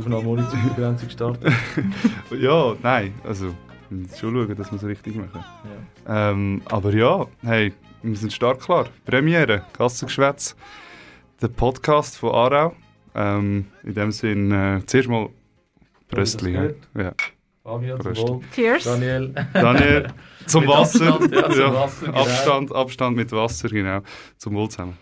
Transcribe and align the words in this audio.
Aufnahmemunitionsbegrenzung 0.00 1.10
starten. 1.10 1.54
ja, 2.38 2.74
nein, 2.82 3.14
also 3.24 3.54
wir 3.90 3.98
müssen 3.98 4.16
schon 4.16 4.34
schauen, 4.34 4.56
dass 4.56 4.70
wir 4.70 4.76
es 4.76 4.84
richtig 4.84 5.16
machen. 5.16 5.44
Ja. 6.06 6.30
Ähm, 6.30 6.62
aber 6.66 6.92
ja, 6.94 7.26
hey, 7.42 7.72
wir 8.02 8.16
sind 8.16 8.32
stark 8.32 8.60
klar. 8.60 8.86
Premiere, 9.04 9.62
Gassengeschwätz, 9.76 10.56
der 11.42 11.48
Podcast 11.48 12.16
von 12.16 12.30
Arau. 12.34 12.74
Ähm, 13.14 13.66
in 13.82 13.94
dem 13.94 14.12
Sinne, 14.12 14.78
äh, 14.78 14.86
zuerst 14.86 15.08
mal 15.08 15.28
Bröstli. 16.08 16.74
Ja. 16.96 17.12
Fabio, 17.62 17.98
zum. 18.14 18.42
Cheers. 18.54 18.84
Daniel. 18.84 19.34
Daniel, 19.52 20.06
zum 20.46 20.66
Wasser. 20.66 21.14
Abstand, 21.14 21.34
ja, 21.34 21.50
zum 21.50 21.74
Wasser, 21.74 22.06
genau. 22.06 22.20
Abstand, 22.20 22.74
Abstand 22.74 23.16
mit 23.16 23.32
Wasser, 23.32 23.68
genau. 23.68 24.00
Zum 24.38 24.54
Wohl 24.54 24.68
zusammen. 24.70 24.96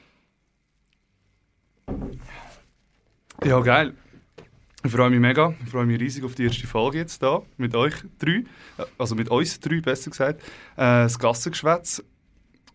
Ja, 3.44 3.60
geil. 3.60 3.94
Ich 4.84 4.92
freue 4.92 5.10
mich 5.10 5.18
mega. 5.18 5.54
Ich 5.64 5.70
freue 5.70 5.86
mich 5.86 6.00
riesig 6.00 6.24
auf 6.24 6.36
die 6.36 6.44
erste 6.44 6.66
Folge 6.68 6.98
jetzt 6.98 7.20
da 7.20 7.42
mit 7.56 7.74
euch 7.74 7.94
drei. 8.18 8.44
Also 8.96 9.16
mit 9.16 9.28
uns 9.28 9.58
drei, 9.58 9.80
besser 9.80 10.10
gesagt. 10.10 10.40
Äh, 10.76 11.02
das 11.06 11.18
Gassengeschwätz. 11.18 12.04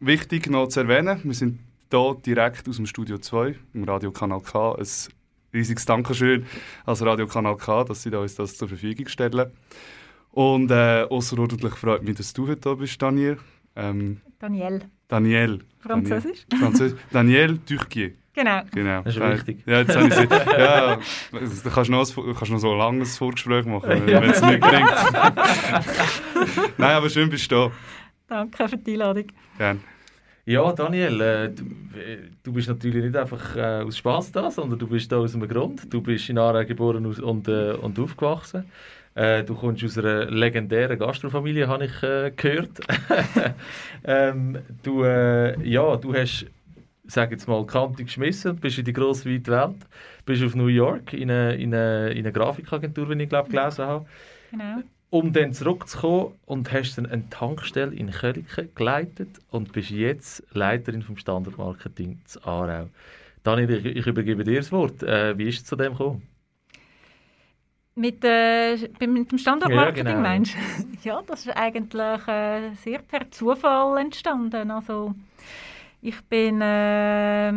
Wichtig 0.02 0.50
noch 0.50 0.68
zu 0.68 0.82
erwähnen, 0.82 1.22
wir 1.24 1.34
sind 1.34 1.60
hier 1.90 2.18
direkt 2.26 2.68
aus 2.68 2.76
dem 2.76 2.88
Studio 2.88 3.20
2 3.20 3.56
im 3.74 3.86
Radiokanal 3.86 4.42
K. 4.42 4.76
Ein 4.76 4.88
riesiges 5.54 5.86
Dankeschön 5.86 6.46
als 6.86 7.02
Radiokanal 7.02 7.56
K, 7.56 7.86
dass 7.86 8.04
sie 8.04 8.14
uns 8.14 8.36
das 8.36 8.58
zur 8.58 8.68
Verfügung 8.68 9.08
stellen. 9.08 9.52
Und 10.32 10.72
äh, 10.72 11.06
außerordentlich 11.10 11.76
freut 11.76 12.04
mich, 12.04 12.18
dass 12.18 12.34
du 12.34 12.50
heute 12.50 12.62
da 12.62 12.74
bist, 12.74 13.02
Daniel. 13.02 13.38
Ähm, 13.78 14.20
Daniel. 14.40 14.82
Daniel. 15.08 15.60
Französisch. 15.80 16.46
Daniel, 16.50 16.68
Französisch. 16.68 17.00
Daniel 17.12 17.60
Turquier. 17.60 18.12
Genau. 18.36 18.62
genau. 18.74 19.02
Das 19.04 19.16
ist 19.16 19.22
wichtig. 19.22 19.64
Ja, 19.66 19.80
jetzt 19.80 19.96
habe 19.96 20.08
ich 20.08 20.14
sie. 20.16 20.24
Ja, 20.24 20.98
da 20.98 21.70
kannst 21.70 21.90
du 21.90 21.94
noch, 21.94 22.36
kannst 22.36 22.52
noch 22.52 22.58
so 22.58 22.72
ein 22.72 22.78
langes 22.80 23.18
Vorgespräch 23.18 23.66
machen, 23.66 24.08
wenn 24.08 24.24
es 24.24 24.42
nicht 24.42 24.60
bringt. 24.60 24.90
Nein, 26.78 26.92
aber 26.92 27.10
schön 27.10 27.30
bist 27.30 27.52
du 27.52 27.56
da. 27.56 27.72
Danke 28.28 28.68
für 28.70 28.78
die 28.78 28.94
Einladung. 28.94 29.28
Gerne. 29.58 29.80
Ja, 30.46 30.74
Daniel, 30.74 31.22
äh, 31.22 31.50
du, 31.52 31.64
äh, 31.98 32.18
du, 32.44 32.52
bist 32.52 32.68
natürlich 32.68 33.04
nicht 33.06 33.16
einfach 33.16 33.56
äh, 33.56 33.84
aus 33.84 33.98
Spaß 33.98 34.34
da, 34.34 34.52
sondern 34.52 34.78
du 34.78 34.88
bist 34.88 35.10
da 35.10 35.18
aus 35.18 35.36
einem 35.36 35.48
Grund. 35.48 35.94
Du 35.94 36.02
bist 36.02 36.28
in 36.30 36.38
Aarau 36.38 36.66
geboren 36.66 37.06
und, 37.06 37.48
äh, 37.48 37.74
und 37.74 38.00
aufgewachsen. 38.00 38.66
Du 39.16 39.54
kommst 39.54 39.84
aus 39.84 39.96
einer 40.00 40.26
legendären 40.26 40.98
Gastrofamilie, 40.98 41.68
habe 41.68 41.86
ich 41.86 42.02
gehört. 42.36 42.80
ähm, 44.04 44.58
du, 44.82 45.04
ja, 45.04 45.98
du 45.98 46.16
hast 46.16 46.48
sag 47.06 47.32
jetzt 47.32 47.48
mal, 47.48 47.66
Kante 47.66 48.04
geschmissen, 48.04 48.56
bist 48.58 48.78
in 48.78 48.86
die 48.86 48.94
grosse 48.94 49.30
weite 49.30 49.52
Welt, 49.52 49.86
bist 50.26 50.44
auf 50.44 50.56
New 50.56 50.68
York 50.68 51.14
in 51.14 51.30
eine, 51.30 51.56
in 51.56 51.74
eine, 51.74 52.12
in 52.12 52.20
eine 52.20 52.32
Grafikagentur, 52.32 53.10
wie 53.10 53.22
ich 53.22 53.30
glaube 53.30 53.50
gelesen 53.50 53.86
habe. 53.86 54.06
Genau. 54.52 54.84
Um 55.10 55.32
dann 55.32 55.54
zurückzukommen 55.54 56.34
und 56.46 56.72
hast 56.72 56.98
dann 56.98 57.06
eine 57.06 57.30
Tankstelle 57.30 57.94
in 57.94 58.10
Kölliken 58.10 58.70
geleitet 58.74 59.40
und 59.52 59.72
bist 59.72 59.92
jetzt 59.92 60.44
Leiterin 60.54 61.04
vom 61.04 61.18
Standardmarketing 61.18 62.22
zu 62.26 62.44
Aarau. 62.44 62.90
Daniel, 63.44 63.86
ich, 63.86 63.86
ich 63.86 64.08
übergebe 64.08 64.44
dir 64.44 64.58
das 64.58 64.72
Wort. 64.72 65.04
Äh, 65.04 65.38
wie 65.38 65.50
ist 65.50 65.58
es 65.60 65.66
zu 65.66 65.76
dem 65.76 65.92
gekommen? 65.92 66.24
Mit, 67.96 68.24
äh, 68.24 68.76
mit 69.06 69.32
dem 69.32 69.38
Standardmarketing 69.38 70.06
ja, 70.06 70.12
genau. 70.14 70.22
meinst 70.22 70.56
du? 70.56 70.58
ja, 71.04 71.22
das 71.28 71.46
ist 71.46 71.56
eigentlich 71.56 72.28
äh, 72.28 72.74
sehr 72.76 73.00
per 73.00 73.30
Zufall 73.30 74.00
entstanden. 74.00 74.72
Also, 74.72 75.14
ich 76.04 76.22
bin 76.24 76.62
äh, 76.62 77.48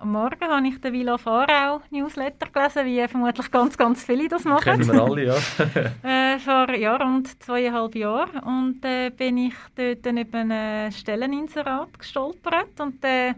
am 0.00 0.12
Morgen 0.12 0.48
habe 0.48 0.66
ich 0.66 0.80
den 0.80 0.94
Villa 0.94 1.18
Fahrau 1.18 1.82
Newsletter 1.90 2.46
gelesen, 2.50 2.86
wie 2.86 3.06
vermutlich 3.06 3.50
ganz, 3.50 3.76
ganz 3.76 4.02
viele 4.02 4.28
das 4.28 4.44
machen. 4.44 4.64
Kennen 4.64 4.90
wir 4.90 5.02
alle, 5.02 5.26
ja. 5.26 5.34
äh, 6.34 6.38
vor 6.38 6.74
ja, 6.74 6.96
rund 6.96 7.42
zweieinhalb 7.42 7.94
Jahren. 7.94 8.38
Und 8.40 8.82
äh, 8.84 9.10
bin 9.10 9.36
ich 9.36 9.54
dort 9.74 10.06
dann 10.06 10.16
über 10.16 10.38
ein 10.38 10.90
Stelleninserat 10.90 11.98
gestolpert 11.98 12.80
und 12.80 13.04
äh, 13.04 13.34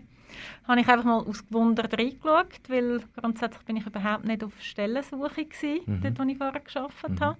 habe 0.69 0.81
ich 0.81 0.89
einfach 0.89 1.05
mal 1.05 1.19
ausgewundert 1.19 1.99
reingeschaut, 1.99 2.61
weil 2.69 3.01
grundsätzlich 3.21 3.65
bin 3.65 3.79
ich 3.79 3.87
überhaupt 3.87 4.25
nicht 4.25 4.45
auf 4.45 4.53
Stellensuche 4.61 5.45
gewesen, 5.45 5.81
mhm. 5.87 6.01
dort, 6.01 6.19
wo 6.21 6.23
ich 6.23 6.39
vorher 6.39 6.61
gearbeitet 6.61 7.11
mhm. 7.11 7.21
habe. 7.21 7.37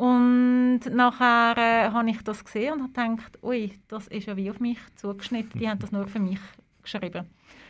Und 0.00 0.80
nachher 0.94 1.58
äh, 1.58 1.90
habe 1.90 2.08
ich 2.08 2.22
das 2.22 2.42
gesehen 2.42 2.72
und 2.72 2.96
habe 2.96 3.10
gedacht, 3.10 3.38
ui, 3.42 3.78
das 3.86 4.08
ist 4.08 4.26
ja 4.26 4.34
wie 4.34 4.50
auf 4.50 4.58
mich 4.58 4.78
zugeschnitten. 4.96 5.60
Die 5.60 5.68
haben 5.68 5.78
das 5.78 5.92
nur 5.92 6.08
für 6.08 6.20
mich 6.20 6.38
geschrieben. 6.82 7.26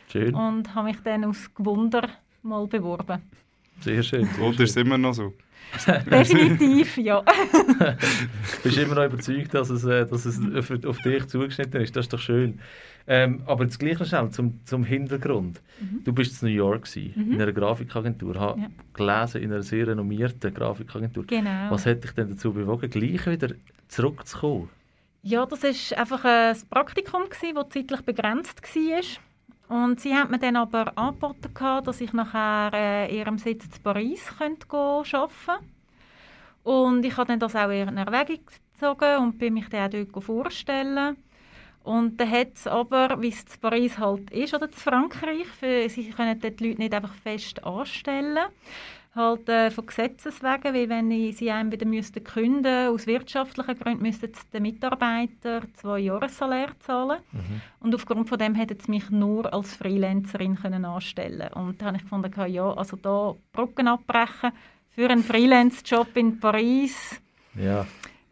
Schön. 0.09 0.33
Und 0.33 0.73
habe 0.73 0.87
mich 0.87 1.01
dann 1.01 1.25
aus 1.25 1.53
Gewunder 1.53 2.07
mal 2.41 2.65
beworben. 2.67 3.21
Sehr 3.81 4.01
schön. 4.01 4.29
Und 4.39 4.57
ist 4.61 4.77
immer 4.77 4.97
noch 4.97 5.13
so? 5.13 5.33
Definitiv, 6.11 6.97
ja. 6.97 7.23
Bist 8.63 8.77
immer 8.77 8.95
noch 8.95 9.05
überzeugt, 9.05 9.53
dass 9.53 9.69
es, 9.69 9.83
äh, 9.85 10.05
dass 10.05 10.25
es 10.25 10.39
auf 10.85 10.97
dich 10.99 11.27
zugeschnitten 11.27 11.81
ist. 11.81 11.95
Das 11.95 12.05
ist 12.05 12.13
doch 12.13 12.19
schön. 12.19 12.59
Ähm, 13.07 13.41
aber 13.45 13.65
das 13.65 13.79
Gleiche 13.79 14.05
schnell 14.05 14.29
zum, 14.29 14.59
zum 14.65 14.83
Hintergrund. 14.83 15.61
Mhm. 15.79 16.03
Du 16.03 16.13
bist 16.13 16.41
in 16.41 16.49
New 16.49 16.55
York 16.55 16.85
gewesen, 16.85 17.13
mhm. 17.15 17.33
in 17.33 17.41
einer 17.41 17.51
Grafikagentur, 17.51 18.39
habe 18.39 18.61
ja. 18.61 18.67
gelesen 18.93 19.41
in 19.41 19.51
einer 19.51 19.63
sehr 19.63 19.87
renommierten 19.87 20.53
Grafikagentur. 20.53 21.25
Genau. 21.25 21.71
Was 21.71 21.85
hat 21.85 22.03
dich 22.03 22.11
denn 22.11 22.29
dazu 22.29 22.53
bewogen, 22.53 22.89
gleich 22.89 23.25
wieder 23.25 23.49
zurückzukommen? 23.87 24.69
Ja, 25.23 25.45
das 25.45 25.63
war 25.63 25.99
einfach 25.99 26.25
ein 26.25 26.57
Praktikum, 26.69 27.23
das 27.29 27.69
zeitlich 27.69 28.01
begrenzt 28.01 28.61
war. 28.61 29.01
Und 29.71 30.01
sie 30.01 30.13
hat 30.13 30.29
mir 30.29 30.37
dann 30.37 30.57
aber 30.57 30.97
angeboten, 30.97 31.53
dass 31.85 32.01
ich 32.01 32.11
nachher 32.11 32.73
äh, 32.73 33.17
ihrem 33.17 33.37
Sitz 33.37 33.63
in 33.63 33.81
Paris 33.81 34.21
könnte 34.37 34.67
arbeiten 34.69 35.05
könnte. 35.45 35.65
Und 36.63 37.05
ich 37.05 37.15
habe 37.15 37.27
dann 37.27 37.39
das 37.39 37.55
auch 37.55 37.69
in 37.69 37.95
Erwägung 37.95 38.45
gezogen 38.73 39.17
und 39.19 39.37
bin 39.39 39.53
mich 39.53 39.69
dann 39.69 39.87
auch 39.87 39.89
dort 40.11 40.25
vorstellen. 40.25 41.15
Und 41.85 42.19
dann 42.19 42.29
hat 42.29 42.55
es 42.55 42.67
aber, 42.67 43.21
wie 43.21 43.29
es 43.29 43.43
in 43.43 43.61
Paris 43.61 43.97
halt 43.97 44.29
ist, 44.31 44.53
oder 44.53 44.65
in 44.65 44.73
Frankreich, 44.73 45.47
für, 45.47 45.87
sie 45.87 46.09
können 46.09 46.37
dort 46.37 46.59
die 46.59 46.67
Leute 46.67 46.81
nicht 46.81 46.93
einfach 46.93 47.13
fest 47.13 47.63
anstellen 47.63 48.47
halt 49.13 49.49
äh, 49.49 49.71
von 49.71 49.85
Gesetzes 49.85 50.41
wegen, 50.41 50.73
weil 50.73 50.89
wenn 50.89 51.31
sie 51.33 51.51
einem 51.51 51.71
wieder 51.71 51.85
müssten 51.85 52.23
künden 52.23 52.87
aus 52.87 53.07
wirtschaftlichen 53.07 53.77
Gründen, 53.77 54.03
müssten 54.03 54.31
die 54.53 54.59
Mitarbeiter 54.59 55.61
zwei 55.73 55.99
Jahressalär 55.99 56.69
zahlen. 56.79 57.19
Mhm. 57.31 57.61
Und 57.79 57.95
aufgrund 57.95 58.29
von 58.29 58.39
dem 58.39 58.55
hätten 58.55 58.79
sie 58.79 58.91
mich 58.91 59.09
nur 59.09 59.53
als 59.53 59.75
Freelancerin 59.75 60.55
können 60.55 60.85
anstellen 60.85 61.51
Und 61.53 61.81
da 61.81 61.87
habe 61.87 61.97
ich 61.97 62.03
gefunden, 62.03 62.31
ja, 62.47 62.73
also 62.73 62.97
da 62.97 63.35
Brücken 63.51 63.87
abbrechen 63.87 64.51
für 64.89 65.09
einen 65.09 65.23
Freelance-Job 65.23 66.15
in 66.15 66.39
Paris. 66.39 67.21
Ja 67.55 67.85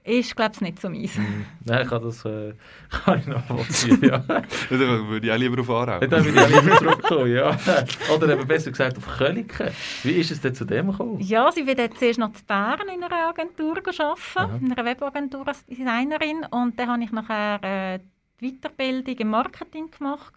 ist, 0.09 0.35
glaube 0.35 0.51
ich, 0.55 0.61
nicht 0.61 0.81
so 0.81 0.89
meins. 0.89 1.15
Mm, 1.15 1.45
nein, 1.65 1.83
ich 1.83 1.89
kann 1.89 2.03
das 2.03 2.25
äh, 2.25 2.53
kann 2.89 3.19
ich 3.19 3.27
nachvollziehen, 3.27 4.01
ja. 4.03 4.17
dann 4.69 5.07
würde 5.07 5.27
ich 5.27 5.31
auch 5.31 5.37
lieber 5.37 5.61
auf 5.61 5.69
Aarau. 5.69 5.99
Dann 5.99 6.25
würde 6.25 6.39
ich 6.39 6.55
auch 6.55 6.63
lieber 6.63 6.77
zurückkommen, 6.77 7.31
ja. 7.31 7.57
Oder 8.15 8.33
eben 8.33 8.47
besser 8.47 8.71
gesagt 8.71 8.97
auf 8.97 9.07
Kölliken. 9.17 9.69
Wie 10.03 10.11
ist 10.11 10.31
es 10.31 10.41
denn 10.41 10.55
zu 10.55 10.65
dem 10.65 10.91
gekommen? 10.91 11.19
Ja, 11.19 11.51
sie 11.51 11.65
wird 11.65 11.77
jetzt 11.77 11.99
zuerst 11.99 12.19
noch 12.19 12.33
zu 12.33 12.43
Bern 12.45 12.87
in 12.93 13.03
einer 13.03 13.29
Agentur 13.29 13.77
arbeiten, 13.77 14.65
in 14.65 14.71
einer 14.71 14.85
Webagentur 14.85 15.47
als 15.47 15.65
Designerin. 15.65 16.45
Und 16.49 16.79
dann 16.79 16.89
habe 16.89 17.03
ich 17.03 17.11
nachher 17.11 17.63
äh, 17.63 17.99
die 18.41 18.51
Weiterbildung 18.51 19.15
im 19.15 19.29
Marketing 19.29 19.91
gemacht. 19.91 20.33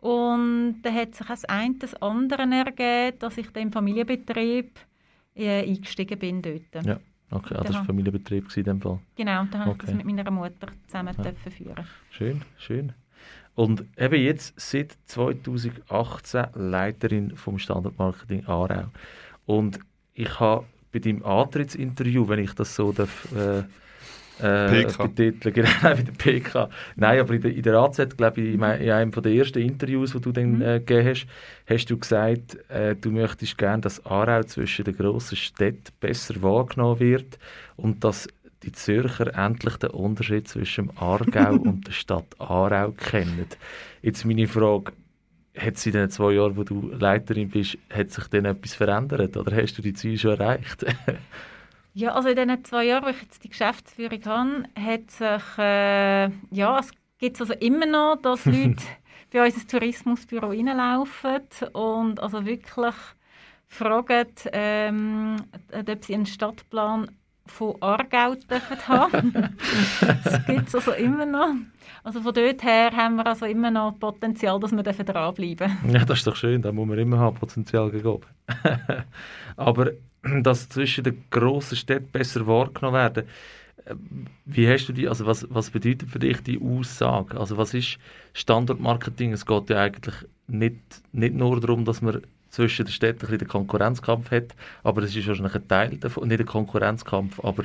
Und 0.00 0.82
dann 0.82 0.94
hat 0.94 1.14
sich 1.14 1.26
das 1.26 1.44
eine 1.46 1.74
das 1.76 1.94
andere 2.02 2.42
ergeben, 2.42 3.18
dass 3.18 3.38
ich 3.38 3.50
dann 3.50 3.64
im 3.64 3.72
Familienbetrieb 3.72 4.78
äh, 5.34 5.62
eingestiegen 5.68 6.18
bin 6.18 6.42
dort. 6.42 6.84
Ja. 6.84 6.98
Okay, 7.30 7.54
ah, 7.58 7.64
das 7.64 7.74
war 7.74 7.84
Familienbetrieb 7.84 8.56
in 8.56 8.64
dem 8.64 8.80
Fall. 8.80 9.00
Genau, 9.16 9.44
da 9.50 9.58
habe 9.58 9.70
okay. 9.70 9.80
ich 9.80 9.86
das 9.86 9.94
mit 9.94 10.06
meiner 10.06 10.30
Mutter 10.30 10.68
zusammen 10.86 11.14
ja. 11.18 11.50
führen. 11.50 11.86
Schön, 12.10 12.42
schön. 12.56 12.92
Und 13.54 13.84
eben 13.96 14.22
jetzt 14.22 14.58
seit 14.60 14.96
2018 15.06 16.46
Leiterin 16.54 17.36
vom 17.36 17.58
Standardmarketing 17.58 18.46
Aarau. 18.46 18.84
Und 19.46 19.80
ich 20.14 20.38
habe 20.38 20.66
bei 20.92 20.98
deinem 20.98 21.24
Antrittsinterview, 21.24 22.28
wenn 22.28 22.40
ich 22.40 22.52
das 22.52 22.74
so 22.76 22.92
darf, 22.92 23.32
äh, 23.32 23.64
äh, 24.40 24.84
PK. 24.84 25.06
Betiteln, 25.06 25.54
genau, 25.54 25.68
bei 25.82 25.94
der 25.94 26.12
PK. 26.12 26.68
Nein, 26.96 27.20
aber 27.20 27.34
in 27.34 27.42
der, 27.42 27.54
in 27.54 27.62
der 27.62 27.74
AZ, 27.74 28.16
glaube 28.16 28.40
ich, 28.40 28.54
in, 28.54 28.62
in 28.62 28.90
einem 28.90 29.10
der 29.10 29.32
ersten 29.32 29.60
Interviews, 29.60 30.12
die 30.12 30.20
du 30.20 30.32
dann 30.32 30.56
mhm. 30.56 30.62
äh, 30.62 30.78
gegeben 30.80 31.08
hast, 31.08 31.26
hast 31.66 31.86
du 31.86 31.98
gesagt, 31.98 32.58
äh, 32.70 32.94
du 32.96 33.10
möchtest 33.10 33.58
gerne, 33.58 33.82
dass 33.82 34.04
Aarau 34.04 34.42
zwischen 34.42 34.84
den 34.84 34.96
grossen 34.96 35.36
Städten 35.36 35.92
besser 36.00 36.40
wahrgenommen 36.42 37.00
wird 37.00 37.38
und 37.76 38.04
dass 38.04 38.28
die 38.62 38.72
Zürcher 38.72 39.34
endlich 39.36 39.76
den 39.76 39.90
Unterschied 39.90 40.48
zwischen 40.48 40.88
dem 40.88 40.98
Aargau 40.98 41.52
und 41.62 41.86
der 41.86 41.92
Stadt 41.92 42.26
Aarau 42.38 42.92
kennen. 42.92 43.46
Jetzt 44.02 44.24
meine 44.24 44.48
Frage, 44.48 44.92
hat 45.56 45.78
sich 45.78 45.94
in 45.94 46.00
den 46.00 46.10
zwei 46.10 46.32
Jahren, 46.32 46.56
wo 46.56 46.64
du 46.64 46.90
Leiterin 46.90 47.48
bist, 47.48 47.78
hat 47.90 48.10
sich 48.10 48.26
denn 48.28 48.44
etwas 48.44 48.74
verändert 48.74 49.36
oder 49.36 49.56
hast 49.56 49.78
du 49.78 49.82
die 49.82 49.94
Ziele 49.94 50.18
schon 50.18 50.38
erreicht? 50.38 50.84
Ja, 51.96 52.12
also 52.12 52.28
in 52.28 52.36
den 52.36 52.62
zwei 52.62 52.84
Jahren, 52.84 53.06
wo 53.06 53.08
ich 53.08 53.22
jetzt 53.22 53.42
die 53.42 53.48
Geschäftsführung 53.48 54.22
habe, 54.26 54.64
hat 54.78 55.10
sich, 55.10 55.58
äh, 55.58 56.28
ja, 56.50 56.78
es 56.78 56.90
gibt 57.18 57.40
also 57.40 57.54
immer 57.54 57.86
noch, 57.86 58.18
dass 58.20 58.44
Leute 58.44 58.82
bei 59.32 59.46
uns 59.46 59.54
ins 59.54 59.66
Tourismusbüro 59.66 60.48
reinlaufen 60.48 61.40
und 61.72 62.20
also 62.20 62.44
wirklich 62.44 62.94
fragen, 63.66 64.26
ähm, 64.52 65.36
ob 65.72 66.04
sie 66.04 66.14
einen 66.14 66.26
Stadtplan 66.26 67.12
von 67.46 67.80
Aargau 67.80 68.34
dürfen 68.34 68.88
haben. 68.88 69.32
das 70.22 70.44
gibt 70.44 70.68
es 70.68 70.74
also 70.74 70.92
immer 70.92 71.24
noch. 71.24 71.54
Also 72.04 72.20
von 72.20 72.34
dort 72.34 72.62
her 72.62 72.90
haben 72.94 73.16
wir 73.16 73.26
also 73.26 73.46
immer 73.46 73.70
noch 73.70 73.98
Potenzial, 73.98 74.60
dass 74.60 74.72
wir 74.72 74.82
dranbleiben 74.82 75.56
dürfen. 75.56 75.90
Ja, 75.90 76.04
das 76.04 76.18
ist 76.18 76.26
doch 76.26 76.36
schön, 76.36 76.60
da 76.60 76.72
muss 76.72 76.86
man 76.86 76.98
immer 76.98 77.18
haben, 77.18 77.38
Potenzial 77.38 77.90
gegeben. 77.90 78.20
Aber 79.56 79.92
dass 80.42 80.68
zwischen 80.68 81.04
den 81.04 81.24
grossen 81.30 81.76
Städten 81.76 82.10
besser 82.10 82.46
wahrgenommen 82.46 82.94
werden, 82.94 83.24
äh, 83.84 83.94
wie 84.44 84.68
hast 84.68 84.86
du 84.86 84.92
die, 84.92 85.08
also 85.08 85.26
was, 85.26 85.46
was 85.50 85.70
bedeutet 85.70 86.10
für 86.10 86.18
dich 86.18 86.42
die 86.42 86.60
Aussage? 86.60 87.38
Also 87.38 87.56
was 87.56 87.74
ist 87.74 87.98
Standortmarketing? 88.32 89.32
Es 89.32 89.46
geht 89.46 89.70
ja 89.70 89.80
eigentlich 89.82 90.16
nicht, 90.46 90.80
nicht 91.12 91.34
nur 91.34 91.60
darum, 91.60 91.84
dass 91.84 92.02
man 92.02 92.22
zwischen 92.50 92.86
den 92.86 92.92
Städten 92.92 93.26
ein 93.26 93.38
den 93.38 93.48
Konkurrenzkampf 93.48 94.30
hat, 94.30 94.54
aber 94.82 95.02
es 95.02 95.14
ist 95.14 95.28
wahrscheinlich 95.28 95.54
ein 95.54 95.68
Teil 95.68 95.96
davon, 95.98 96.28
nicht 96.28 96.40
ein 96.40 96.46
Konkurrenzkampf, 96.46 97.44
aber 97.44 97.64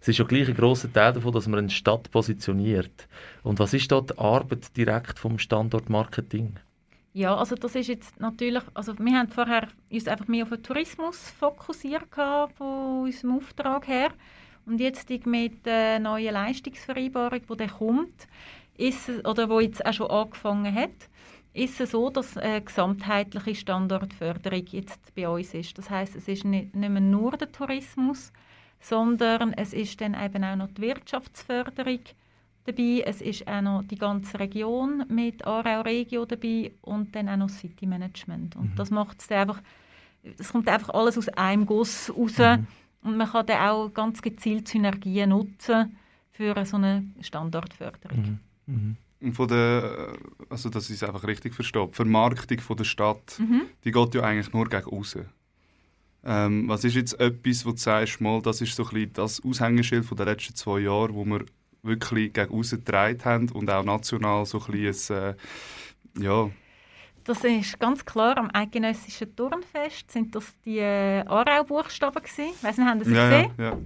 es 0.00 0.08
ist 0.08 0.18
ja 0.18 0.24
gleich 0.24 0.48
ein 0.48 0.56
grosser 0.56 0.92
Teil 0.92 1.12
davon, 1.12 1.32
dass 1.32 1.46
man 1.46 1.60
eine 1.60 1.70
Stadt 1.70 2.10
positioniert. 2.10 3.08
Und 3.42 3.58
was 3.58 3.72
ist 3.72 3.90
dort 3.90 4.10
die 4.10 4.18
Arbeit 4.18 4.76
direkt 4.76 5.18
vom 5.18 5.38
Standortmarketing? 5.38 6.56
Ja, 7.16 7.36
also 7.36 7.54
das 7.54 7.76
ist 7.76 7.86
jetzt 7.86 8.18
natürlich, 8.18 8.64
also 8.74 8.98
wir 8.98 9.16
haben 9.16 9.28
vorher 9.28 9.68
uns 9.88 10.08
einfach 10.08 10.26
mehr 10.26 10.42
auf 10.42 10.48
den 10.48 10.64
Tourismus 10.64 11.30
fokussiert 11.30 12.12
von 12.56 13.04
unserem 13.04 13.36
Auftrag 13.36 13.86
her. 13.86 14.10
Und 14.66 14.80
jetzt 14.80 15.08
mit 15.24 15.64
der 15.64 16.00
neuen 16.00 16.34
Leistungsvereinbarung, 16.34 17.42
die 17.48 17.56
dann 17.56 17.70
kommt, 17.70 18.26
ist 18.76 19.08
oder 19.24 19.48
wo 19.48 19.60
jetzt 19.60 19.86
auch 19.86 19.92
schon 19.92 20.10
angefangen 20.10 20.74
hat, 20.74 21.08
ist 21.52 21.80
es 21.80 21.92
so, 21.92 22.10
dass 22.10 22.36
eine 22.36 22.62
gesamtheitliche 22.62 23.54
Standortförderung 23.54 24.64
jetzt 24.72 25.14
bei 25.14 25.28
uns 25.28 25.54
ist. 25.54 25.78
Das 25.78 25.88
heißt, 25.90 26.16
es 26.16 26.26
ist 26.26 26.44
nicht, 26.44 26.74
nicht 26.74 26.90
mehr 26.90 27.00
nur 27.00 27.36
der 27.36 27.52
Tourismus, 27.52 28.32
sondern 28.80 29.52
es 29.52 29.72
ist 29.72 30.00
dann 30.00 30.20
eben 30.20 30.42
auch 30.42 30.56
noch 30.56 30.72
die 30.72 30.82
Wirtschaftsförderung 30.82 32.00
dabei, 32.64 33.02
es 33.06 33.20
ist 33.20 33.46
auch 33.46 33.60
noch 33.60 33.82
die 33.82 33.96
ganze 33.96 34.38
Region 34.38 35.04
mit 35.08 35.44
Aarau 35.44 35.82
Regio 35.82 36.24
dabei 36.24 36.72
und 36.82 37.14
dann 37.14 37.28
auch 37.28 37.36
noch 37.36 37.48
City 37.48 37.86
Management. 37.86 38.56
Und 38.56 38.72
mhm. 38.72 38.76
das 38.76 38.90
macht 38.90 39.20
es 39.20 39.30
einfach, 39.30 39.62
es 40.22 40.50
kommt 40.50 40.68
einfach 40.68 40.90
alles 40.90 41.18
aus 41.18 41.28
einem 41.28 41.66
Guss 41.66 42.10
raus 42.10 42.38
mhm. 42.38 42.66
und 43.02 43.16
man 43.16 43.28
kann 43.28 43.46
dann 43.46 43.68
auch 43.68 43.88
ganz 43.90 44.22
gezielt 44.22 44.68
Synergien 44.68 45.30
nutzen 45.30 45.96
für 46.32 46.64
so 46.64 46.76
eine 46.76 47.04
Standortförderung. 47.20 48.40
Mhm. 48.66 48.74
mhm. 48.74 48.96
Von 49.32 49.48
der, 49.48 50.18
also 50.50 50.68
dass 50.68 50.90
ich 50.90 50.96
es 50.96 51.02
einfach 51.02 51.24
richtig 51.24 51.54
verstehe, 51.54 51.86
die 51.88 51.94
Vermarktung 51.94 52.60
von 52.60 52.76
der 52.76 52.84
Stadt, 52.84 53.38
mhm. 53.38 53.62
die 53.82 53.90
geht 53.90 54.14
ja 54.14 54.22
eigentlich 54.22 54.52
nur 54.52 54.68
gegen 54.68 54.84
außen. 54.84 55.24
Ähm, 56.26 56.68
was 56.68 56.84
ist 56.84 56.94
jetzt 56.94 57.18
etwas, 57.20 57.64
wo 57.64 57.70
du 57.70 57.76
sagst, 57.78 58.20
mal, 58.20 58.42
das 58.42 58.60
ist 58.60 58.74
so 58.76 58.84
ein 58.84 58.90
bisschen 58.90 59.12
das 59.14 59.42
Aushängeschild 59.42 60.18
der 60.18 60.26
letzten 60.26 60.54
zwei 60.54 60.80
Jahre, 60.80 61.14
wo 61.14 61.24
wir 61.24 61.44
wirklich 61.84 62.32
gegen 62.32 62.52
außen 62.52 62.78
getragen 62.78 63.24
haben 63.24 63.48
und 63.50 63.70
auch 63.70 63.84
national 63.84 64.44
so 64.46 64.60
ein 64.60 64.72
bisschen, 64.72 65.16
äh, 65.16 65.34
ja... 66.20 66.50
Das 67.24 67.42
ist 67.42 67.80
ganz 67.80 68.04
klar 68.04 68.36
am 68.36 68.50
eidgenössischen 68.52 69.34
Turnfest 69.34 70.10
sind 70.10 70.34
das 70.34 70.54
die 70.64 70.78
äh, 70.78 71.24
Aarau-Buchstaben 71.26 72.22
gewesen. 72.22 72.52
Weiss 72.60 72.76
nicht, 72.76 72.86
haben 72.86 73.02
Sie 73.02 73.14
ja, 73.14 73.28
gesehen? 73.30 73.50
Ja, 73.56 73.64
ja. 73.64 73.78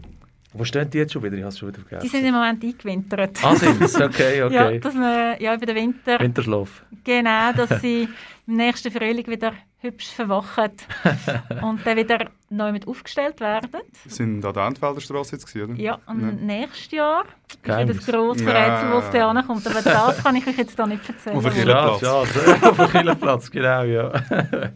Wo 0.54 0.64
stehen 0.64 0.90
die 0.90 0.98
jetzt 0.98 1.12
schon 1.12 1.22
wieder? 1.22 1.36
Ich 1.36 1.42
habe 1.42 1.50
es 1.50 1.58
schon 1.58 1.68
wieder 1.68 1.80
vergessen. 1.80 2.02
Die 2.02 2.08
sind 2.08 2.26
im 2.26 2.34
Moment 2.34 2.64
eingewintert. 2.64 3.38
Ah, 3.44 3.54
sind 3.54 3.88
sie? 3.88 4.02
Okay, 4.04 4.42
okay. 4.42 4.54
ja, 4.54 4.78
dass 4.78 4.94
man, 4.94 5.40
ja, 5.40 5.54
über 5.54 5.66
den 5.66 5.76
Winter... 5.76 6.18
Winterschlaf. 6.18 6.84
Genau, 7.04 7.52
dass 7.52 7.80
sie 7.80 8.08
im 8.46 8.56
nächsten 8.56 8.90
Frühling 8.90 9.26
wieder 9.26 9.52
hübsch 9.80 10.08
verwachen 10.08 10.72
und 11.62 11.86
dann 11.86 11.96
wieder 11.96 12.30
neu 12.50 12.72
mit 12.72 12.86
aufgestellt 12.86 13.40
werden. 13.40 13.80
Sind 14.06 14.44
an 14.44 14.54
der 14.54 14.66
Entfelder 14.66 15.00
Straße 15.00 15.36
jetzt 15.36 15.46
gewesen, 15.46 15.72
oder? 15.72 15.80
Ja, 15.80 15.98
und 16.06 16.20
ja. 16.20 16.32
nächstes 16.32 16.90
Jahr 16.90 17.24
Geheimnis. 17.62 17.98
ist 17.98 18.08
das 18.08 18.14
grosse 18.14 18.46
Rätsel, 18.46 18.92
wo 18.92 18.98
es 18.98 19.10
da 19.10 19.30
ankommt. 19.30 19.66
Aber 19.66 19.82
das 19.82 20.22
kann 20.22 20.36
ich 20.36 20.46
euch 20.46 20.56
jetzt 20.56 20.78
da 20.78 20.86
nicht 20.86 21.06
erzählen. 21.08 21.36
Auf 21.36 21.44
dem 21.44 21.52
Killerplatz. 21.52 22.00
Ja, 22.00 22.22
ja, 22.22 22.62
auf 22.70 22.76
dem 22.76 22.90
Killerplatz, 22.90 23.50
genau, 23.50 23.82
ja. 23.82 24.12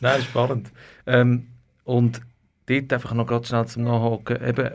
Nein, 0.00 0.22
spannend. 0.22 0.70
Ähm, 1.06 1.48
und 1.84 2.20
dort 2.66 2.92
einfach 2.92 3.14
noch 3.14 3.26
ganz 3.26 3.48
schnell 3.48 3.66
zum 3.66 3.84
Nachhaken. 3.84 4.46
Eben, 4.46 4.70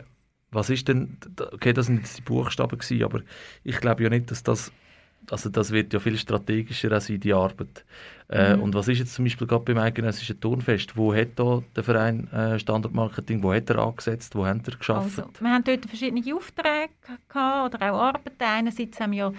was 0.50 0.70
ist 0.70 0.88
denn, 0.88 1.18
okay, 1.52 1.72
das 1.72 1.86
sind 1.86 1.98
jetzt 1.98 2.18
die 2.18 2.22
Buchstaben 2.22 2.78
gewesen, 2.78 3.04
aber 3.04 3.20
ich 3.64 3.78
glaube 3.80 4.02
ja 4.02 4.08
nicht, 4.08 4.30
dass 4.30 4.42
das 4.42 4.72
also 5.30 5.48
das 5.48 5.70
wird 5.70 5.92
ja 5.92 6.00
viel 6.00 6.16
strategischer 6.16 7.00
sein, 7.00 7.20
die 7.20 7.32
Arbeit. 7.32 7.84
Äh, 8.28 8.56
mhm. 8.56 8.62
Und 8.62 8.74
was 8.74 8.88
ist 8.88 8.98
jetzt 8.98 9.14
zum 9.14 9.24
Beispiel 9.24 9.46
gerade 9.46 9.64
beim 9.64 9.78
eidgenössischen 9.78 10.38
Turnfest? 10.38 10.96
Wo 10.96 11.14
hat 11.14 11.28
da 11.36 11.62
der 11.74 11.84
Verein 11.84 12.30
äh, 12.32 12.58
Standortmarketing, 12.58 13.42
wo 13.42 13.52
hat 13.52 13.70
er 13.70 13.78
angesetzt, 13.78 14.34
wo 14.34 14.44
hat 14.44 14.68
er 14.68 14.76
geschafft? 14.76 15.18
Also, 15.18 15.30
wir 15.40 15.50
haben 15.50 15.64
dort 15.64 15.86
verschiedene 15.86 16.34
Aufträge 16.34 16.90
gehabt, 17.28 17.74
oder 17.74 17.92
auch 17.92 18.00
Arbeiten. 18.00 18.42
Einerseits 18.42 19.00
haben 19.00 19.12
wir 19.12 19.32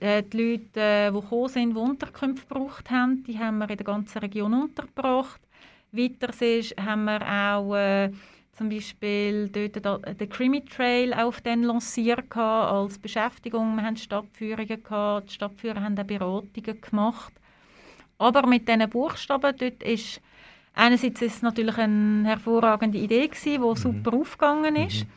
äh, 0.00 0.22
die 0.22 0.36
Leute, 0.36 0.80
äh, 0.80 1.10
die 1.12 1.20
gekommen 1.20 1.48
sind, 1.48 1.74
die 1.74 1.78
Unterkünfte 1.78 2.46
gebraucht 2.46 2.90
haben, 2.90 3.22
die 3.24 3.38
haben 3.38 3.58
wir 3.58 3.70
in 3.70 3.76
der 3.76 3.86
ganzen 3.86 4.18
Region 4.18 4.54
untergebracht. 4.54 5.40
Weiter 5.92 6.28
haben 6.84 7.04
wir 7.04 7.22
auch 7.22 7.74
äh, 7.76 8.10
zum 8.56 8.70
Beispiel 8.70 9.48
dort 9.48 10.20
den 10.20 10.28
Creamy 10.30 10.64
Trail 10.64 11.12
auf 11.12 11.40
den 11.42 11.62
lanciert 11.62 12.34
als 12.36 12.98
Beschäftigung. 12.98 13.76
Wir 13.76 13.82
hatten 13.82 13.96
Stadtführungen 13.98 14.82
gehabt, 14.82 15.28
die 15.28 15.34
Stadtführer 15.34 15.82
haben 15.82 15.98
auch 15.98 16.04
Beratungen 16.04 16.80
gemacht. 16.80 17.34
Aber 18.18 18.46
mit 18.46 18.66
diesen 18.66 18.88
Buchstaben 18.88 19.54
dort 19.58 19.82
ist 19.82 20.22
einerseits 20.72 21.20
ist 21.20 21.36
es 21.36 21.42
natürlich 21.42 21.76
eine 21.76 22.26
hervorragende 22.26 22.98
Idee 22.98 23.28
gewesen, 23.28 23.52
die 23.52 23.58
mhm. 23.58 23.76
super 23.76 24.16
aufgegangen 24.16 24.76
ist. 24.76 25.04
Mhm. 25.04 25.10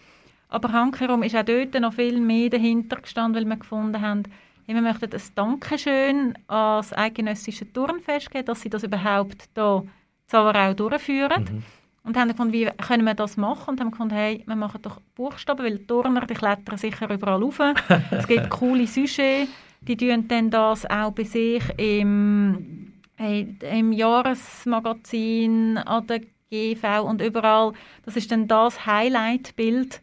Aber 0.50 0.72
handherum 0.74 1.24
ist 1.24 1.36
auch 1.36 1.46
dort 1.46 1.80
noch 1.80 1.94
viel 1.94 2.20
mehr 2.20 2.50
dahinter 2.50 2.98
gestanden, 2.98 3.42
weil 3.42 3.50
wir 3.50 3.58
gefunden 3.58 4.02
haben, 4.02 4.24
wir 4.66 4.82
möchten 4.82 5.12
ein 5.12 5.22
Dankeschön 5.34 6.36
an 6.48 6.80
das 6.80 6.94
eidgenössische 6.94 7.72
Turnfest 7.72 8.30
geben, 8.30 8.46
dass 8.46 8.62
sie 8.62 8.70
das 8.70 8.84
überhaupt 8.84 9.50
hier 9.56 9.84
Zavarau 10.28 10.74
durchführen. 10.74 11.44
Mhm. 11.44 11.64
Und 12.10 12.18
haben 12.18 12.30
gefunden, 12.30 12.54
wie 12.54 12.66
können 12.66 13.06
wir 13.06 13.14
das 13.14 13.38
machen? 13.38 13.70
Und 13.70 13.80
haben 13.80 13.92
gefunden, 13.92 14.16
hey, 14.16 14.44
wir 14.48 14.56
machen 14.56 14.82
doch 14.82 15.00
Buchstaben, 15.14 15.64
weil 15.64 15.78
die 15.78 15.86
Turner, 15.86 16.26
die 16.26 16.34
klettern 16.34 16.76
sicher 16.76 17.08
überall 17.08 17.40
rauf. 17.40 17.60
es 18.10 18.26
gibt 18.26 18.50
coole 18.50 18.88
Sujets, 18.88 19.52
die 19.82 19.96
tun 19.96 20.28
dann 20.28 20.50
das 20.50 20.90
auch 20.90 21.12
bei 21.12 21.24
sich 21.24 21.62
im, 21.78 22.94
im 23.20 23.92
Jahresmagazin, 23.92 25.78
an 25.78 26.08
der 26.08 26.22
GV 26.50 27.04
und 27.04 27.22
überall. 27.22 27.74
Das 28.06 28.16
ist 28.16 28.32
dann 28.32 28.48
das 28.48 28.88
Highlight-Bild. 28.88 30.02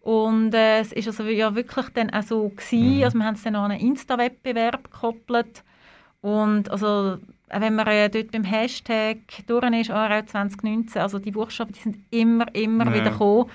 Und 0.00 0.52
äh, 0.52 0.80
es 0.80 0.90
ist 0.90 1.06
also 1.06 1.22
ja 1.28 1.54
wirklich 1.54 1.86
dann 1.90 2.10
auch 2.10 2.24
so 2.24 2.48
gewesen. 2.48 2.96
Mhm. 2.96 3.04
Also 3.04 3.18
wir 3.18 3.24
haben 3.24 3.36
es 3.36 3.44
dann 3.44 3.54
an 3.54 3.70
einen 3.70 3.80
Insta-Wettbewerb 3.86 4.90
gekoppelt. 4.90 5.62
Und 6.26 6.68
also 6.72 7.18
wenn 7.50 7.76
man 7.76 7.86
äh, 7.86 8.10
dort 8.10 8.32
beim 8.32 8.42
Hashtag 8.42 9.18
durch 9.46 9.80
ist, 9.80 9.92
Aarau 9.92 10.22
2019, 10.22 11.00
also 11.00 11.20
die 11.20 11.30
Buchstaben, 11.30 11.72
die 11.72 11.78
sind 11.78 11.98
immer, 12.10 12.52
immer 12.52 12.86
ja. 12.86 12.94
wieder 12.94 13.10
gekommen. 13.12 13.48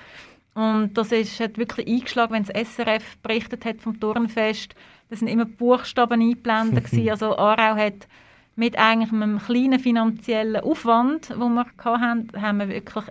Und 0.54 0.94
das 0.94 1.12
ist, 1.12 1.38
hat 1.38 1.58
wirklich 1.58 1.86
eingeschlagen, 1.86 2.32
wenn 2.32 2.44
das 2.44 2.74
SRF 2.74 3.18
berichtet 3.18 3.66
hat 3.66 3.82
vom 3.82 4.00
Turnfest. 4.00 4.74
Da 5.10 5.16
sind 5.16 5.28
immer 5.28 5.44
Buchstaben 5.44 6.22
eingeblendet 6.22 6.84
gewesen. 6.90 7.10
Also 7.10 7.36
Aarau 7.36 7.76
hat 7.76 8.08
mit 8.56 8.78
eigentlich 8.78 9.12
einem 9.12 9.38
kleinen 9.38 9.78
finanziellen 9.78 10.62
Aufwand, 10.62 11.28
den 11.28 11.52
wir 11.52 11.66
hatten, 11.84 12.28
haben 12.40 12.58
wir 12.58 12.68
wirklich 12.70 13.04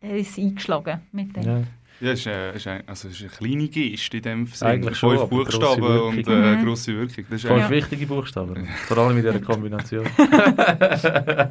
es 0.00 0.36
eingeschlagen 0.36 1.02
mit 1.12 1.36
dem. 1.36 1.42
Ja. 1.44 1.62
Ja, 2.00 2.10
es 2.10 2.20
ist, 2.20 2.26
äh, 2.26 2.56
ist, 2.56 2.66
ein, 2.66 2.82
also 2.86 3.08
ist 3.08 3.20
eine 3.20 3.30
kleine 3.30 3.68
Geste 3.68 4.16
in 4.16 4.22
dem 4.22 4.46
Sinne. 4.46 4.70
Eigentlich 4.70 4.96
schon, 4.96 5.16
Fünf 5.16 5.30
Buchstaben 5.30 6.00
und 6.00 6.26
äh, 6.26 6.30
mhm. 6.30 6.64
grosse 6.64 6.92
Wirkung. 6.94 7.24
Das 7.30 7.42
ist 7.42 7.48
Fünf 7.48 7.62
ja. 7.62 7.70
wichtige 7.70 8.06
Buchstaben, 8.06 8.68
vor 8.86 8.98
allem 8.98 9.16
in 9.16 9.24
dieser 9.24 9.38
Kombination. 9.38 10.04
äh, 10.18 11.48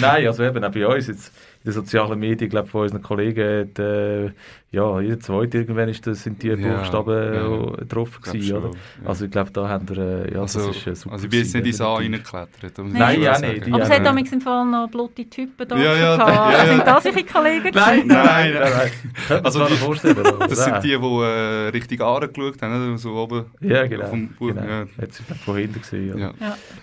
nein, 0.00 0.26
also 0.26 0.44
eben 0.44 0.62
auch 0.62 0.70
bei 0.70 0.86
uns 0.86 1.06
jetzt 1.06 1.32
in 1.64 1.70
den 1.70 1.74
sozialen 1.74 2.18
Medien, 2.18 2.50
glaube 2.50 2.68
von 2.68 2.82
unseren 2.82 3.02
Kollegen, 3.02 3.72
die, 3.74 4.32
ja, 4.72 5.00
jeder 5.00 5.20
zweite 5.20 5.58
irgendwann 5.58 5.88
ist 5.90 6.04
das, 6.06 6.24
sind 6.24 6.42
die 6.42 6.48
ja, 6.48 6.56
Buchstaben 6.56 7.34
ja, 7.34 7.84
drauf 7.84 8.20
gewesen, 8.20 8.56
oder? 8.56 8.70
Ja. 8.70 9.08
Also 9.08 9.26
ich 9.26 9.30
glaube, 9.30 9.50
da 9.52 9.68
haben 9.68 9.88
wir, 9.88 9.98
äh, 9.98 10.34
ja, 10.34 10.40
also, 10.40 10.66
das 10.66 10.76
ist 10.76 10.86
äh, 10.86 10.94
super. 10.96 11.12
Also 11.12 11.26
ich 11.26 11.30
bin 11.30 11.40
jetzt 11.40 11.54
nicht 11.54 11.66
ins 11.66 11.80
A 11.80 11.94
reingeklettert. 11.94 12.78
Nein, 12.78 12.92
nein 12.92 13.22
ja 13.22 13.38
nicht. 13.38 13.72
Aber 13.72 13.82
es 13.82 13.90
hat 13.90 14.04
damals 14.04 14.32
im 14.32 14.40
Fall 14.40 14.64
noch 14.64 14.88
blutige 14.88 15.30
Typen 15.30 15.68
da 15.68 15.76
ja, 15.76 15.94
ja, 15.94 16.16
gehabt. 16.16 16.52
Ja, 16.52 16.66
Sind 16.66 16.86
das 16.86 17.06
eure 17.06 17.24
Kollegen 17.24 17.70
Nein, 17.74 18.06
nein, 18.06 18.54
nein. 18.54 18.90
nein. 19.28 19.44
also 19.44 19.66
die, 19.66 19.74
vorstellen, 19.74 20.16
das 20.40 20.64
sind 20.64 20.82
die, 20.82 20.88
die 20.88 20.94
äh, 20.96 21.68
richtig 21.68 22.00
angeschaut 22.00 22.60
haben, 22.62 22.98
so 22.98 23.12
oben. 23.12 23.44
Ja, 23.60 23.86
genau. 23.86 24.06
Vom 24.06 24.30
genau. 24.38 24.62
Ja. 24.62 24.86
Hat 25.00 25.12
sich 25.12 25.26
von 25.26 25.56
hinten 25.56 25.80
gesehen. 25.80 26.18
Ja, 26.18 26.32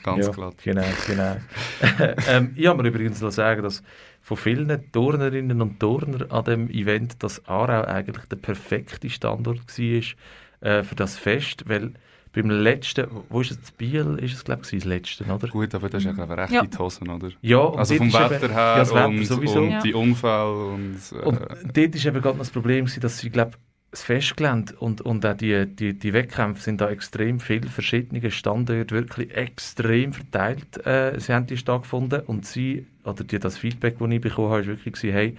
ganz 0.03 0.31
glatt. 0.31 0.55
Genau, 0.63 0.85
genau. 1.05 1.37
ähm, 2.29 2.51
ich 2.55 2.67
habe 2.67 2.81
mir 2.81 2.89
übrigens 2.89 3.19
sagen, 3.19 3.63
dass 3.63 3.83
von 4.21 4.37
vielen 4.37 4.91
Turnerinnen 4.91 5.61
und 5.61 5.79
Turner 5.79 6.31
an 6.31 6.43
dem 6.45 6.69
Event, 6.69 7.23
dass 7.23 7.45
Aarau 7.47 7.83
eigentlich 7.85 8.25
der 8.25 8.37
perfekte 8.37 9.09
Standort 9.09 9.59
war 9.59 10.67
äh, 10.69 10.83
für 10.83 10.95
das 10.95 11.17
Fest, 11.17 11.63
weil 11.67 11.93
beim 12.31 12.49
letzten, 12.51 13.07
wo 13.29 13.41
ist 13.41 13.49
es, 13.51 13.59
das 13.59 13.71
Biel 13.71 14.19
ist 14.21 14.33
es 14.35 14.43
glaube 14.43 14.61
ich 14.63 14.69
das 14.69 14.85
letzte, 14.85 15.23
oder? 15.25 15.47
Gut, 15.47 15.73
aber 15.73 15.89
das 15.89 16.03
ist 16.03 16.05
ja 16.05 16.11
glaube 16.11 16.33
ich 16.33 16.39
recht 16.39 16.51
Ja. 16.51 16.61
in 16.61 16.69
die 16.69 16.77
Hosen, 16.77 17.09
oder? 17.09 17.29
Ja, 17.41 17.69
Also 17.71 17.95
vom 17.95 18.13
Wetter 18.13 18.35
eben- 18.43 18.53
her 18.53 18.75
ja, 18.77 18.87
Wetter 18.87 19.07
und, 19.07 19.25
sowieso. 19.25 19.59
und 19.61 19.69
Ja. 19.71 19.79
die 19.81 19.93
Unfälle 19.95 20.65
und... 20.67 20.97
Äh, 21.11 21.25
Und 21.25 21.39
dort 21.75 21.95
ist 21.95 22.05
eben 22.05 22.21
gerade 22.21 22.37
noch 22.37 22.45
das 22.45 22.51
Problem, 22.51 22.85
dass 23.01 23.17
sie, 23.17 23.29
glaube 23.31 23.53
das 23.91 24.03
Festgelände 24.03 24.75
und, 24.79 25.01
und 25.01 25.25
auch 25.25 25.35
die, 25.35 25.65
die, 25.65 25.93
die 25.93 26.13
Wettkämpfe 26.13 26.61
sind 26.61 26.79
da 26.79 26.89
extrem 26.89 27.39
viele 27.39 27.67
verschiedene 27.69 28.29
Standorte 28.29 28.93
wirklich 28.93 29.35
extrem 29.35 30.13
verteilt. 30.13 30.85
Äh, 30.85 31.19
sie 31.19 31.33
haben 31.33 31.47
die 31.47 31.57
stattgefunden 31.57 32.21
und 32.21 32.45
sie, 32.45 32.85
oder 33.03 33.23
die, 33.23 33.39
das 33.39 33.57
Feedback, 33.57 33.97
das 33.99 34.09
ich 34.09 34.21
bekommen 34.21 34.49
habe, 34.49 34.61
ist 34.61 34.67
wirklich 34.67 34.93
gewesen, 34.93 35.13
hey, 35.13 35.37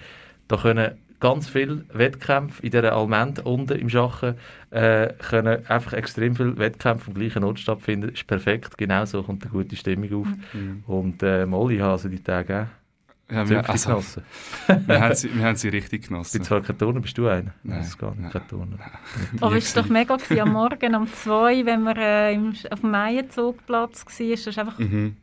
da 0.48 0.56
können 0.56 0.98
ganz 1.20 1.48
viele 1.48 1.84
Wettkämpfe 1.92 2.62
in 2.62 2.70
dieser 2.70 2.94
Almend 2.94 3.44
unten 3.44 3.78
im 3.78 3.88
Schachen 3.88 4.34
äh, 4.70 5.12
können 5.18 5.64
einfach 5.66 5.92
extrem 5.92 6.34
viele 6.34 6.56
Wettkämpfe 6.58 7.08
am 7.08 7.14
gleichen 7.14 7.44
Ort 7.44 7.60
stattfinden. 7.60 8.08
ist 8.08 8.26
perfekt, 8.26 8.76
genau 8.78 9.04
so 9.04 9.22
kommt 9.22 9.42
eine 9.44 9.52
gute 9.52 9.76
Stimmung 9.76 10.22
auf. 10.22 10.28
Mhm. 10.54 10.82
Und 10.86 11.22
äh, 11.22 11.46
Molly 11.46 11.78
habe 11.78 11.92
also 11.92 12.08
die 12.08 12.22
Tage 12.22 12.62
auch 12.62 12.79
wir, 13.30 13.46
Zöpfchen 13.46 13.70
also, 13.70 13.88
genossen. 13.90 14.22
wir, 14.86 15.00
haben 15.00 15.14
sie, 15.14 15.34
wir 15.34 15.44
haben 15.44 15.56
sie 15.56 15.68
richtig 15.68 16.02
Ich 16.02 16.08
genossen. 16.08 16.32
bin 16.38 16.44
zwar 16.44 16.60
kein 16.60 16.76
Turner, 16.78 17.00
bist 17.00 17.16
du 17.16 17.26
einer? 17.28 17.52
Nein, 17.62 17.78
das 17.78 17.88
ist 17.88 17.98
gar 17.98 18.14
nicht 18.14 18.48
Turner. 18.48 18.76
Aber 19.40 19.56
es 19.56 19.74
war 19.76 19.82
doch 19.82 19.88
mega 19.90 20.16
gewesen, 20.16 20.40
am 20.40 20.52
Morgen 20.52 20.94
um 20.94 21.06
zwei, 21.12 21.64
wenn 21.64 21.82
wir 21.82 21.96
äh, 21.96 22.34
im, 22.34 22.54
auf 22.70 22.80
dem 22.80 22.90
Meienzugplatz 22.90 24.04
waren. 24.06 24.30
Das 24.30 24.56
war 24.56 24.64
einfach 24.66 24.78
Mhm. 24.78 25.16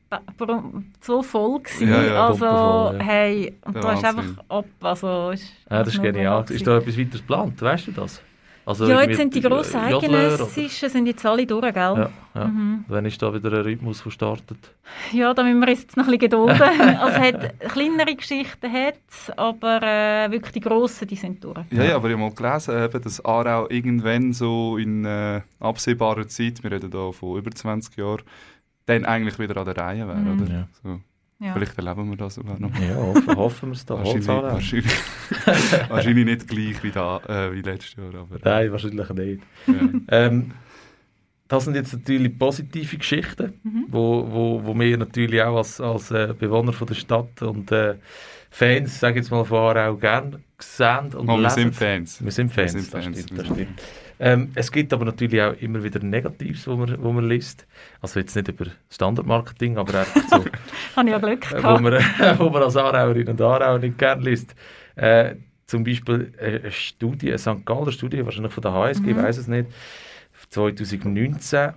so 1.02 1.22
voll. 1.24 1.60
Gewesen. 1.62 1.90
Ja, 1.90 2.02
ja, 2.04 2.28
also, 2.28 2.40
pumpenvoll, 2.46 2.98
ja. 3.00 3.04
hey, 3.04 3.54
und 3.66 3.76
da 3.76 3.94
ist 3.94 4.06
einfach 4.06 4.26
ab. 4.50 4.66
Also, 4.82 5.32
ist 5.32 5.52
Ja, 5.70 5.84
das 5.84 5.94
ist 5.94 6.02
genial. 6.02 6.46
Ist 6.50 6.66
da 6.66 6.78
etwas 6.78 6.98
weiteres 6.98 7.22
geplant? 7.22 7.62
Weißt 7.62 7.88
du 7.88 7.92
das? 7.92 8.22
Also 8.68 8.86
Ja, 8.86 9.02
jetzt 9.02 9.16
sind 9.16 9.34
die 9.34 9.40
grossen 9.40 9.78
Eidgenössischen 9.80 10.90
sind 10.90 11.06
jetzt 11.08 11.26
alle 11.26 11.46
durch, 11.48 11.74
gell? 11.74 11.74
Ja, 11.74 12.10
ja. 12.36 12.46
Mhm. 12.48 12.84
Wann 12.90 13.06
ist 13.06 13.22
da 13.22 13.34
wieder 13.34 13.50
ein 13.54 13.62
Rhythmus, 13.62 14.04
der 14.04 14.12
startet? 14.12 14.58
Ja, 15.14 15.34
da 15.34 15.42
müssen 15.44 15.62
wir 15.62 15.70
jetzt 15.70 15.96
noch 15.96 16.04
ein 16.04 16.12
bisschen 16.20 16.32
gedulden. 16.32 16.62
also, 17.00 17.08
es 17.08 17.34
hat 17.34 17.60
kleinere 17.62 18.14
Geschichten, 18.14 18.70
hat's, 18.70 19.32
aber 19.38 19.82
äh, 19.82 20.30
wirklich 20.32 20.52
die 20.52 20.60
grossen, 20.60 21.08
die 21.08 21.16
sind 21.16 21.42
durch. 21.46 21.60
Ja, 21.72 21.86
ja, 21.86 21.96
aber 21.96 22.10
ich 22.10 22.18
habe 22.18 22.24
mal 22.30 22.34
gelesen, 22.36 22.84
eben, 22.84 23.02
dass 23.02 23.24
Aarau 23.24 23.70
irgendwann 23.70 24.34
so 24.34 24.76
in 24.78 25.06
äh, 25.06 25.40
absehbarer 25.62 26.28
Zeit, 26.28 26.62
wir 26.62 26.70
reden 26.74 26.92
da 26.92 27.14
von 27.14 27.38
über 27.38 27.52
20 27.52 27.96
Jahren, 27.96 28.24
dann 28.86 29.06
eigentlich 29.06 29.40
wieder 29.40 29.56
an 29.56 29.66
der 29.66 29.78
Reihe 29.78 30.06
wäre, 30.10 30.18
Mhm. 30.18 30.42
oder? 30.42 30.52
Ja. 30.54 30.68
So. 30.84 31.00
Ja. 31.40 31.54
Vielleicht 31.54 31.78
erleben 31.78 32.10
wir 32.10 32.18
das 32.18 32.36
sogar 32.36 32.60
noch. 32.60 32.72
Ja, 32.80 32.96
hoffen, 32.96 33.36
hoffen 33.36 33.70
wir 33.70 33.74
es 33.76 33.86
da. 33.86 33.96
Wahrscheinlich, 33.98 34.28
wahrscheinlich, 34.28 34.92
wahrscheinlich 35.90 36.26
nicht 36.26 36.48
gleich 36.48 36.84
wie, 36.84 36.92
da, 36.92 37.18
äh, 37.28 37.54
wie 37.54 37.62
letztes 37.62 37.96
Jahr, 37.96 38.16
aber 38.22 38.40
Nein, 38.44 38.72
wahrscheinlich 38.72 39.10
nicht. 39.10 39.44
ja. 39.68 39.74
Ähm, 40.10 40.52
das 41.48 41.64
sind 41.64 41.76
jetzt 41.76 41.94
natürlich 41.94 42.38
positive 42.38 42.98
Geschichten, 42.98 43.54
Mhm. 43.64 43.86
wo, 43.90 44.28
wo, 44.30 44.62
wo 44.66 44.78
wir 44.78 44.98
natürlich 44.98 45.42
auch 45.42 45.58
als, 45.58 45.80
als 45.80 46.12
äh, 46.12 46.34
Bewohner 46.38 46.74
von 46.74 46.88
der 46.88 46.96
Stadt 46.96 47.42
und 47.42 47.72
äh, 47.72 47.96
Fans, 48.50 49.00
sage 49.00 49.20
ich 49.20 49.26
jetzt 49.26 49.32
mal 49.32 49.46
von 49.46 49.58
Aarau, 49.78 49.96
gerne 49.96 50.40
sehen 50.60 51.14
und 51.14 51.26
Mal, 51.28 51.38
wir 51.38 51.44
lesen. 51.44 51.56
sind 51.56 51.76
Fans. 51.76 52.24
Wir 52.24 52.32
sind 52.32 52.52
Fans, 52.52 52.74
Wir 52.74 52.82
sind 52.82 52.94
das 52.94 53.04
Fans, 53.06 53.20
stimmt. 53.22 53.32
wir 53.32 53.38
Das 53.44 53.54
stimmt. 53.56 53.82
Ähm, 54.20 54.52
es 54.56 54.72
gibt 54.72 54.94
aber 54.94 55.06
natürlich 55.06 55.42
auch 55.42 55.54
immer 55.62 55.84
wieder 55.84 56.00
Negatives, 56.00 56.68
wo 56.68 56.76
man, 56.76 56.96
wo 57.04 57.12
man 57.12 57.28
liest. 57.30 57.68
Also 58.02 58.20
jetzt 58.20 58.36
nicht 58.36 58.48
über 58.48 58.66
Standardmarketing, 58.90 59.78
aber 59.78 60.00
einfach 60.00 60.22
so, 60.30 60.44
Habe 60.96 61.08
ich 61.08 61.12
ja 61.12 61.18
Glück 61.20 61.52
äh, 61.52 61.58
wo, 61.58 61.62
gehabt. 61.78 61.82
man, 61.82 61.94
wo 62.40 62.50
man 62.50 62.64
als 62.64 62.76
Aarauerin 62.76 63.28
und 63.28 63.42
Aarauer 63.42 63.80
nicht 63.80 63.98
gerne 63.98 64.24
liest. 64.24 64.56
Äh, 64.96 65.36
zum 65.68 65.84
Beispiel 65.84 66.34
äh, 66.40 66.60
eine 66.62 66.72
Studie, 66.72 67.28
eine 67.30 67.38
St. 67.38 67.66
Galler 67.66 67.92
Studie, 67.92 68.24
wahrscheinlich 68.26 68.54
von 68.54 68.62
der 68.64 68.74
HSG, 68.74 69.10
ich 69.12 69.16
Mhm. 69.16 69.22
weiß 69.24 69.38
es 69.38 69.48
nicht, 69.48 69.70
2019, 70.50 71.72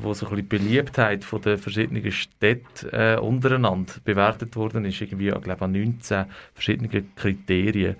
wo 0.00 0.14
so 0.14 0.26
ein 0.26 0.36
bisschen 0.36 0.36
die 0.36 0.42
Beliebtheit 0.42 1.24
von 1.24 1.40
den 1.42 1.58
verschiedenen 1.58 2.10
Städten 2.12 2.88
äh, 2.90 3.18
untereinander 3.20 3.94
bewertet 4.04 4.56
worden 4.56 4.84
ist, 4.84 5.00
irgendwie, 5.00 5.28
ich 5.28 5.40
glaube, 5.40 5.64
an 5.64 5.72
19 5.72 6.26
verschiedenen 6.54 7.14
Kriterien. 7.14 7.96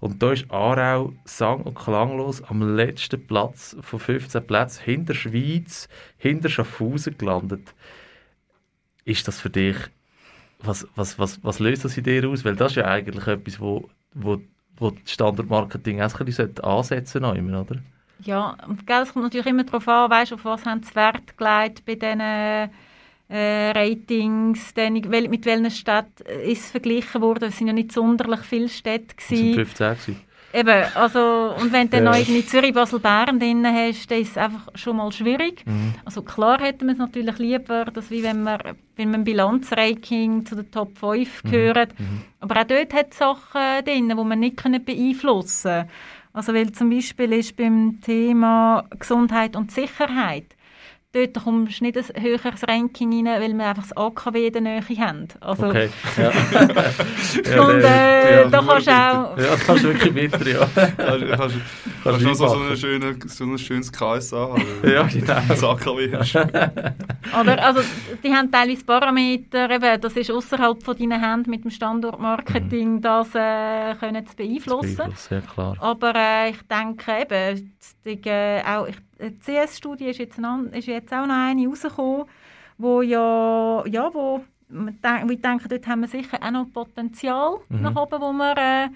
Und 0.00 0.22
da 0.22 0.32
ist 0.32 0.50
Aarau 0.50 1.12
sang- 1.24 1.62
und 1.62 1.74
klanglos 1.74 2.42
am 2.42 2.76
letzten 2.76 3.26
Platz 3.26 3.76
von 3.80 4.00
15 4.00 4.46
Plätzen 4.46 4.84
hinter 4.84 5.14
Schweiz, 5.14 5.88
hinter 6.16 6.48
Schaffhausen 6.48 7.16
gelandet. 7.18 7.74
Ist 9.04 9.28
das 9.28 9.40
für 9.40 9.50
dich, 9.50 9.76
was, 10.60 10.86
was, 10.94 11.18
was, 11.18 11.42
was 11.42 11.58
löst 11.58 11.84
das 11.84 11.96
in 11.96 12.04
dir 12.04 12.28
aus? 12.28 12.44
Weil 12.44 12.56
das 12.56 12.72
ist 12.72 12.76
ja 12.76 12.86
eigentlich 12.86 13.26
etwas, 13.26 13.60
wo, 13.60 13.88
wo, 14.14 14.40
wo 14.76 14.92
Standardmarketing 15.04 16.00
auch 16.00 16.18
ein 16.18 16.26
bisschen 16.26 16.58
ansetzen 16.60 17.22
sollte, 17.22 17.42
oder? 17.42 17.80
Ja, 18.24 18.56
und 18.66 18.86
gell, 18.86 19.02
es 19.02 19.12
kommt 19.12 19.24
natürlich 19.24 19.46
immer 19.46 19.64
darauf 19.64 19.88
an, 19.88 20.10
weißt, 20.10 20.32
auf 20.32 20.44
was 20.44 20.64
haben 20.64 20.82
sie 20.82 20.94
Wert 20.94 21.36
gelegt 21.36 21.84
bei 21.86 21.94
diesen 21.94 22.20
äh, 22.20 23.70
Ratings, 23.70 24.74
wel, 24.74 25.28
mit 25.28 25.46
welchen 25.46 25.70
Städten 25.70 26.24
ist 26.44 26.64
es 26.64 26.70
verglichen 26.70 27.20
worden. 27.20 27.48
Es 27.48 27.58
sind 27.58 27.68
ja 27.68 27.72
nicht 27.72 27.92
sonderlich 27.92 28.40
viele 28.40 28.68
Städte. 28.68 29.14
Das 29.16 29.28
sind 29.28 29.52
Gewesen. 29.52 29.54
15 29.54 29.88
gewesen. 29.88 30.30
Eben, 30.52 30.84
also, 30.96 31.54
und 31.60 31.72
wenn 31.72 31.88
du 31.88 31.96
dann 31.96 32.06
Ja. 32.06 32.10
noch 32.10 32.18
irgendwie 32.18 32.44
Zürich, 32.44 32.74
Basel, 32.74 32.98
Bern 32.98 33.38
drin 33.38 33.64
hast, 33.64 34.10
dann 34.10 34.18
ist 34.20 34.30
es 34.30 34.36
einfach 34.36 34.66
schon 34.74 34.96
mal 34.96 35.12
schwierig. 35.12 35.64
Mhm. 35.64 35.94
Also 36.04 36.22
klar 36.22 36.60
hätten 36.60 36.86
wir 36.86 36.92
es 36.94 36.98
natürlich 36.98 37.38
lieber, 37.38 37.84
dass 37.84 38.10
wie 38.10 38.24
wenn 38.24 38.42
wir, 38.42 38.58
wenn 38.96 39.10
wir 39.10 39.14
im 39.18 39.24
Bilanzranking 39.24 40.44
zu 40.44 40.56
den 40.56 40.68
Top 40.72 40.98
5 40.98 41.44
gehört. 41.44 41.96
Mhm. 42.00 42.22
Aber 42.40 42.60
auch 42.60 42.64
dort 42.64 42.92
hat 42.92 43.12
es 43.12 43.18
Sachen 43.18 43.84
drin, 43.84 44.08
die 44.08 44.14
man 44.14 44.40
nicht 44.40 44.56
können 44.56 44.84
beeinflussen 44.84 45.70
können. 45.70 45.90
Also 46.32 46.54
weil 46.54 46.70
zum 46.72 46.90
Beispiel 46.90 47.32
ist 47.32 47.56
beim 47.56 48.00
Thema 48.00 48.84
Gesundheit 48.98 49.56
und 49.56 49.72
Sicherheit, 49.72 50.56
dort 51.12 51.42
kommst 51.42 51.80
du 51.80 51.84
nicht 51.84 51.96
ein 51.96 52.22
höheres 52.22 52.66
Ranking 52.68 53.26
rein, 53.26 53.40
weil 53.40 53.54
wir 53.54 53.66
einfach 53.66 53.82
das 53.82 53.96
AKW 53.96 54.46
in 54.46 54.52
der 54.52 54.62
Nähe 54.62 54.82
haben. 54.98 55.28
Also, 55.40 55.66
Okay. 55.66 55.90
Ja. 56.16 57.62
Und 57.62 57.80
äh, 57.82 58.42
ja, 58.42 58.48
da 58.48 58.62
kannst 58.62 58.86
du 58.86 58.90
auch... 58.90 59.38
ja, 59.38 59.56
das 59.66 59.68
ist 59.68 59.82
wirklich 59.82 60.14
bitter, 60.14 60.48
ja. 60.48 60.68
Kannst, 60.96 61.26
kannst, 61.28 61.56
kannst 62.02 62.22
noch 62.24 62.34
so, 62.34 62.52
einen 62.52 62.76
schönen, 62.76 63.20
so 63.26 63.44
ein 63.44 63.58
schönes 63.58 63.92
KSA 63.92 64.36
haben. 64.36 64.64
Ja, 64.90 65.02
genau. 65.04 65.40
Das 65.48 65.62
AKW 65.64 66.16
hast. 66.16 66.34
Oder, 67.40 67.64
also, 67.64 67.80
die 68.22 68.32
haben 68.32 68.50
teilweise 68.50 68.84
Parameter, 68.84 69.70
eben, 69.70 70.00
das 70.00 70.16
ist 70.16 70.30
außerhalb 70.30 70.82
von 70.82 70.96
deinen 70.96 71.20
Händen 71.22 71.50
mit 71.50 71.64
dem 71.64 71.70
Standortmarketing, 71.70 73.00
das 73.00 73.28
äh, 73.34 73.94
können 73.98 74.26
zu 74.26 74.36
beeinflussen. 74.36 74.96
Beeinflussen, 74.96 75.34
Ja, 75.34 75.40
klar. 75.40 75.76
Aber 75.78 76.14
äh, 76.14 76.50
ich 76.50 76.62
denke 76.62 77.12
eben, 77.20 77.76
die, 78.04 78.28
äh, 78.28 78.62
auch, 78.64 78.86
ich, 78.86 78.96
die 79.28 79.38
CS-Studie 79.38 80.06
ist 80.06 80.18
jetzt, 80.18 80.38
ist 80.72 80.86
jetzt 80.86 81.12
auch 81.12 81.26
noch 81.26 81.34
eine 81.34 81.66
rausgekommen, 81.68 82.24
wo 82.78 83.02
ja, 83.02 83.84
ja 83.86 84.10
wo, 84.14 84.42
man 84.68 84.98
denk, 85.02 85.28
wo 85.28 85.32
ich 85.32 85.42
denke, 85.42 85.68
dort 85.68 85.86
haben 85.86 86.00
wir 86.00 86.08
sicher 86.08 86.38
auch 86.42 86.50
noch 86.50 86.72
Potenzial 86.72 87.58
Mhm. 87.68 87.82
nach 87.82 87.96
oben, 87.96 88.20
wo 88.20 88.32
wir 88.32 88.56
äh, 88.56 88.88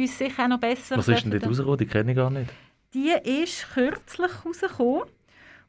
uns 0.00 0.16
sicher 0.16 0.44
auch 0.44 0.48
noch 0.48 0.58
besser 0.60 0.96
Was 0.96 1.08
ist 1.08 1.24
denn 1.24 1.32
dort 1.32 1.46
rausgekommen? 1.46 1.78
Die 1.78 1.86
kenne 1.86 2.10
ich 2.12 2.16
gar 2.16 2.30
nicht. 2.30 2.50
die 2.94 3.12
ist 3.42 3.66
kürzlich 3.74 4.30
rausgekommen. 4.44 5.02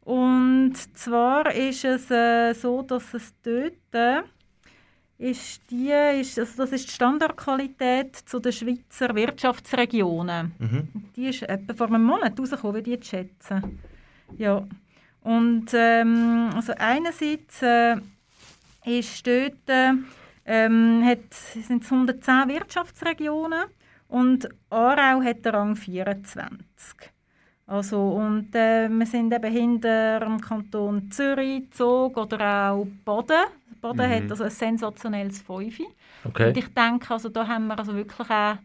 Und 0.02 0.76
zwar 0.98 1.54
ist 1.54 1.84
es 1.84 2.10
äh, 2.10 2.54
so, 2.54 2.82
dass 2.82 3.14
es 3.14 3.34
dort 3.44 3.74
äh, 3.92 4.22
ist 5.18 5.62
die, 5.70 5.92
ist, 6.22 6.38
also 6.40 6.64
das 6.64 6.72
ist 6.72 6.88
die 6.88 6.94
Standardqualität 6.94 8.16
zu 8.16 8.40
den 8.40 8.52
Schweizer 8.54 9.14
Wirtschaftsregionen. 9.16 10.54
Mhm. 10.60 10.88
Die 11.16 11.28
ist 11.28 11.42
etwa 11.44 11.74
vor 11.74 11.88
einem 11.88 12.04
Monat 12.06 12.40
rausgekommen, 12.40 12.76
würde 12.76 12.90
ich 12.92 12.96
jetzt 12.98 13.08
schätzen. 13.10 13.80
Ja. 14.38 14.66
Und 15.22 15.68
ähm, 15.74 16.50
also 16.56 16.74
einerseits 16.78 17.62
äh, 17.62 17.98
ist 18.86 19.28
dort, 19.28 19.70
äh, 19.70 19.94
ähm, 20.46 21.04
hat, 21.06 21.34
sind 21.34 21.84
es 21.84 21.92
110 21.92 22.48
Wirtschaftsregionen 22.48 23.66
und 24.08 24.48
Aarau 24.70 25.22
hat 25.22 25.44
den 25.44 25.54
Rang 25.54 25.76
24. 25.76 27.12
Also, 27.66 28.00
und 28.00 28.56
äh, 28.56 28.88
wir 28.88 29.06
sind 29.06 29.34
eben 29.34 29.52
hinter 29.52 30.22
dem 30.22 30.40
Kanton 30.40 31.12
Zürich, 31.12 31.70
Zug 31.72 32.16
oder 32.16 32.72
auch 32.72 32.88
Baden. 33.04 33.44
Baden 33.82 34.10
Mhm. 34.10 34.14
hat 34.14 34.32
also 34.32 34.46
ein 34.46 34.50
sensationelles 34.50 35.42
Fünfe. 35.42 35.84
Okay. 36.24 36.48
Und 36.48 36.58
ich 36.58 36.74
denke, 36.74 37.14
also, 37.14 37.28
da 37.28 37.46
haben 37.46 37.68
wir 37.68 37.78
also 37.78 37.94
wirklich 37.94 38.30
auch 38.30 38.56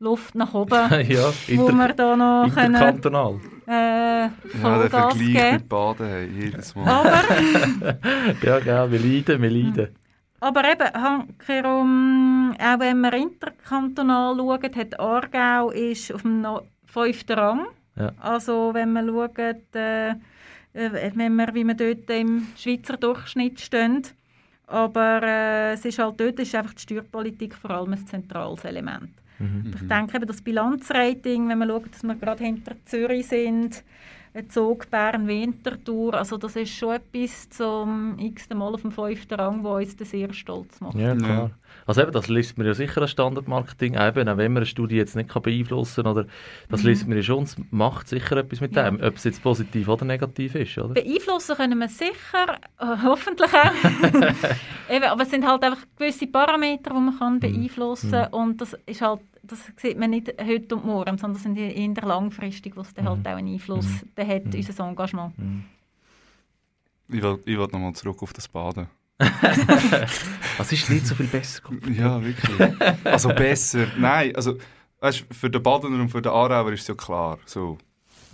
Luft 0.00 0.34
nach 0.34 0.52
oben, 0.54 0.74
ja, 1.08 1.32
wo 1.54 1.68
wir 1.68 1.92
da 1.94 2.16
noch 2.16 2.52
können, 2.52 2.74
interkantonal. 2.74 3.40
Äh, 3.68 4.22
Ja, 4.22 4.30
der 4.62 4.90
Vergleich 4.90 5.18
geben. 5.18 5.52
mit 5.52 5.68
Baden, 5.68 6.06
hey, 6.08 6.26
jedes 6.26 6.74
Mal. 6.74 6.88
Aber, 6.88 7.22
Ja, 8.42 8.58
gell, 8.60 8.90
wir 8.92 8.98
leiden, 8.98 9.42
wir 9.42 9.50
leiden. 9.50 9.88
aber 10.40 10.62
eben, 10.72 10.92
Hankerum, 11.02 12.54
auch 12.58 12.78
wenn 12.80 13.00
wir 13.00 13.12
interkantonal 13.14 14.36
schauen, 14.36 14.74
hat 14.74 14.98
Aargau 15.00 15.70
ist 15.70 16.12
auf 16.14 16.22
dem 16.22 16.40
no- 16.40 16.62
fünften 16.86 17.38
Rang. 17.38 17.66
Ja. 17.96 18.12
Also 18.20 18.70
wenn 18.74 18.92
wir 18.92 19.04
schauen, 19.06 19.56
äh, 19.74 20.10
äh, 20.10 21.10
wenn 21.14 21.34
wir, 21.36 21.54
wie 21.54 21.64
wir 21.64 21.74
dort 21.74 22.08
im 22.10 22.46
Schweizer 22.56 22.96
Durchschnitt 22.96 23.60
stehen. 23.60 24.02
Aber 24.66 25.22
äh, 25.22 25.72
es 25.72 25.84
ist 25.84 25.98
halt 25.98 26.20
dort 26.20 26.38
ist 26.38 26.54
einfach 26.54 26.74
die 26.74 26.82
Steuerpolitik 26.82 27.54
vor 27.54 27.70
allem 27.70 27.92
ein 27.94 28.06
zentrales 28.06 28.64
Element. 28.64 29.10
Mhm. 29.38 29.72
Ich 29.74 29.88
denke 29.88 30.20
das 30.20 30.42
Bilanzrating, 30.42 31.48
wenn 31.48 31.58
wir 31.58 31.66
schauen, 31.66 31.90
dass 31.90 32.02
wir 32.02 32.14
gerade 32.16 32.44
hinter 32.44 32.74
Zürich 32.84 33.28
sind, 33.28 33.84
eine 34.34 34.48
Zug 34.48 34.90
Bern-Wintertour. 34.90 36.14
Also 36.14 36.36
das 36.36 36.56
ist 36.56 36.70
schon 36.74 36.94
etwas 36.96 37.48
zum 37.50 38.16
x 38.18 38.48
Mal 38.50 38.74
auf 38.74 38.82
dem 38.82 38.92
fünften 38.92 39.34
Rang, 39.34 39.64
wo 39.64 39.76
uns 39.76 39.96
das 39.96 40.10
sehr 40.10 40.32
stolz 40.32 40.80
macht. 40.80 40.96
Ja, 40.96 41.14
klar. 41.14 41.50
Also 41.86 42.02
eben, 42.02 42.12
das 42.12 42.28
liest 42.28 42.56
man 42.58 42.66
ja 42.66 42.74
sicher 42.74 43.00
als 43.02 43.10
Standardmarketing, 43.10 43.94
eben, 43.94 44.28
auch 44.28 44.36
wenn 44.36 44.52
man 44.52 44.58
eine 44.58 44.66
Studie 44.66 44.96
jetzt 44.96 45.16
nicht 45.16 45.28
kann 45.28 45.42
beeinflussen 45.42 46.04
kann, 46.04 46.12
oder 46.12 46.26
das 46.70 46.82
liest 46.82 47.06
man 47.06 47.16
ja 47.16 47.22
schon, 47.22 47.44
es 47.44 47.56
macht 47.70 48.08
sicher 48.08 48.36
etwas 48.36 48.60
mit 48.60 48.74
Ja. 48.74 48.90
dem, 48.90 49.00
ob 49.02 49.16
es 49.16 49.24
jetzt 49.24 49.42
positiv 49.42 49.88
oder 49.88 50.04
negativ 50.04 50.54
ist, 50.54 50.76
oder? 50.78 50.94
Beeinflussen 50.94 51.56
können 51.56 51.78
wir 51.78 51.88
sicher, 51.88 52.58
äh, 52.78 52.84
hoffentlich 53.04 53.50
auch. 53.52 53.72
Eben, 54.90 55.04
aber 55.04 55.22
es 55.22 55.30
sind 55.30 55.46
halt 55.46 55.62
einfach 55.62 55.84
gewisse 55.96 56.26
Parameter, 56.26 56.90
die 56.94 57.00
man 57.00 57.18
kann 57.18 57.40
beeinflussen 57.40 58.10
kann. 58.12 58.32
Und 58.32 58.60
das 58.60 58.74
ist 58.86 59.00
halt, 59.02 59.20
das 59.48 59.60
sieht 59.76 59.98
man 59.98 60.10
nicht 60.10 60.32
heute 60.40 60.76
und 60.76 60.84
morgen, 60.84 61.18
sondern 61.18 61.34
das 61.34 61.42
sind 61.42 61.56
eher 61.56 62.06
langfristig, 62.06 62.76
was 62.76 62.92
dann 62.94 63.08
halt 63.08 63.26
auch 63.26 63.32
einen 63.32 63.52
Einfluss 63.54 63.86
dann 64.14 64.28
hat, 64.28 64.42
unser 64.54 64.88
Engagement. 64.88 65.32
Ich 67.08 67.22
will, 67.22 67.38
ich 67.44 67.56
will 67.58 67.66
nochmal 67.72 67.92
zurück 67.94 68.22
auf 68.22 68.32
das 68.32 68.46
Baden. 68.48 68.86
Was 70.58 70.70
ist 70.72 70.88
nicht 70.90 71.06
so 71.06 71.14
viel 71.14 71.26
besser? 71.26 71.62
Ja, 71.92 72.22
wirklich. 72.22 72.72
Also 73.04 73.30
besser. 73.30 73.86
Nein, 73.96 74.34
also 74.36 74.56
weißt, 75.00 75.24
für 75.32 75.50
den 75.50 75.62
Badener 75.62 76.00
und 76.00 76.08
für 76.08 76.22
den 76.22 76.30
Aarauer 76.30 76.72
ist 76.72 76.82
es 76.82 76.88
ja 76.88 76.94
klar. 76.94 77.38
So. 77.44 77.78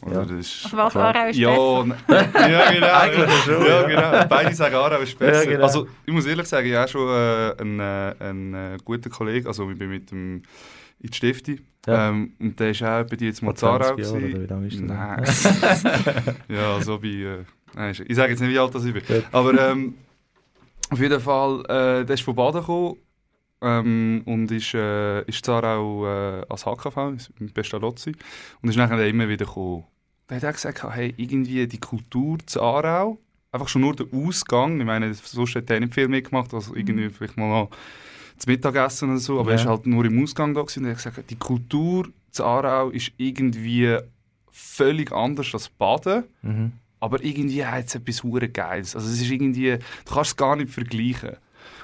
Oder 0.02 0.14
Ja. 0.16 0.23
das 0.26 0.30
ist, 0.33 0.64
Also 0.64 0.76
was. 0.76 0.97
Aarau 0.97 1.26
ist 1.28 1.37
ja, 1.38 1.50
besser. 1.50 1.80
n- 1.83 1.94
ja, 2.52 2.71
genau. 2.73 2.87
Eigentlich 2.92 3.42
schon, 3.44 3.62
ja, 3.66 3.88
ja. 3.88 4.11
genau. 4.11 4.28
Beide 4.28 4.54
sagen 4.54 4.75
Aarau 4.75 5.00
ist 5.00 5.18
besser. 5.18 5.44
Ja, 5.44 5.50
genau. 5.50 5.64
Also 5.64 5.87
ich 6.04 6.12
muss 6.12 6.26
ehrlich 6.26 6.47
sagen, 6.47 6.66
ich 6.66 6.75
habe 6.75 6.88
schon 6.88 7.09
äh, 7.09 7.54
einen, 7.61 7.80
äh, 7.80 8.14
einen 8.18 8.54
äh, 8.54 8.76
guten 8.85 9.11
Kollegen, 9.11 9.47
also 9.47 9.71
ich 9.71 9.78
bin 9.78 9.88
mit 9.88 10.11
dem 10.11 10.42
in 11.00 11.10
die 11.10 11.16
Stifte. 11.16 11.58
Ja. 11.86 12.08
Ähm, 12.08 12.32
und 12.38 12.58
der 12.58 12.70
ist 12.70 12.82
auch 12.82 13.04
bei 13.04 13.16
dir 13.16 13.28
jetzt 13.28 13.42
mal 13.42 13.50
Vor 13.50 13.56
zu 13.56 13.66
Aarau 13.66 13.96
20 13.96 14.04
Jahren, 14.04 14.20
gewesen. 14.20 14.34
oder 14.34 14.42
wie 14.42 14.78
lange 14.78 15.26
ist 15.26 15.82
das? 15.82 15.84
Nein. 15.84 16.36
ja, 16.48 16.80
so 16.80 16.98
bei. 16.98 17.08
Äh, 17.08 17.44
nein, 17.74 17.94
ich 18.06 18.16
sage 18.16 18.30
jetzt 18.30 18.40
nicht, 18.40 18.50
wie 18.50 18.58
alt 18.58 18.74
das 18.74 18.84
ich 18.84 18.94
bin. 18.94 19.02
Gut. 19.06 19.24
Aber 19.32 19.70
ähm, 19.70 19.94
auf 20.90 21.00
jeden 21.00 21.20
Fall, 21.20 21.60
äh, 21.64 22.04
der 22.04 22.14
ist 22.14 22.22
von 22.22 22.34
Baden 22.34 22.60
gekommen 22.60 22.96
ähm, 23.60 24.22
und 24.26 24.50
ist, 24.50 24.74
äh, 24.74 25.22
ist 25.22 25.44
zwar 25.44 25.64
auch 25.64 26.06
äh, 26.06 26.44
als 26.48 26.64
HKV 26.66 26.96
in 27.40 27.50
Pestalozzi 27.52 28.12
und 28.62 28.68
ist 28.68 28.76
nachher 28.76 29.06
immer 29.06 29.28
wieder 29.28 29.46
gekommen. 29.46 29.84
Der 30.28 30.36
hat 30.36 30.44
auch 30.44 30.52
gesagt, 30.52 30.82
hey, 30.94 31.12
irgendwie 31.16 31.66
die 31.66 31.80
Kultur 31.80 32.38
zu 32.46 32.62
Aarau, 32.62 33.18
einfach 33.52 33.68
schon 33.68 33.82
nur 33.82 33.94
der 33.94 34.06
Ausgang, 34.12 34.78
ich 34.80 34.86
meine, 34.86 35.12
sonst 35.14 35.54
hat 35.54 35.70
er 35.70 35.80
nicht 35.80 35.94
viel 35.94 36.08
mitgemacht, 36.08 36.52
also 36.54 36.74
irgendwie 36.74 37.10
vielleicht 37.10 37.36
mal 37.36 37.48
noch 37.48 37.70
zu 38.38 38.50
Mittagessen 38.50 39.10
oder 39.10 39.18
so, 39.18 39.38
aber 39.40 39.50
Ja. 39.50 39.56
er 39.56 39.62
ist 39.62 39.68
halt 39.68 39.86
nur 39.86 40.04
im 40.04 40.22
Ausgang 40.22 40.54
da 40.54 40.62
gewesen 40.62 40.80
und 40.80 40.86
er 40.86 40.90
hat 40.96 41.04
gesagt, 41.04 41.30
die 41.30 41.36
Kultur 41.36 42.08
zu 42.30 42.44
Aarau 42.44 42.90
ist 42.90 43.12
irgendwie 43.16 43.96
völlig 44.50 45.12
anders 45.12 45.52
als 45.52 45.68
Baden. 45.68 46.24
Mhm. 46.42 46.72
Aber 47.00 47.22
irgendwie 47.22 47.64
hat 47.64 47.86
es 47.86 47.94
etwas 47.96 48.22
hure 48.22 48.48
Geiles. 48.48 48.96
Also 48.96 49.08
es 49.08 49.20
ist 49.20 49.30
irgendwie, 49.30 49.72
du 50.06 50.14
kannst 50.14 50.30
es 50.30 50.36
gar 50.36 50.56
nicht 50.56 50.70
vergleichen. 50.70 51.36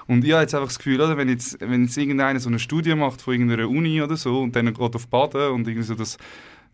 Und 0.07 0.25
ich 0.25 0.33
habe 0.33 0.43
jetzt 0.43 0.55
einfach 0.55 0.69
das 0.69 0.79
Gefühl, 0.79 1.01
oder, 1.01 1.17
wenn, 1.17 1.29
jetzt, 1.29 1.61
wenn 1.61 1.85
jetzt 1.85 1.97
irgendeiner 1.97 2.41
so 2.41 2.49
eine 2.49 2.59
Studie 2.59 2.95
macht 2.95 3.21
von 3.23 3.35
irgendeiner 3.35 3.69
Uni 3.69 4.01
oder 4.03 4.17
so 4.17 4.41
und 4.41 4.57
dann 4.57 4.67
geht 4.73 4.97
auf 4.97 5.07
Baden 5.09 5.53
und 5.53 5.69
irgendwie 5.69 5.87
so 5.87 5.95
das 5.95 6.17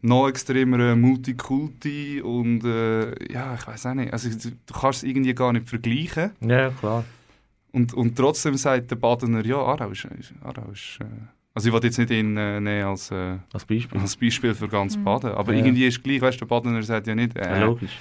noch 0.00 0.28
extremere 0.28 0.94
Multikulti 0.96 2.20
und 2.22 2.64
äh, 2.64 3.32
ja, 3.32 3.54
ich 3.54 3.66
weiß 3.66 3.86
auch 3.86 3.94
nicht. 3.94 4.12
Also 4.12 4.28
du 4.30 4.50
du 4.66 4.74
kannst 4.80 5.02
es 5.02 5.08
irgendwie 5.08 5.34
gar 5.34 5.52
nicht 5.52 5.68
vergleichen. 5.68 6.30
Ja, 6.40 6.70
klar. 6.70 7.04
Und, 7.76 7.92
und 7.92 8.16
trotzdem 8.16 8.54
sagt 8.56 8.90
der 8.90 8.96
Badener, 8.96 9.44
ja, 9.44 9.58
Aarau 9.58 9.90
ist... 9.90 10.06
Aarau 10.42 10.70
ist 10.72 10.98
äh, 11.00 11.04
also 11.54 11.68
ich 11.68 11.72
wollte 11.72 11.86
jetzt 11.88 11.98
nicht 11.98 12.10
ihn 12.10 12.36
äh, 12.36 12.58
nehmen 12.60 12.84
als, 12.86 13.10
äh, 13.10 13.36
Als 13.52 13.64
Beispiel. 13.66 13.98
als 14.00 14.16
Beispiel 14.16 14.54
für 14.54 14.68
ganz 14.68 14.96
Baden, 14.96 15.32
aber 15.32 15.52
Ja. 15.52 15.58
irgendwie 15.58 15.86
ist 15.86 15.96
es 15.98 16.02
gleich, 16.02 16.20
weißt 16.22 16.36
du, 16.40 16.44
der 16.44 16.46
Badener 16.54 16.82
sagt 16.82 17.06
ja 17.06 17.14
nicht, 17.14 17.34
Ja, 17.36 17.42
äh, 17.42 17.64
logisch. 17.64 17.92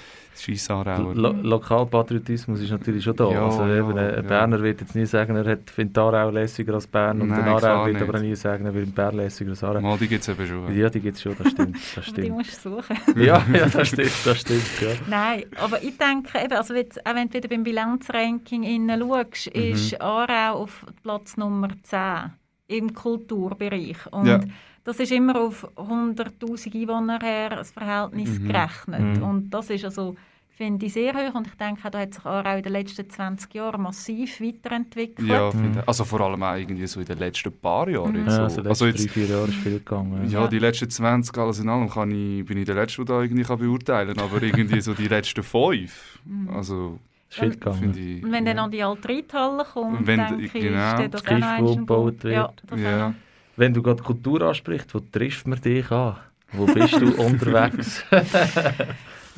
Lo 1.14 1.32
Lokalpatriotismus 1.32 2.60
ist 2.62 2.72
natürlich 2.72 3.04
schon 3.04 3.16
da. 3.16 3.30
Ja, 3.32 3.46
also 3.46 3.66
eben, 3.66 3.96
ja, 3.96 4.08
ein 4.08 4.16
ja. 4.16 4.22
Berner 4.22 4.62
wird 4.62 4.82
jetzt 4.82 4.96
nie 4.96 5.06
sagen, 5.06 5.36
er 5.36 5.46
hat, 5.46 5.70
findet 5.70 5.98
Aarau 5.98 6.30
lässiger 6.30 6.74
als 6.74 6.88
Bern 6.88 7.22
und 7.22 7.32
ein 7.32 7.44
Aarau 7.48 7.86
wird 7.88 8.02
aber 8.02 8.20
nie 8.20 8.36
sagen, 8.36 8.66
er 8.66 8.74
findet 8.74 8.94
Bern 8.96 9.16
lässiger 9.16 9.52
als 9.52 9.64
Aarau. 9.64 9.82
Mal, 9.82 9.98
die 9.98 10.08
gibt 10.08 10.22
es 10.22 10.30
eben 10.30 10.46
schon. 10.48 10.78
Ja, 10.78 10.90
die 10.90 11.00
gibt 11.00 11.16
es 11.18 11.22
schon, 11.24 11.36
das 11.38 11.52
stimmt. 11.52 11.76
Das 11.76 11.98
Aber 11.98 12.06
die 12.16 12.22
stimmt. 12.22 12.38
musst 12.38 12.66
du 12.66 12.70
suchen. 12.70 12.98
ja, 13.24 13.44
ja, 13.54 13.66
das 13.68 13.88
stimmt, 13.88 14.12
das 14.26 14.40
stimmt, 14.42 14.82
ja. 14.82 14.88
Nein, 15.10 15.44
aber 15.58 15.82
ich 15.84 15.98
denke, 15.98 16.38
eben, 16.44 16.54
also 16.54 16.74
jetzt, 16.74 17.06
auch 17.06 17.16
wenn 17.16 17.28
du 17.30 17.34
wieder 17.36 17.48
beim 17.50 17.64
Bilanzranking 17.64 18.64
schaust, 18.90 19.56
Mhm. 19.56 19.62
ist 19.62 20.02
Aarau 20.02 20.64
auf 20.64 20.86
Platz 21.04 21.38
Nummer 21.38 21.70
10 21.84 22.32
im 22.68 22.94
Kulturbereich. 22.94 23.98
Und 24.12 24.26
Ja. 24.28 24.40
das 24.84 25.00
ist 25.00 25.12
immer 25.12 25.40
auf 25.40 25.68
100'000 25.76 26.74
Einwohner 26.76 27.20
her 27.22 27.50
das 27.50 27.72
Verhältnis 27.72 28.40
Mhm. 28.40 28.48
gerechnet. 28.48 29.18
Mhm. 29.18 29.24
Und 29.24 29.50
das 29.52 29.70
ist 29.70 29.86
also, 29.86 30.16
finde 30.50 30.86
ich, 30.86 30.94
sehr 30.94 31.14
hoch. 31.14 31.36
Und 31.36 31.48
ich 31.48 31.54
denke, 31.56 31.90
da 31.92 32.00
hat 32.00 32.14
sich 32.14 32.26
Aarau 32.26 32.58
in 32.58 32.64
den 32.64 32.72
letzten 32.72 33.10
20 33.10 33.54
Jahren 33.54 33.82
massiv 33.84 34.40
weiterentwickelt. 34.42 35.28
Ja, 35.28 35.50
ich. 35.50 35.88
Also 35.88 36.06
vor 36.06 36.22
allem 36.22 36.42
auch 36.42 36.56
irgendwie 36.56 36.88
so 36.88 37.00
in 37.02 37.06
den 37.06 37.20
letzten 37.20 37.52
paar 37.52 37.88
Jahren. 37.90 38.12
Mhm. 38.14 38.18
Jetzt 38.26 38.38
Ja, 38.38 38.50
so. 38.50 38.62
also, 38.62 38.70
also 38.70 38.86
jetzt, 38.88 39.06
drei, 39.06 39.10
vier 39.12 39.26
Jahre 39.28 39.48
ist 39.48 39.56
viel 39.56 39.74
gegangen. 39.80 40.30
ja, 40.30 40.42
Ja. 40.42 40.48
die 40.48 40.60
letzten 40.60 40.90
20, 40.90 41.38
alles 41.38 41.60
in 41.60 41.70
allem, 41.70 41.90
kann 41.90 42.10
ich, 42.12 42.46
bin 42.46 42.58
ich 42.58 42.66
der 42.66 42.76
Letzte, 42.76 43.04
der 43.06 43.16
da 43.18 43.22
irgendwie 43.22 43.44
kann 43.44 43.60
beurteilen 43.60 44.16
kann. 44.16 44.26
Aber 44.26 44.42
irgendwie 44.42 44.82
so 44.82 44.94
die 44.94 45.08
letzten 45.08 45.44
fünf, 45.44 46.20
also 46.52 47.00
finde 47.30 47.58
gegangen. 47.58 47.94
ich... 47.98 48.24
Und 48.24 48.32
wenn 48.32 48.46
ja. 48.46 48.54
dann 48.54 48.66
an 48.66 48.72
die 48.72 48.84
alte 48.84 49.10
Reithalle 49.10 49.66
kommt, 49.66 50.06
wenn- 50.08 50.20
denke 50.28 50.44
ich, 50.46 50.54
genau. 50.54 51.02
ist 51.02 51.14
das 51.14 51.26
auch 51.28 51.60
noch 51.60 51.76
gebaut. 51.76 52.24
Ja, 52.24 52.52
wird. 52.70 52.80
Ja. 52.80 53.08
noch. 53.10 53.16
Wenn 53.58 53.74
du 53.74 53.82
gerade 53.82 54.04
Kultur 54.04 54.42
ansprichst, 54.42 54.94
wo 54.94 55.00
trifft 55.00 55.48
man 55.48 55.60
dich 55.62 55.90
an? 55.92 56.18
Wo 56.52 56.66
bist 56.66 56.94
du 57.00 57.14
unterwegs? 57.26 58.04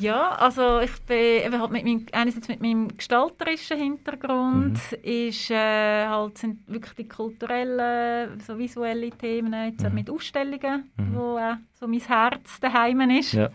Ja, 0.00 0.28
also 0.36 0.78
ich 0.78 0.92
bin 1.08 1.16
eben 1.44 1.60
halt 1.60 1.72
mit 1.72 1.84
meinem, 1.84 2.06
einerseits 2.12 2.46
mit 2.46 2.60
meinem 2.62 2.86
gestalterischen 2.96 3.78
Hintergrund 3.78 4.74
Mhm. 4.92 4.98
ist, 5.02 5.50
äh, 5.50 6.06
halt, 6.06 6.38
sind 6.38 6.60
wirklich 6.68 6.94
die 6.94 7.08
kulturellen, 7.08 8.38
so 8.46 8.56
visuelle 8.56 9.10
Themen, 9.10 9.52
jetzt 9.70 9.82
Mhm. 9.82 9.94
mit 9.94 10.08
Ausstellungen, 10.08 10.88
Mhm. 10.98 11.14
wo 11.16 11.36
auch 11.38 11.56
so 11.74 11.88
mein 11.88 11.98
Herz 12.00 12.60
daheim 12.60 13.00
ist. 13.10 13.32
Ja. 13.32 13.48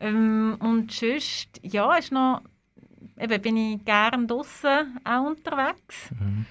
Ähm, 0.00 0.56
und 0.60 0.90
sonst, 0.92 1.60
ja, 1.62 1.94
ist 1.94 2.10
noch, 2.10 2.40
eben 3.18 3.42
bin 3.42 3.56
ich 3.56 3.84
gerne 3.84 4.26
draußen 4.26 4.98
auch 5.04 5.26
unterwegs. 5.26 6.10
Mhm. 6.18 6.46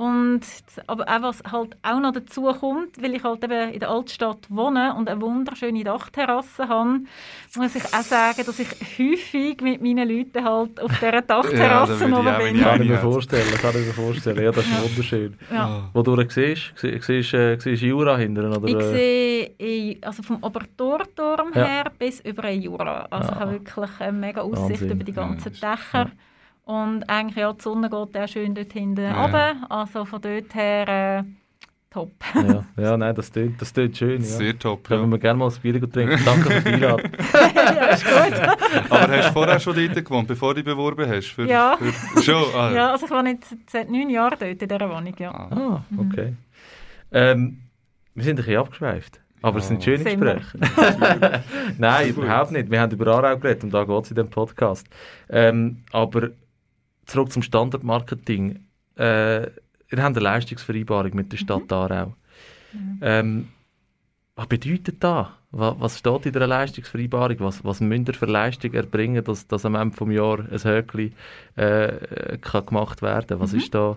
Und, 0.00 0.40
aber 0.86 1.04
auch 1.08 1.22
was 1.22 1.42
halt 1.52 1.76
auch 1.82 2.00
noch 2.00 2.12
dazu 2.12 2.44
kommt, 2.44 3.02
weil 3.02 3.14
ich 3.16 3.22
halt 3.22 3.44
eben 3.44 3.70
in 3.74 3.80
der 3.80 3.90
Altstadt 3.90 4.46
wohne 4.48 4.94
und 4.94 5.10
eine 5.10 5.20
wunderschöne 5.20 5.84
Dachterrasse 5.84 6.66
habe, 6.68 7.00
muss 7.56 7.74
ich 7.74 7.84
auch 7.84 8.00
sagen, 8.00 8.42
dass 8.46 8.58
ich 8.58 8.68
häufig 8.98 9.60
mit 9.60 9.82
meinen 9.82 10.08
Leuten 10.08 10.42
halt 10.42 10.80
auf 10.80 10.90
dieser 10.98 11.20
Dachterrasse 11.34 12.06
ich 12.06 12.14
oben 12.14 12.24
bin. 12.38 12.60
Kann 12.62 12.80
ich 12.80 12.88
mir 12.88 12.94
Ja. 12.94 13.00
vorstellen, 13.00 13.44
kann 13.60 13.70
ich 13.78 13.86
mir 13.88 13.92
vorstellen. 13.92 14.42
Ja, 14.42 14.52
das 14.52 14.64
ist 14.64 14.82
wunderschön. 14.90 15.36
Ja. 15.52 15.90
Wo 15.92 16.00
du 16.02 16.16
siehst, 16.30 16.72
siehst, 16.76 17.04
siehst, 17.04 17.34
äh, 17.34 17.58
siehst 17.60 17.82
du 17.82 17.86
Jura 17.86 18.16
hinten? 18.16 18.46
Oder? 18.54 18.68
Ich 18.68 18.82
sehe 18.96 19.98
also 20.00 20.22
vom 20.22 20.42
Obertorturm 20.42 21.52
Ja. 21.54 21.64
her 21.66 21.92
bis 21.98 22.20
über 22.20 22.42
den 22.42 22.62
Jura. 22.62 23.06
Also 23.10 23.32
ich 23.32 23.38
habe 23.38 23.52
wirklich 23.52 23.90
eine 24.00 24.12
mega 24.12 24.40
Aussicht 24.40 24.80
Wahnsinn. 24.80 24.90
über 24.92 25.04
die 25.04 25.12
ganzen 25.12 25.52
Ja, 25.60 25.74
Dächer. 25.74 26.10
Und 26.64 27.02
eigentlich 27.08 27.36
ja, 27.36 27.52
die 27.52 27.62
Sonne 27.62 27.90
geht 27.90 28.16
auch 28.16 28.28
schön 28.28 28.54
dort 28.54 28.72
hinten 28.72 29.02
Ja. 29.02 29.24
runter. 29.24 29.56
Also 29.68 30.04
von 30.04 30.20
dort 30.20 30.54
her 30.54 30.88
äh, 30.88 31.22
top. 31.90 32.12
ja, 32.34 32.64
ja, 32.82 32.96
nein, 32.96 33.14
das 33.14 33.32
tönt, 33.32 33.60
das 33.60 33.72
tönt 33.72 33.96
schön. 33.96 34.20
Ja. 34.20 34.26
Sehr 34.26 34.56
top, 34.58 34.84
Können 34.84 35.04
ja. 35.06 35.10
wir 35.10 35.18
gerne 35.18 35.38
mal 35.40 35.48
ein 35.50 35.60
Bier 35.60 35.90
trinken. 35.90 36.20
Danke 36.24 36.50
für 36.50 36.60
die 36.60 36.68
Einladung. 36.74 37.10
ja, 37.56 37.86
ist 37.86 38.04
gut. 38.04 38.90
Aber 38.90 39.16
hast 39.16 39.28
du 39.28 39.32
vorher 39.32 39.58
schon 39.58 39.74
dort 39.74 40.04
gewohnt, 40.04 40.28
bevor 40.28 40.50
du 40.54 40.62
dich 40.62 40.64
beworben 40.72 41.08
hast? 41.10 41.28
Für, 41.32 41.44
Ja. 41.46 41.76
Für, 42.14 42.22
schon? 42.22 42.44
Ah, 42.54 42.70
Ja, 42.72 42.90
also 42.92 43.06
ich 43.06 43.10
wohne 43.12 43.30
jetzt 43.30 43.56
seit 43.68 43.90
neun 43.90 44.08
Jahren 44.10 44.36
dort 44.38 44.62
in 44.62 44.68
dieser 44.68 44.88
Wohnung, 44.88 45.14
ja. 45.18 45.30
Ah. 45.32 45.48
Ah, 45.56 45.84
okay. 45.98 46.34
Ähm, 47.12 47.58
wir 48.14 48.22
sind 48.22 48.34
ein 48.38 48.44
bisschen 48.44 48.58
abgeschweift. 48.60 49.20
Aber 49.42 49.58
es 49.58 49.66
sind 49.68 49.84
Ja. 49.84 49.96
schöne. 49.96 50.04
Gespräche. 50.04 51.42
Nein, 51.78 52.08
überhaupt 52.10 52.52
nicht. 52.52 52.70
Wir 52.70 52.80
haben 52.80 52.92
über 52.92 53.06
Aarau 53.08 53.38
geredet 53.38 53.64
und 53.64 53.72
da 53.72 53.84
geht 53.84 54.04
es 54.04 54.10
in 54.10 54.14
diesem 54.16 54.30
Podcast. 54.30 54.86
Ähm, 55.30 55.82
aber 55.92 56.28
zurück 57.10 57.32
zum 57.32 57.42
Standardmarketing. 57.42 58.64
Äh, 58.96 59.42
ihr 59.42 60.02
habt 60.02 60.16
eine 60.16 60.20
Leistungsvereinbarung 60.20 61.14
mit 61.14 61.32
der 61.32 61.36
Stadt 61.38 61.72
Aarau. 61.72 62.14
Ähm, 63.02 63.48
was 64.36 64.46
bedeutet 64.46 65.02
das? 65.02 65.28
Was, 65.50 65.80
was 65.80 65.98
steht 65.98 66.26
in 66.26 66.32
der 66.32 66.46
Leistungsvereinbarung? 66.46 67.40
Was, 67.40 67.64
was 67.64 67.80
müsst 67.80 68.08
ihr 68.08 68.14
für 68.14 68.26
Leistung 68.26 68.72
erbringen, 68.72 69.24
dass, 69.24 69.46
dass 69.48 69.64
am 69.64 69.74
Ende 69.74 69.96
des 69.96 70.14
Jahres 70.14 70.64
ein 70.64 70.72
Höckli 70.72 71.12
äh, 71.56 72.38
kann 72.38 72.66
gemacht 72.66 73.02
werden 73.02 73.26
kann? 73.26 73.40
Was, 73.40 73.52
ist 73.52 73.74
da, 73.74 73.96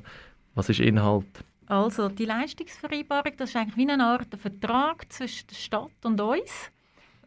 was 0.56 0.70
ist 0.70 0.80
Inhalt? 0.80 1.44
Also, 1.68 2.10
die 2.10 2.26
Leistungsvereinbarung, 2.26 3.34
das 3.38 3.52
ist 3.52 3.56
eigentlich 3.56 3.78
wie 3.78 3.90
eine 3.90 4.04
Art 4.04 4.36
Vertrag 4.36 5.12
zwischen 5.12 5.48
der 5.48 5.56
Stadt 5.56 5.92
und 6.04 6.20
uns, 6.20 6.72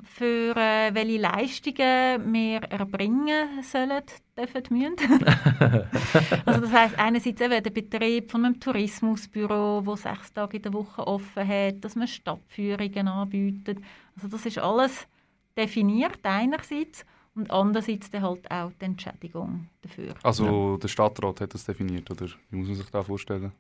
für 0.03 0.57
äh, 0.57 0.95
welche 0.95 1.19
Leistungen 1.19 2.33
wir 2.33 2.63
erbringen 2.63 3.63
sollen, 3.63 4.03
dürfen, 4.37 4.63
müssen. 4.71 5.25
also 6.47 6.61
das 6.61 6.73
heisst 6.73 6.99
einerseits 6.99 7.41
eben 7.41 7.63
der 7.63 7.71
Betrieb 7.71 8.31
von 8.31 8.45
einem 8.45 8.61
Tourismusbüro, 8.61 9.85
wo 9.85 9.97
sechs 9.97 10.33
Tage 10.33 10.59
in 10.59 10.63
der 10.63 10.73
Woche 10.73 11.07
offen 11.07 11.47
hat, 11.47 11.85
dass 11.85 11.97
man 11.97 12.07
Stadtführungen 12.07 13.09
anbietet. 13.09 13.79
Also 14.15 14.29
das 14.29 14.47
ist 14.47 14.59
alles 14.59 15.07
definiert 15.57 16.21
einerseits 16.23 17.05
und 17.35 17.51
andererseits 17.51 18.11
dann 18.11 18.23
halt 18.23 18.51
auch 18.51 18.73
die 18.81 18.85
Entschädigung 18.85 19.69
dafür. 19.83 20.15
Also 20.23 20.77
der 20.79 20.89
Stadtrat 20.89 21.41
hat 21.41 21.55
das 21.55 21.65
definiert, 21.65 22.11
oder 22.11 22.27
wie 22.51 22.57
muss 22.57 22.69
man 22.69 22.77
sich 22.77 22.91
das 22.91 23.07
vorstellen? 23.07 23.53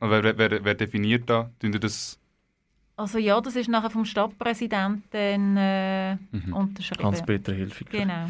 Wer, 0.00 0.38
wer, 0.38 0.64
wer, 0.64 0.74
definiert 0.74 1.28
da? 1.28 1.50
Tun 1.58 1.72
ihr 1.72 1.80
das 1.80 2.18
Also 2.96 3.18
ja, 3.18 3.40
das 3.40 3.56
ist 3.56 3.68
nachher 3.68 3.90
vom 3.90 4.04
Stadtpräsidenten 4.04 5.56
äh, 5.56 6.14
Mhm. 6.32 6.52
unterschrieben. 6.52 7.04
Hans-Peter 7.04 7.52
Hilfiger. 7.52 7.90
Genau. 7.90 8.26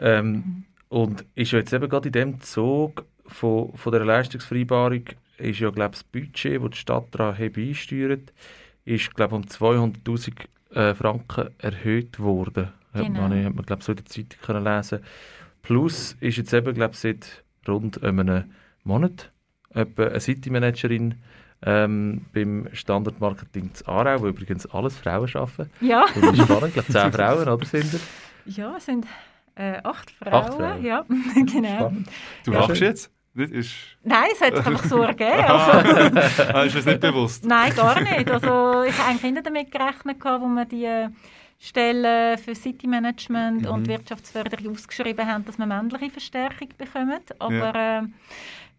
Ähm, 0.00 0.64
und 0.88 1.24
ist 1.34 1.52
ja 1.52 1.58
jetzt 1.58 1.72
eben 1.72 1.88
gerade 1.88 2.08
in 2.08 2.12
dem 2.12 2.40
Zug 2.40 3.04
von, 3.26 3.72
von 3.74 3.92
der 3.92 4.04
Leistungsvereinbarung 4.04 5.04
ist 5.38 5.60
ja, 5.60 5.70
glaube 5.70 5.92
das 5.92 6.04
Budget, 6.04 6.62
das 6.62 6.70
die 6.70 6.76
Stadt 6.76 7.06
daran 7.12 7.38
hat 7.38 7.52
beisteuert, 7.52 8.32
ist, 8.84 9.14
glaube 9.14 9.36
um 9.36 9.42
200'000 9.42 10.32
äh, 10.74 10.94
Franken 10.94 11.50
erhöht 11.58 12.18
worden. 12.18 12.68
Hat 12.92 13.04
Genau. 13.06 13.28
man, 13.28 13.44
hat 13.44 13.54
man 13.54 13.64
glaube 13.64 13.82
so 13.84 13.92
in 13.92 13.96
der 13.96 14.06
Zeitung 14.06 14.40
können 14.42 14.64
lesen 14.64 15.00
Plus 15.62 16.16
ist 16.20 16.38
jetzt 16.38 16.52
eben, 16.54 16.74
glaube 16.74 16.96
seit 16.96 17.44
rund 17.68 18.02
einem 18.02 18.44
Monat 18.82 19.30
etwa 19.74 20.04
eine 20.06 20.20
City-Managerin 20.20 21.14
ähm, 21.64 22.24
beim 22.32 22.68
Standardmarketing 22.72 23.74
zu 23.74 23.86
Aarau, 23.86 24.22
wo 24.22 24.26
übrigens 24.28 24.66
alles 24.66 24.96
Frauen 24.96 25.28
arbeiten. 25.34 25.70
Ja, 25.80 26.04
Das 26.14 26.16
ist 26.32 26.42
spannend, 26.42 26.68
ich 26.68 26.72
glaube 26.74 26.92
10 26.92 27.12
Frauen, 27.18 27.48
oder 27.48 27.64
sind 27.66 27.92
ihr? 27.92 28.00
ja, 28.46 28.74
es 28.76 28.86
sind 28.86 29.06
äh, 29.56 29.78
acht 29.84 30.10
Frauen. 30.10 30.32
Acht 30.34 30.54
Frauen. 30.54 30.84
Ja, 30.84 31.04
genau. 31.34 31.68
Spannend. 31.76 32.08
Du 32.44 32.52
Ja, 32.52 32.60
lachst 32.60 32.80
jetzt? 32.80 33.10
Das 33.32 33.48
ist, 33.50 33.74
Nein, 34.02 34.24
es 34.32 34.40
hat 34.40 34.56
sich 34.56 34.66
einfach 34.66 34.84
so 34.84 35.02
ergeben. 35.02 35.30
Also, 35.32 36.42
ah, 36.52 36.62
ist 36.64 36.74
das 36.76 36.84
nicht 36.84 37.00
bewusst? 37.00 37.44
nein, 37.44 37.72
gar 37.76 38.00
nicht. 38.00 38.28
Also, 38.28 38.82
ich 38.82 38.98
habe 38.98 39.10
eigentlich 39.10 39.32
nicht 39.32 39.46
damit 39.46 39.70
gerechnet, 39.70 40.16
wo 40.24 40.46
wir 40.48 40.64
die 40.64 41.06
Stellen 41.60 42.38
für 42.38 42.54
City 42.56 42.88
Management 42.88 43.66
und 43.68 43.86
Wirtschaftsförderung 43.86 44.72
ausgeschrieben 44.72 45.26
haben, 45.28 45.44
dass 45.44 45.58
wir 45.58 45.66
männliche 45.66 46.10
Verstärkung 46.10 46.68
bekommen. 46.76 47.20
Aber 47.38 47.74
äh, 47.74 48.02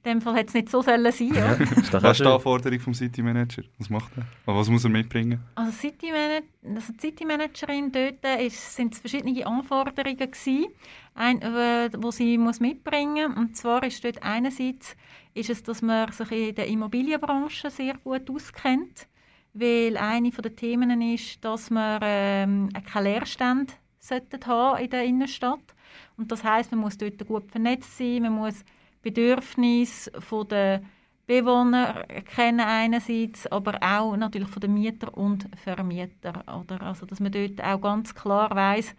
in 0.04 0.14
dem 0.14 0.22
Fall 0.22 0.36
hätte 0.36 0.48
es 0.48 0.54
nicht 0.56 0.70
so 0.70 0.82
sollen 0.82 1.12
sein. 1.12 1.34
Ja. 1.34 1.58
Was 2.02 2.20
ist 2.20 2.22
die. 2.22 2.26
Anforderung 2.26 2.80
vom 2.80 2.94
City 2.94 3.22
Manager? 3.22 3.62
Was 3.78 3.90
macht 3.90 4.12
er? 4.18 4.24
Aber 4.46 4.60
was 4.60 4.70
muss 4.70 4.84
er 4.84 4.90
mitbringen? 4.90 5.40
Also, 5.56 5.72
City 5.72 6.08
Mana- 6.12 6.76
also 6.76 6.94
die 6.94 7.00
City 7.00 7.26
Managerin 7.26 7.92
dort 7.92 8.42
ist, 8.42 8.76
sind 8.76 8.94
es 8.94 9.00
verschiedene 9.00 9.46
Anforderungen 9.46 10.18
gewesen, 10.18 10.66
ein, 11.14 11.42
äh, 11.42 11.90
wo 11.98 12.10
sie 12.10 12.38
muss 12.38 12.60
mitbringen 12.60 13.34
Und 13.36 13.56
zwar 13.58 13.84
ist 13.84 14.04
dort 14.04 14.24
einerseits 14.24 14.96
ist 15.34 15.50
es, 15.50 15.64
dass 15.64 15.82
man 15.82 16.12
sich 16.12 16.32
in 16.32 16.56
der 16.56 16.68
Immobilienbranche 16.68 17.70
sehr 17.70 17.96
gut 18.04 18.30
auskennt, 18.30 19.08
weil 19.54 19.98
eine 19.98 20.32
der 20.32 20.56
Themen 20.56 21.02
ist, 21.14 21.44
dass 21.46 21.70
wir 21.70 22.00
ähm, 22.02 22.70
keinen 22.92 23.04
Leerstand 23.04 23.78
sollten 24.00 24.46
haben 24.46 24.84
in 24.84 24.90
der 24.90 25.04
Innenstadt. 25.04 25.76
Und 26.18 26.32
das 26.32 26.44
heißt, 26.44 26.72
man 26.72 26.82
muss 26.82 26.98
dort 26.98 27.26
gut 27.28 27.52
vernetzt 27.52 27.98
sein, 27.98 28.24
man 28.24 28.34
muss 28.34 28.64
Bedürfnisse 29.02 30.12
von 30.22 30.48
der 30.48 30.82
Bewohner 31.28 32.06
kennen 32.26 32.60
einerseits, 32.60 33.48
aber 33.48 33.80
auch 33.82 34.16
natürlich 34.18 34.50
von 34.50 34.60
den 34.60 34.74
Mieter 34.74 35.16
und 35.16 35.48
Vermieter. 35.64 36.44
Oder? 36.60 36.82
Also, 36.82 37.06
dass 37.06 37.20
man 37.20 37.32
dort 37.32 37.64
auch 37.64 37.80
ganz 37.80 38.14
klar 38.14 38.54
weiß, 38.54 38.96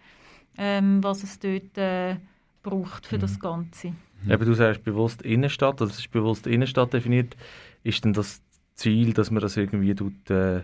ähm, 0.59 1.03
was 1.03 1.23
es 1.23 1.39
dort 1.39 1.77
äh, 1.77 2.17
braucht 2.63 3.07
für 3.07 3.19
das 3.19 3.39
Ganze. 3.39 3.95
Eben, 4.29 4.45
du 4.45 4.55
sagst 4.55 4.85
bewusst 4.85 5.23
Innenstadt, 5.23 5.81
also 5.81 5.93
es 5.93 5.99
ist 5.99 6.11
bewusst 6.11 6.47
Innenstadt 6.47 6.93
definiert. 6.93 7.37
Ist 7.83 8.05
denn 8.05 8.13
das 8.13 8.41
Ziel, 8.75 9.13
dass 9.13 9.31
man 9.31 9.43
das 9.43 9.57
irgendwie 9.57 9.95
tut, 9.95 10.15
tut, 10.25 10.31
äh, 10.37 10.63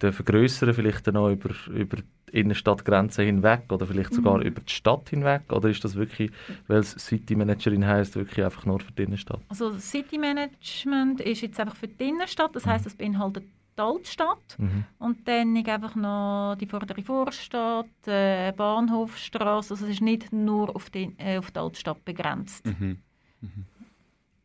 vergrößern, 0.00 0.74
vielleicht 0.74 1.06
dann 1.06 1.16
auch 1.16 1.30
über, 1.30 1.50
über 1.68 1.96
die 1.98 2.38
Innenstadtgrenzen 2.40 3.24
hinweg 3.24 3.70
oder 3.72 3.86
vielleicht 3.86 4.12
sogar 4.14 4.40
über 4.40 4.60
die 4.60 4.72
Stadt 4.72 5.08
hinweg? 5.10 5.42
Oder 5.52 5.68
ist 5.68 5.84
das 5.84 5.94
wirklich, 5.94 6.30
weil 6.66 6.78
es 6.78 6.92
City 6.92 7.36
Managerin 7.36 7.86
heisst, 7.86 8.16
wirklich 8.16 8.44
einfach 8.44 8.66
nur 8.66 8.80
für 8.80 8.92
die 8.92 9.02
Innenstadt? 9.04 9.40
Also 9.48 9.70
das 9.70 9.88
City 9.90 10.18
Management 10.18 11.20
ist 11.20 11.42
jetzt 11.42 11.60
einfach 11.60 11.76
für 11.76 11.88
die 11.88 12.08
Innenstadt, 12.08 12.54
das 12.56 12.66
heißt, 12.66 12.86
es 12.86 12.94
beinhaltet 12.94 13.44
die 13.76 13.82
Altstadt 13.82 14.56
Mhm. 14.58 14.84
und 14.98 15.26
dann 15.26 15.56
einfach 15.56 15.96
noch 15.96 16.54
die 16.60 16.66
vordere 16.66 17.02
Vorstadt, 17.02 17.86
äh, 18.06 18.52
Bahnhofstraße. 18.52 19.74
Also 19.74 19.84
es 19.86 19.90
ist 19.92 20.00
nicht 20.00 20.32
nur 20.32 20.74
auf 20.74 20.90
die, 20.90 21.12
äh, 21.18 21.38
auf 21.38 21.50
die 21.50 21.58
Altstadt 21.58 22.04
begrenzt. 22.04 22.64
Mhm. 22.66 22.98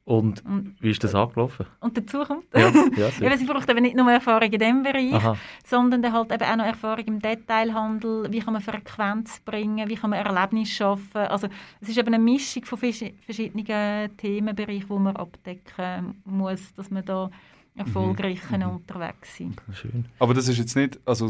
Und 0.10 0.44
Und, 0.44 0.76
wie 0.80 0.90
ist 0.90 1.04
das 1.04 1.14
angelaufen? 1.14 1.68
und 1.82 1.96
dazu 1.96 2.24
kommt, 2.24 2.46
Ja, 2.56 2.70
ja, 2.98 3.10
Ja, 3.30 3.38
sie 3.38 3.46
braucht 3.46 3.70
eben 3.70 3.84
nicht 3.84 3.96
nur 3.96 4.12
Erfahrung 4.12 4.52
in 4.52 4.58
diesem 4.60 4.82
Bereich, 4.82 5.14
Aha. 5.14 5.38
sondern 5.64 6.02
dann 6.02 6.14
halt 6.14 6.32
eben 6.32 6.44
auch 6.44 6.56
noch 6.56 6.66
Erfahrung 6.66 7.06
im 7.06 7.20
Detailhandel. 7.20 8.26
Wie 8.32 8.40
kann 8.40 8.54
man 8.54 8.62
Frequenz 8.64 9.40
bringen? 9.42 9.88
Wie 9.88 9.94
kann 9.96 10.10
man 10.10 10.26
Erlebnis 10.26 10.70
schaffen? 10.70 11.18
Also 11.28 11.48
es 11.80 11.90
ist 11.90 11.98
eben 12.00 12.08
eine 12.12 12.18
Mischung 12.24 12.66
von 12.66 12.80
verschi- 12.80 13.14
verschiedenen 13.24 14.18
Themenbereichen, 14.18 14.88
die 14.90 14.94
man 15.00 15.16
abdecken 15.16 16.22
muss, 16.26 16.74
dass 16.74 16.90
man 16.90 17.06
da 17.06 17.30
erfolgreich 17.76 18.40
Mhm. 18.50 18.58
mhm. 18.58 18.70
unterwegs 18.78 19.38
sein 19.38 19.56
Schön. 19.74 20.06
Aber 20.18 20.34
das 20.34 20.48
ist 20.48 20.58
jetzt 20.58 20.76
nicht, 20.76 21.00
also 21.06 21.28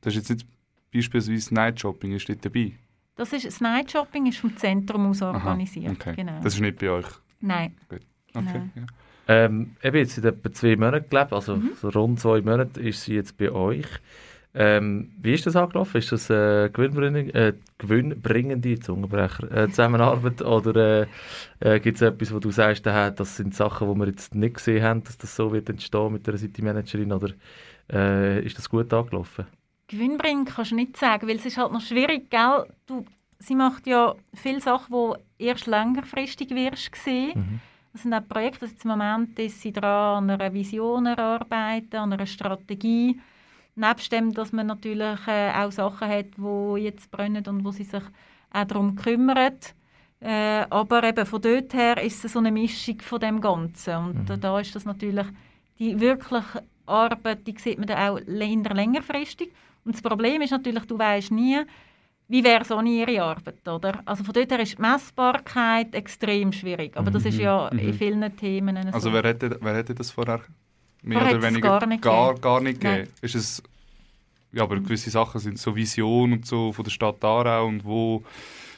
das 0.00 0.14
ist 0.14 0.16
jetzt 0.16 0.30
nicht 0.30 0.46
beispielsweise 0.94 1.52
Night 1.52 1.78
Shopping, 1.78 2.12
ist 2.12 2.26
dort 2.26 2.42
dabei? 2.42 2.72
Das 3.16 3.34
ist, 3.34 3.44
das 3.44 3.60
Night 3.60 3.90
Shopping 3.90 4.24
ist 4.26 4.38
vom 4.38 4.56
Zentrum 4.56 5.10
aus 5.10 5.20
Aha, 5.20 5.36
organisiert. 5.36 5.92
Okay. 5.92 6.14
Genau. 6.16 6.40
Das 6.42 6.54
ist 6.54 6.60
nicht 6.60 6.78
bei 6.78 6.88
euch. 6.88 7.06
Nein. 7.42 7.76
Okay. 7.90 8.00
Genau. 8.32 8.50
Ja. 8.74 8.86
Ähm, 9.28 9.76
eben 9.82 9.96
jetzt 9.98 10.14
seit 10.16 10.24
etwa 10.24 10.50
zwei 10.52 10.76
Monaten 10.76 11.08
gelebt, 11.10 11.32
also 11.32 11.56
Mhm. 11.56 11.72
so 11.80 11.88
rund 11.90 12.18
zwei 12.18 12.40
Monate 12.40 12.80
ist 12.80 13.02
sie 13.02 13.14
jetzt 13.14 13.36
bei 13.36 13.50
euch. 13.52 13.86
Ähm, 14.54 15.12
wie 15.20 15.32
ist 15.32 15.46
das 15.46 15.56
angelaufen? 15.56 15.96
Ist 15.98 16.12
das 16.12 16.28
äh, 16.28 16.68
gewinnbringende, 16.70 17.32
äh, 17.32 17.52
gewinnbringende 17.78 18.78
Zungenbrecher, 18.80 19.50
äh, 19.50 19.68
Zusammenarbeit 19.68 20.42
oder 20.56 21.02
äh, 21.02 21.06
äh, 21.60 21.80
gibt 21.80 21.96
es 21.96 22.02
etwas, 22.02 22.34
wo 22.34 22.38
du 22.38 22.50
sagst, 22.50 22.86
äh, 22.86 23.12
das 23.12 23.36
sind 23.36 23.54
Sachen, 23.54 23.90
die 23.92 23.98
wir 24.00 24.06
jetzt 24.08 24.34
nicht 24.34 24.56
gesehen 24.56 24.82
haben, 24.82 25.04
dass 25.04 25.16
das 25.16 25.34
so 25.36 25.52
wird 25.52 25.70
entstehen 25.70 26.12
mit 26.12 26.26
der 26.26 26.36
City 26.36 26.60
Managerin 26.62 27.12
oder 27.12 27.30
äh, 27.90 28.44
ist 28.44 28.58
das 28.58 28.68
gut 28.68 28.92
angelaufen? 28.92 29.46
Gewinnbringend 29.88 30.50
kannst 30.54 30.72
du 30.72 30.74
nicht 30.76 30.96
sagen, 30.96 31.28
weil 31.28 31.36
es 31.36 31.46
ist 31.46 31.56
halt 31.56 31.72
noch 31.72 31.80
schwierig, 31.80 32.28
gell? 32.30 32.66
Du, 32.86 33.04
sie 33.38 33.54
macht 33.54 33.86
ja 33.86 34.14
viele 34.34 34.60
Sachen, 34.60 34.92
die 34.92 35.22
erst 35.42 35.66
längerfristig 35.66 36.50
wirst 36.50 36.94
sehen. 36.96 37.32
Mhm. 37.34 37.60
Das 37.92 38.02
sind 38.02 38.14
auch 38.14 38.26
Projekte, 38.26 38.62
also 38.62 38.74
jetzt 38.74 38.84
im 38.84 38.90
Moment 38.90 39.38
ist 39.38 39.60
sie 39.60 39.72
dran, 39.72 40.30
an 40.30 40.30
einer 40.30 40.52
Vision 40.52 41.06
erarbeiten, 41.06 41.96
an 41.96 42.12
einer 42.12 42.26
Strategie. 42.26 43.20
Nebst 43.74 44.12
dem, 44.12 44.32
dass 44.32 44.52
man 44.52 44.66
natürlich 44.66 45.18
äh, 45.26 45.50
auch 45.52 45.72
Sachen 45.72 46.08
hat, 46.08 46.26
die 46.36 46.82
jetzt 46.82 47.10
brennen 47.10 47.44
und 47.46 47.64
wo 47.64 47.70
sie 47.70 47.84
sich 47.84 48.02
auch 48.52 48.64
darum 48.64 48.96
kümmert. 48.96 49.74
Äh, 50.20 50.64
aber 50.70 51.02
eben 51.04 51.26
von 51.26 51.42
dort 51.42 51.74
her 51.74 52.02
ist 52.02 52.24
es 52.24 52.32
so 52.32 52.38
eine 52.38 52.52
Mischung 52.52 53.00
von 53.00 53.20
dem 53.20 53.40
Ganzen. 53.40 53.96
Und 53.96 54.28
Mhm. 54.28 54.40
da 54.40 54.60
ist 54.60 54.74
das 54.74 54.84
natürlich 54.84 55.26
die 55.78 55.98
wirkliche 55.98 56.62
Arbeit, 56.86 57.46
die 57.46 57.54
sieht 57.58 57.78
man 57.78 57.88
dann 57.88 57.98
auch 57.98 58.20
länger, 58.26 58.74
längerfristig. 58.74 59.52
Und 59.84 59.94
das 59.94 60.02
Problem 60.02 60.40
ist 60.42 60.50
natürlich, 60.50 60.84
du 60.84 60.98
weißt 60.98 61.32
nie, 61.32 61.60
wie 62.32 62.42
wäre 62.42 62.64
so 62.64 62.80
ihre 62.80 63.22
Arbeit, 63.22 63.66
oder? 63.68 64.00
Also 64.06 64.24
von 64.24 64.32
dort 64.32 64.50
her 64.50 64.60
ist 64.60 64.78
die 64.78 64.82
Messbarkeit 64.82 65.94
extrem 65.94 66.50
schwierig. 66.50 66.96
Aber 66.96 67.10
das 67.10 67.26
ist 67.26 67.38
ja 67.38 67.68
in 67.68 67.88
Mhm. 67.88 67.92
vielen 67.92 68.36
Themen 68.36 68.76
so. 68.86 68.92
Also 68.94 69.12
wer 69.12 69.22
hätte, 69.22 69.58
wer 69.60 69.76
hätte 69.76 69.94
das 69.94 70.10
vorher 70.10 70.40
mehr 71.02 71.18
Vorher 71.18 71.36
oder 71.38 71.46
es 71.46 71.52
weniger 71.52 71.78
gar 71.78 71.86
nicht 71.86 72.02
gar, 72.02 72.28
gegeben. 72.28 72.40
gar 72.42 72.60
nicht 72.62 72.80
gegeben? 72.80 73.08
Ist 73.20 73.34
es, 73.34 73.62
ja, 74.50 74.62
aber 74.62 74.76
gewisse 74.80 75.10
Sachen 75.10 75.40
sind 75.40 75.58
so 75.58 75.76
Vision 75.76 76.32
und 76.32 76.46
so 76.46 76.72
von 76.72 76.84
der 76.84 76.90
Stadt 76.90 77.22
Aarau 77.22 77.66
und 77.66 77.84
wo, 77.84 78.22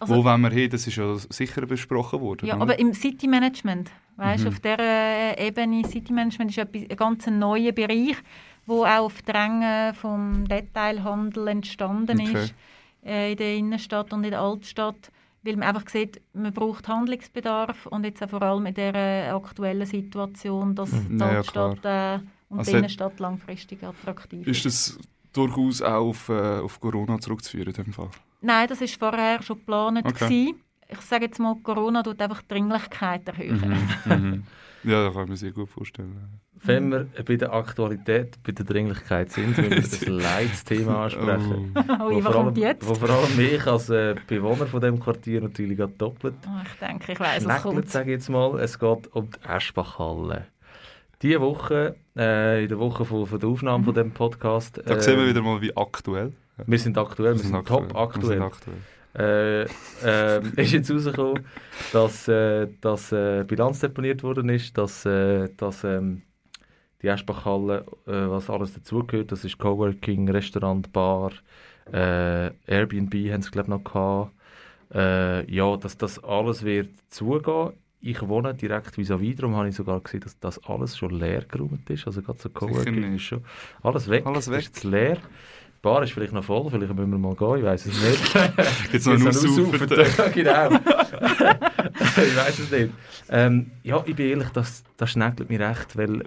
Also- 0.01 0.17
wo 0.17 0.25
wollen 0.25 0.41
wir 0.41 0.51
hin, 0.51 0.69
das 0.71 0.87
ist 0.89 0.97
ja 0.97 1.15
sicher 1.17 1.65
besprochen 1.65 2.21
worden. 2.21 2.47
Ja, 2.47 2.55
oder? 2.57 2.63
aber 2.63 2.79
im 2.81 2.93
City 2.93 3.29
Management, 3.29 3.89
weißt, 4.17 4.43
Mhm. 4.43 4.49
auf 4.49 4.59
dieser 4.59 5.39
Ebene, 5.39 5.87
City 5.87 6.13
Management 6.13 6.51
ist 6.51 6.59
ein 6.59 6.97
ganz 6.97 7.25
neuer 7.29 7.71
Bereich, 7.71 8.17
wo 8.67 8.85
auch 8.85 9.05
auf 9.05 9.23
Drängen 9.23 9.95
vom 9.95 10.49
Detailhandel 10.49 11.47
entstanden 11.49 12.21
Okay. 12.21 12.33
ist, 12.47 12.55
äh, 13.05 13.33
in 13.33 13.37
der 13.37 13.55
Innenstadt 13.57 14.13
und 14.13 14.25
in 14.25 14.31
der 14.31 14.41
Altstadt, 14.41 15.11
weil 15.43 15.57
man 15.57 15.69
einfach 15.69 15.89
sieht, 15.89 16.21
man 16.33 16.53
braucht 16.53 16.89
Handlungsbedarf 16.89 17.87
und 17.87 18.05
jetzt 18.05 18.23
auch 18.23 18.31
vor 18.31 18.43
allem 18.43 18.67
in 18.67 18.75
der 18.75 19.35
aktuellen 19.35 19.87
Situation, 19.87 20.75
dass 20.75 20.91
Mhm. 20.93 21.19
die 21.19 21.25
Ja, 21.25 21.31
Altstadt 21.39 21.85
äh, 21.85 22.19
und 22.49 22.59
Also 22.61 22.71
die 22.71 22.77
Innenstadt 22.79 23.21
langfristig 23.21 23.83
attraktiv 23.83 24.47
ist 24.47 24.65
das 24.65 24.99
durchaus 25.33 25.83
auch 25.83 26.09
auf, 26.09 26.29
äh, 26.29 26.61
auf 26.61 26.81
Corona 26.81 27.19
zurückzuführen 27.19 27.75
in 27.75 27.85
dem 27.85 27.93
Fall? 27.93 28.09
Nein, 28.41 28.69
das 28.69 28.81
ist 28.81 28.97
vorher 28.99 29.43
schon 29.43 29.59
geplant. 29.59 29.99
Okay. 30.05 30.13
gewesen. 30.13 30.61
Ich 30.89 31.01
sage 31.01 31.25
jetzt 31.25 31.39
mal, 31.41 31.57
Corona 31.63 32.03
tut 32.03 32.21
einfach 32.21 32.43
die 32.43 32.49
Dringlichkeit 32.49 33.27
erhöhen. 33.29 33.89
Mhm. 34.05 34.43
Ja, 34.85 35.05
das 35.05 35.15
kann 35.15 35.25
ich 35.25 35.31
mir 35.31 35.37
sehr 35.37 35.53
gut 35.53 35.69
vorstellen. 35.69 36.41
Wenn 36.63 36.91
wir 36.91 37.07
bei 37.27 37.37
der 37.37 37.53
Aktualität, 37.53 38.39
bei 38.43 38.53
der 38.53 38.65
Dringlichkeit 38.65 39.31
sind, 39.33 39.57
wenn 39.59 39.71
wir 39.71 39.81
das 39.81 40.07
Leitsthema 40.07 41.05
ansprechen. 41.05 41.75
Oh. 42.01 42.11
Wo, 42.11 42.17
was 42.17 42.23
vor 42.25 42.35
allem, 42.35 42.45
kommt 42.47 42.59
jetzt? 42.59 42.89
wo 42.89 42.95
vor 42.95 43.11
allem 43.11 43.37
mich 43.37 43.67
als 43.67 43.89
äh, 43.91 44.15
Bewohner 44.27 44.67
von 44.67 44.81
dem 44.81 44.99
Quartier 45.01 45.41
natürlich 45.43 45.79
doppelt 45.99 46.35
Oh, 46.47 46.61
ich 46.65 46.79
denke, 46.87 47.13
ich 47.13 47.21
weiß, 47.21 47.45
was 47.47 47.63
kommt. 47.63 47.91
sage 47.91 48.11
ich 48.13 48.19
jetzt 48.19 48.29
mal. 48.31 48.59
Es 48.61 48.79
geht 48.79 49.13
um 49.15 49.29
die 49.31 49.49
Eschbachhalle. 49.49 50.47
Diese 51.23 51.41
Woche, 51.41 51.97
äh, 52.17 52.63
in 52.65 52.69
der 52.69 52.79
Woche 52.79 53.05
von, 53.05 53.27
von 53.27 53.41
der 53.41 53.49
Aufnahme 53.49 53.85
von 53.85 53.95
dem 53.95 54.11
Podcast, 54.13 54.81
Da 54.85 54.95
äh, 54.97 55.01
sehen 55.01 55.19
wir 55.19 55.27
wieder 55.29 55.43
mal, 55.43 55.61
wie 55.63 55.75
aktuell. 55.77 56.33
wir 56.67 56.79
sind 56.79 56.97
aktuell, 56.99 57.33
wir 57.35 57.39
sind, 57.41 57.67
top 57.67 57.83
Wir 57.83 57.89
sind 57.89 57.97
aktuell. 57.97 58.43
aktuell. 58.43 58.77
Äh, 59.17 59.63
äh, 59.63 60.41
ist 60.57 60.73
jetzt 60.73 60.91
rausgekommen, 60.91 61.45
dass, 61.93 62.29
äh, 62.29 62.69
dass 62.81 63.13
äh, 63.13 63.45
Bilanz 63.47 63.81
deponiert 63.81 64.23
worden 64.23 64.49
ist, 64.49 64.77
dass, 64.77 65.05
äh, 65.07 65.49
dass 65.57 65.85
ähm, 65.85 66.23
die 67.03 67.09
Eschbachhalle, 67.09 67.85
äh, 68.07 68.13
was 68.13 68.51
alles 68.51 68.75
dazugehört, 68.75 69.31
das 69.31 69.45
ist 69.45 69.59
Coworking, 69.59 70.29
Restaurant, 70.29 70.93
Bar, 70.93 71.33
äh, 71.93 72.51
Airbnb 72.67 73.15
haben 73.31 73.43
sie 73.43 73.51
glaube 73.51 73.71
noch 73.71 73.85
gehabt. 73.85 74.33
Äh, 74.93 75.51
ja, 75.53 75.77
dass 75.77 75.97
das 75.97 76.23
alles 76.23 76.65
wird 76.65 76.91
zugehen. 77.11 77.73
Ich 78.01 78.21
wohne 78.29 78.55
direkt 78.55 78.99
vis-à-vis, 78.99 79.37
darum 79.37 79.57
habe 79.57 79.69
ich 79.69 79.75
sogar 79.75 80.01
gesehen, 80.01 80.21
dass 80.21 80.39
das 80.39 80.63
alles 80.65 80.97
schon 80.97 81.11
leer 81.11 81.45
geräumt 81.47 81.89
ist. 81.89 82.07
Also 82.07 82.21
gerade 82.23 82.39
so 82.39 82.51
Coworking 82.51 83.15
ist 83.15 83.23
schon 83.23 83.45
alles 83.83 84.09
weg. 84.09 84.27
Alles 84.27 84.51
weg. 84.51 84.61
Ist 84.61 84.85
leer. 84.85 85.19
Die 85.85 85.89
Bar 85.91 86.03
ist 86.03 86.13
vielleicht 86.13 86.33
noch 86.33 86.43
voll, 86.43 86.71
vielleicht 86.71 86.95
müssen 86.95 87.11
wir 87.11 87.19
mal 87.19 87.35
gehen, 87.37 87.59
ich 87.59 87.63
weiß 87.63 87.85
es 87.85 88.03
nicht. 88.03 88.35
Jetzt 88.95 89.07
noch 89.07 89.13
ein 89.13 89.23
Jetzt 89.23 89.47
Aussaufen. 89.47 89.89
Ja, 89.91 90.29
genau. 90.29 90.71
ich 92.17 92.37
weiß 92.37 92.59
es 92.59 92.71
nicht. 92.71 92.91
Ähm, 93.29 93.71
ja, 93.83 94.03
ich 94.07 94.17
bin 94.17 94.31
ehrlich, 94.31 94.49
das, 94.49 94.83
das 94.97 95.11
schneckelt 95.11 95.51
mich 95.51 95.61
recht, 95.61 95.95
weil... 95.99 96.25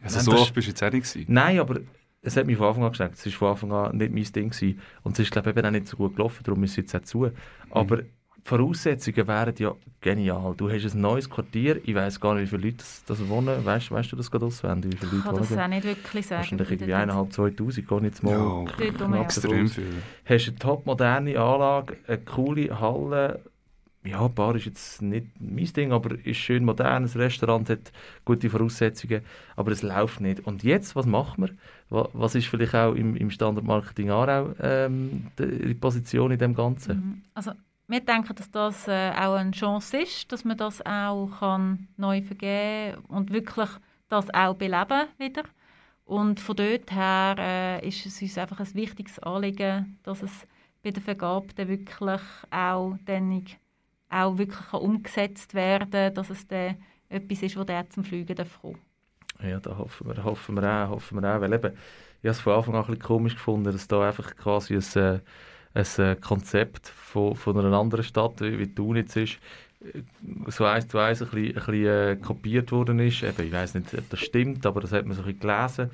Also 0.00 0.18
Nein, 0.18 0.24
so 0.24 0.32
oft 0.34 0.54
bist 0.54 0.68
du 0.68 0.70
jetzt 0.70 0.84
auch 0.84 0.92
nicht 0.92 1.12
gewesen. 1.12 1.26
Nein, 1.26 1.58
aber 1.58 1.80
es 2.22 2.36
hat 2.36 2.46
mich 2.46 2.58
von 2.58 2.68
Anfang 2.68 2.84
an 2.84 2.92
gesagt, 2.92 3.14
es 3.14 3.40
war 3.40 3.56
von 3.56 3.72
Anfang 3.72 3.72
an 3.72 3.96
nicht 3.96 4.12
mein 4.12 4.32
Ding 4.32 4.50
gewesen. 4.50 4.80
und 5.02 5.18
es 5.18 5.18
ist 5.18 5.32
glaube 5.32 5.50
ich 5.50 5.56
eben 5.56 5.66
auch 5.66 5.72
nicht 5.72 5.88
so 5.88 5.96
gut 5.96 6.14
gelaufen, 6.14 6.44
darum 6.44 6.62
ist 6.62 6.70
es 6.70 6.76
jetzt 6.76 6.94
auch 6.94 7.00
zu. 7.00 7.28
Aber 7.70 7.96
die 7.96 8.04
Voraussetzungen 8.44 9.26
wären 9.28 9.54
ja 9.58 9.74
genial. 10.00 10.54
Du 10.56 10.70
hast 10.70 10.94
ein 10.94 11.00
neues 11.00 11.28
Quartier, 11.28 11.80
ich 11.84 11.94
weiß 11.94 12.20
gar 12.20 12.34
nicht, 12.34 12.44
wie 12.44 12.56
viele 12.56 12.62
Leute 12.68 12.78
das, 12.78 13.04
das 13.06 13.28
wohnen. 13.28 13.64
Weißt, 13.64 13.90
weißt 13.90 14.12
du 14.12 14.16
das 14.16 14.30
gerade 14.30 14.46
auswendig, 14.46 14.92
wie 14.92 14.96
viele 14.96 15.10
Ich 15.18 15.24
Leute 15.24 15.28
kann 15.28 15.36
das 15.36 15.48
da? 15.54 15.64
auch 15.64 15.68
nicht 15.68 15.84
wirklich 15.84 16.26
sagen. 16.26 16.38
Wahrscheinlich 16.40 16.68
wie 16.70 16.74
irgendwie 16.74 16.94
eineinhalb, 16.94 17.32
zweitausend, 17.32 17.88
gar 17.88 18.00
nicht 18.00 18.22
mal 18.22 18.30
Ja, 18.32 18.64
ja. 19.16 19.22
extrem 19.22 19.68
viel. 19.68 20.02
hast 20.24 20.48
eine 20.48 20.56
top 20.58 20.86
moderne 20.86 21.38
Anlage, 21.38 21.96
eine 22.06 22.18
coole 22.18 22.80
Halle. 22.80 23.40
Ja, 24.02 24.26
Bar 24.28 24.56
ist 24.56 24.64
jetzt 24.64 25.02
nicht 25.02 25.26
mein 25.38 25.66
Ding, 25.66 25.92
aber 25.92 26.16
ist 26.24 26.38
schön 26.38 26.64
modern. 26.64 27.02
Das 27.02 27.16
Restaurant 27.16 27.68
hat 27.68 27.92
gute 28.24 28.48
Voraussetzungen, 28.48 29.20
aber 29.56 29.72
es 29.72 29.82
läuft 29.82 30.22
nicht. 30.22 30.40
Und 30.46 30.62
jetzt, 30.62 30.96
was 30.96 31.04
machen 31.04 31.44
wir? 31.44 31.50
Wa- 31.90 32.08
Was 32.14 32.34
ist 32.34 32.46
vielleicht 32.46 32.74
auch 32.74 32.94
im, 32.94 33.14
im 33.14 33.30
Standardmarketing 33.30 34.08
Aarau 34.10 34.54
ähm, 34.62 35.26
die 35.38 35.66
die 35.66 35.74
Position 35.74 36.30
in 36.30 36.38
dem 36.38 36.54
Ganzen? 36.54 36.96
Mhm. 36.96 37.22
Also, 37.34 37.50
wir 37.90 38.00
denken, 38.00 38.34
dass 38.34 38.50
das 38.50 38.88
äh, 38.88 39.10
auch 39.10 39.34
eine 39.34 39.50
Chance 39.50 39.98
ist, 39.98 40.30
dass 40.30 40.44
man 40.44 40.56
das 40.56 40.84
auch 40.84 41.28
kann 41.38 41.88
neu 41.96 42.22
vergeben 42.22 43.02
und 43.08 43.32
wirklich 43.32 43.68
das 44.08 44.32
auch 44.32 44.54
beleben 44.54 45.08
wieder. 45.18 45.42
Und 46.04 46.40
von 46.40 46.56
dort 46.56 46.90
her 46.90 47.36
äh, 47.38 47.88
ist 47.88 48.06
es 48.06 48.20
uns 48.20 48.38
einfach 48.38 48.60
ein 48.60 48.74
wichtiges 48.74 49.18
Anliegen, 49.20 49.98
dass 50.02 50.22
es 50.22 50.46
bei 50.82 50.90
der 50.90 51.02
Vergabe 51.02 51.48
dann 51.54 51.68
wirklich 51.68 52.20
auch, 52.50 52.96
dann 53.04 53.44
auch 54.08 54.38
wirklich 54.38 54.68
kann 54.70 54.80
umgesetzt 54.80 55.54
werden 55.54 56.14
dass 56.14 56.30
es 56.30 56.46
dann 56.48 56.76
etwas 57.08 57.42
ist, 57.42 57.56
wo 57.56 57.64
der 57.64 57.88
zum 57.90 58.04
Fliegen 58.04 58.36
kommen. 58.60 58.78
Ja, 59.42 59.58
da 59.58 59.76
hoffen 59.76 60.06
wir, 60.08 60.22
hoffen 60.24 60.54
wir 60.56 60.64
auch, 60.64 60.90
hoffen 60.90 61.20
wir 61.20 61.36
auch. 61.36 61.40
Weil 61.40 61.52
eben, 61.52 61.72
ich 62.22 62.28
habe 62.28 62.30
es 62.30 62.40
von 62.40 62.52
Anfang 62.54 62.74
an 62.74 62.80
ein 62.80 62.86
bisschen 62.86 63.02
komisch 63.02 63.34
gefunden, 63.34 63.72
dass 63.72 63.88
da 63.88 64.06
einfach 64.06 64.36
quasi 64.36 64.74
ein, 64.74 65.02
äh, 65.02 65.20
ein 65.74 65.84
äh, 65.98 66.16
Konzept 66.16 66.88
von, 66.88 67.34
von 67.36 67.56
einer 67.58 67.76
anderen 67.78 68.04
Stadt, 68.04 68.40
wie, 68.40 68.58
wie 68.58 68.74
Thun 68.74 68.96
jetzt 68.96 69.16
ist, 69.16 69.38
äh, 69.82 70.00
so 70.48 70.64
eins 70.64 70.88
zu 70.88 70.98
eins 70.98 71.22
ein 71.22 71.28
bisschen, 71.28 71.48
ein 71.48 71.54
bisschen 71.54 71.86
äh, 71.86 72.16
kopiert 72.16 72.72
worden 72.72 72.98
ist. 72.98 73.22
Eben, 73.22 73.46
ich 73.46 73.52
weiß 73.52 73.74
nicht, 73.74 73.94
ob 73.94 74.08
das 74.10 74.20
stimmt, 74.20 74.66
aber 74.66 74.80
das 74.80 74.92
hat 74.92 75.06
man 75.06 75.16
so 75.16 75.22
ein 75.22 75.34
bisschen 75.34 75.40
gelesen. 75.40 75.90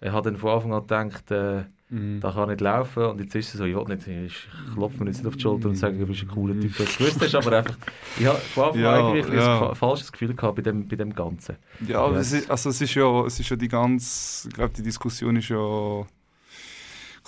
Ich 0.00 0.10
habe 0.10 0.30
dann 0.30 0.38
von 0.38 0.50
Anfang 0.50 0.72
an 0.72 0.80
gedacht, 0.82 1.30
äh, 1.30 1.64
Mhm. 1.90 2.20
das 2.20 2.34
kann 2.34 2.50
nicht 2.50 2.60
laufen. 2.60 3.02
Und 3.04 3.20
jetzt 3.20 3.34
ist 3.34 3.48
es 3.54 3.58
so, 3.58 3.64
ich 3.64 3.74
will 3.74 3.84
nicht, 3.84 4.06
ich 4.06 4.46
klopfe 4.74 5.02
mir 5.02 5.06
jetzt 5.10 5.18
nicht 5.18 5.26
auf 5.26 5.36
die 5.36 5.40
Schulter 5.40 5.68
und 5.70 5.74
sage, 5.76 5.96
du 5.96 6.06
bist 6.06 6.22
ein 6.22 6.28
cooler 6.28 6.58
Typ, 6.60 6.76
der 6.76 6.86
es 6.86 6.98
gewusst 6.98 7.18
hast, 7.22 7.34
aber 7.34 7.56
einfach, 7.56 7.78
ich 8.18 8.26
habe 8.26 8.36
von 8.38 8.64
Anfang 8.64 8.82
Ja, 8.82 9.06
an 9.08 9.14
bisschen 9.14 9.34
ja. 9.38 9.68
ein 9.70 9.74
falsches 9.74 10.12
Gefühl 10.12 10.34
gehabt 10.34 10.56
bei 10.56 10.60
dem, 10.62 10.86
bei 10.86 10.96
dem 10.96 11.14
Ganzen. 11.14 11.56
Ja, 11.86 12.02
aber 12.02 12.16
es 12.16 12.32
ist, 12.32 12.50
also 12.50 12.68
es 12.68 12.80
ist 12.82 12.94
ja, 12.94 13.24
es 13.24 13.40
ist 13.40 13.48
ja 13.48 13.56
die 13.56 13.68
ganze, 13.68 14.48
ich 14.48 14.54
glaube, 14.54 14.74
die 14.76 14.82
Diskussion 14.82 15.36
ist 15.36 15.48
ja, 15.48 16.04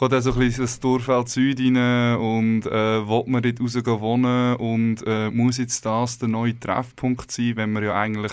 geht 0.00 0.14
auch 0.14 0.20
so 0.22 0.32
ein 0.32 0.38
bisschen 0.38 0.64
das 0.64 0.80
Dorfeld 0.80 1.28
Süd 1.28 1.60
rein 1.60 2.16
und 2.16 2.64
äh, 2.64 3.06
will 3.06 3.24
man 3.26 3.42
dort 3.42 3.60
rausgehen 3.60 4.00
wohnen 4.00 4.56
und 4.56 5.02
äh, 5.06 5.30
muss 5.30 5.58
jetzt 5.58 5.84
das 5.84 6.18
der 6.18 6.28
neue 6.28 6.58
Treffpunkt 6.58 7.30
sein, 7.30 7.56
wenn 7.56 7.72
man 7.72 7.84
ja 7.84 7.94
eigentlich 7.94 8.32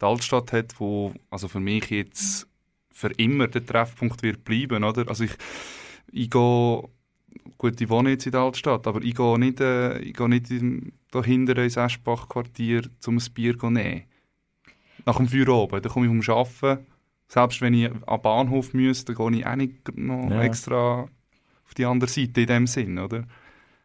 die 0.00 0.06
Altstadt 0.06 0.52
hat, 0.52 0.78
wo 0.78 1.12
also 1.28 1.48
für 1.48 1.58
mich 1.58 1.90
jetzt 1.90 2.46
für 2.92 3.10
immer 3.16 3.48
der 3.48 3.66
Treffpunkt 3.66 4.22
wird 4.22 4.44
bleiben, 4.44 4.84
oder? 4.84 5.08
Also 5.08 5.24
ich, 5.24 5.32
ich 6.12 6.30
gehe, 6.30 6.88
gut, 7.58 7.80
ich 7.80 7.88
wohne 7.88 8.10
jetzt 8.10 8.26
in 8.26 8.32
der 8.32 8.42
Altstadt, 8.42 8.86
aber 8.86 9.02
ich 9.02 9.16
gehe 9.16 9.38
nicht, 9.38 9.60
äh, 9.60 9.98
ich 9.98 10.14
gehe 10.14 10.28
nicht 10.28 10.48
in, 10.50 10.92
da 11.10 11.20
ins 11.22 11.76
Eschbach-Quartier, 11.76 12.88
um 13.06 13.18
ein 13.18 13.24
Bier 13.34 13.58
zu 13.58 13.70
nehmen 13.70 14.04
nach 15.06 15.16
dem 15.16 15.26
Feuer 15.26 15.48
oben. 15.48 15.82
Dann 15.82 15.90
komme 15.90 16.06
ich 16.06 16.24
vom 16.24 16.36
Arbeiten. 16.36 16.86
Selbst 17.30 17.60
wenn 17.60 17.74
ich 17.74 17.88
am 18.06 18.22
Bahnhof 18.22 18.74
müsste, 18.74 19.14
dann 19.14 19.30
gehe 19.30 19.38
ich 19.38 19.46
auch 19.46 19.54
nicht 19.54 19.96
noch 19.96 20.30
Ja. 20.30 20.42
extra 20.42 21.02
auf 21.64 21.74
die 21.76 21.84
andere 21.84 22.10
Seite 22.10 22.40
in 22.40 22.46
dem 22.48 22.66
Sinn, 22.66 22.98
oder? 22.98 23.22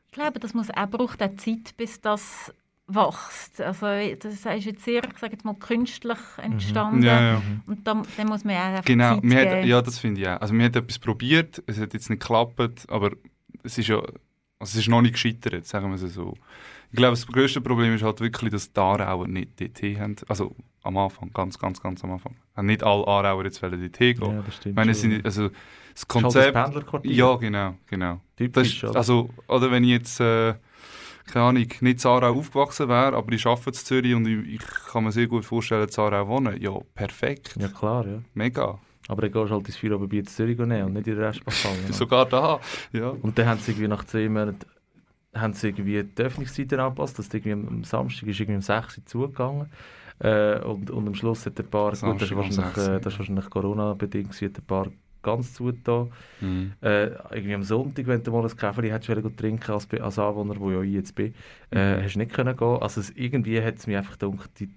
Ich 0.07 0.13
glaube, 0.13 0.39
das 0.39 0.55
muss 0.55 0.71
auch, 0.71 0.89
braucht 0.89 1.21
auch 1.21 1.35
Zeit, 1.35 1.77
bis 1.77 2.01
das 2.01 2.51
wächst. 2.87 3.61
Also 3.61 3.85
das 4.19 4.33
ist 4.33 4.45
jetzt 4.65 4.83
sehr, 4.83 5.03
ich 5.03 5.19
sage 5.19 5.33
jetzt 5.33 5.45
mal, 5.45 5.53
künstlich 5.53 6.17
entstanden. 6.41 7.03
Ja, 7.03 7.21
ja. 7.33 7.41
Und 7.67 7.85
dann, 7.85 8.01
dann 8.17 8.27
muss 8.27 8.43
man 8.43 8.55
auch 8.55 8.61
einfach 8.61 8.85
Genau, 8.85 9.19
Zeit 9.19 9.51
hat, 9.51 9.65
ja, 9.65 9.81
das 9.81 9.99
finde 9.99 10.21
ich 10.21 10.27
auch. 10.27 10.41
Also 10.41 10.55
wir 10.55 10.63
haben 10.63 10.73
etwas 10.73 10.97
probiert, 10.97 11.61
es 11.67 11.79
hat 11.79 11.93
jetzt 11.93 12.09
nicht 12.09 12.21
geklappt, 12.21 12.87
aber 12.89 13.11
es 13.61 13.77
ist 13.77 13.89
ja, 13.89 13.97
also 13.97 14.15
es 14.59 14.75
ist 14.75 14.87
noch 14.87 15.01
nicht 15.03 15.13
gescheitert, 15.13 15.67
sagen 15.67 15.89
wir 15.89 16.03
es 16.03 16.13
so. 16.15 16.33
Ich 16.91 16.97
glaube, 16.97 17.11
das 17.11 17.27
grösste 17.27 17.61
Problem 17.61 17.93
ist 17.93 18.03
halt 18.03 18.19
wirklich, 18.21 18.51
dass 18.51 18.71
die 18.71 18.79
Aarauer 18.79 19.27
nicht 19.27 19.59
DT 19.59 19.99
haben. 19.99 20.15
Also 20.27 20.55
am 20.83 20.97
Anfang, 20.97 21.31
ganz, 21.33 21.57
ganz, 21.57 21.81
ganz 21.81 22.03
am 22.03 22.11
Anfang. 22.11 22.35
Haben 22.55 22.67
nicht 22.67 22.83
alle 22.83 23.07
Aarauer 23.07 23.43
jetzt 23.43 23.61
wollen 23.61 23.81
DT 23.81 23.97
gehen. 23.97 24.21
Ja, 24.21 24.41
das 24.41 24.55
stimmt. 24.55 24.73
Ich 24.73 24.75
meine, 24.75 24.91
es 24.91 25.01
sind, 25.01 25.25
also 25.25 25.49
das 25.49 26.01
halt 26.01 26.07
Konzept... 26.07 26.55
ein 26.55 26.63
Pendlerquartier. 26.63 27.11
Ja, 27.11 27.35
genau, 27.35 27.75
genau. 27.87 28.21
Das 28.35 28.37
typisch. 28.37 28.83
oder? 28.83 28.95
also, 28.95 29.29
oder 29.47 29.71
wenn 29.71 29.83
ich 29.83 29.91
jetzt, 29.91 30.19
äh, 30.19 30.53
keine 31.25 31.45
Ahnung, 31.45 31.63
nicht 31.81 31.81
in 31.81 32.09
Aarau 32.09 32.37
aufgewachsen 32.37 32.87
wäre, 32.87 33.15
aber 33.15 33.31
ich 33.31 33.45
arbeite 33.45 33.69
in 33.69 33.73
Zürich 33.73 34.13
und 34.13 34.27
ich, 34.27 34.55
ich 34.55 34.61
kann 34.91 35.03
mir 35.03 35.11
sehr 35.11 35.27
gut 35.27 35.43
vorstellen, 35.43 35.87
in 35.87 35.99
Aarau 35.99 36.27
wohnen. 36.27 36.61
Ja, 36.61 36.77
perfekt. 36.93 37.55
ja, 37.59 37.67
klar, 37.67 38.05
ja. 38.05 38.21
Mega. 38.33 38.79
Aber 39.07 39.21
dann 39.21 39.31
gehst 39.31 39.49
du 39.49 39.55
halt 39.55 39.67
ins 39.67 39.77
Feierabendbier 39.77 40.19
in 40.21 40.27
Zürich 40.27 40.57
nehmen 40.57 40.83
und 40.83 40.93
nicht 40.93 41.07
in 41.07 41.15
der 41.15 41.29
Restbachhalle. 41.29 41.81
ne? 41.87 41.93
Sogar 41.93 42.25
da. 42.25 42.59
Ja. 42.91 43.09
Und 43.09 43.37
dann 43.37 43.47
haben 43.47 43.59
sie 43.59 43.71
irgendwie 43.71 43.87
nach 43.87 44.03
zehn 44.05 44.33
Monaten 44.33 44.65
haben 45.35 45.53
sie 45.53 45.67
irgendwie 45.67 46.03
die 46.03 46.21
Öffnungszeiten 46.21 46.79
angepasst. 46.79 47.19
Das 47.19 47.27
irgendwie 47.27 47.51
am, 47.53 47.67
am 47.67 47.83
Samstag 47.83 48.27
ist 48.29 48.39
irgendwie 48.39 48.55
um 48.57 48.61
6 48.61 48.97
Uhr 48.97 49.05
zugegangen. 49.05 49.69
Äh, 50.19 50.59
und, 50.61 50.89
und 50.91 51.07
am 51.07 51.13
Schluss 51.15 51.45
hat 51.45 51.57
der 51.57 51.63
Paar, 51.63 51.91
gut, 51.91 52.21
das 52.21 52.21
ist 52.31 52.35
wahrscheinlich, 52.35 52.55
6 52.75 52.77
Uhr. 52.77 52.93
äh, 52.95 52.99
das 53.01 53.13
ist 53.13 53.19
wahrscheinlich 53.19 53.49
Corona-bedingt, 53.49 54.33
hat 54.41 54.57
der 54.57 54.61
Paar 54.61 54.87
ganz 55.21 55.53
zugetan. 55.53 56.11
Mhm. 56.39 56.71
Äh, 56.81 57.07
irgendwie 57.31 57.55
am 57.55 57.63
Sonntag, 57.63 58.07
wenn 58.07 58.23
du 58.23 58.31
mal 58.31 58.43
ein 58.45 58.55
Käferli 58.55 58.89
hättest 58.89 59.09
wollen 59.09 59.35
trinken 59.35 59.71
als, 59.71 59.87
als 59.91 60.19
Anwohner, 60.19 60.55
wo 60.59 60.71
ja 60.71 60.81
ich 60.81 60.93
jetzt 60.93 61.15
bin, 61.15 61.33
äh, 61.71 61.97
Mhm. 61.97 62.03
hast 62.03 62.13
du 62.13 62.19
nicht 62.19 62.31
können 62.33 62.55
gehen. 62.55 62.77
Also 62.81 63.01
es, 63.01 63.09
irgendwie 63.09 63.61
hat 63.61 63.75
es 63.77 63.87
mich 63.87 63.97
einfach 63.97 64.17
gedacht, 64.17 64.51
die, 64.59 64.69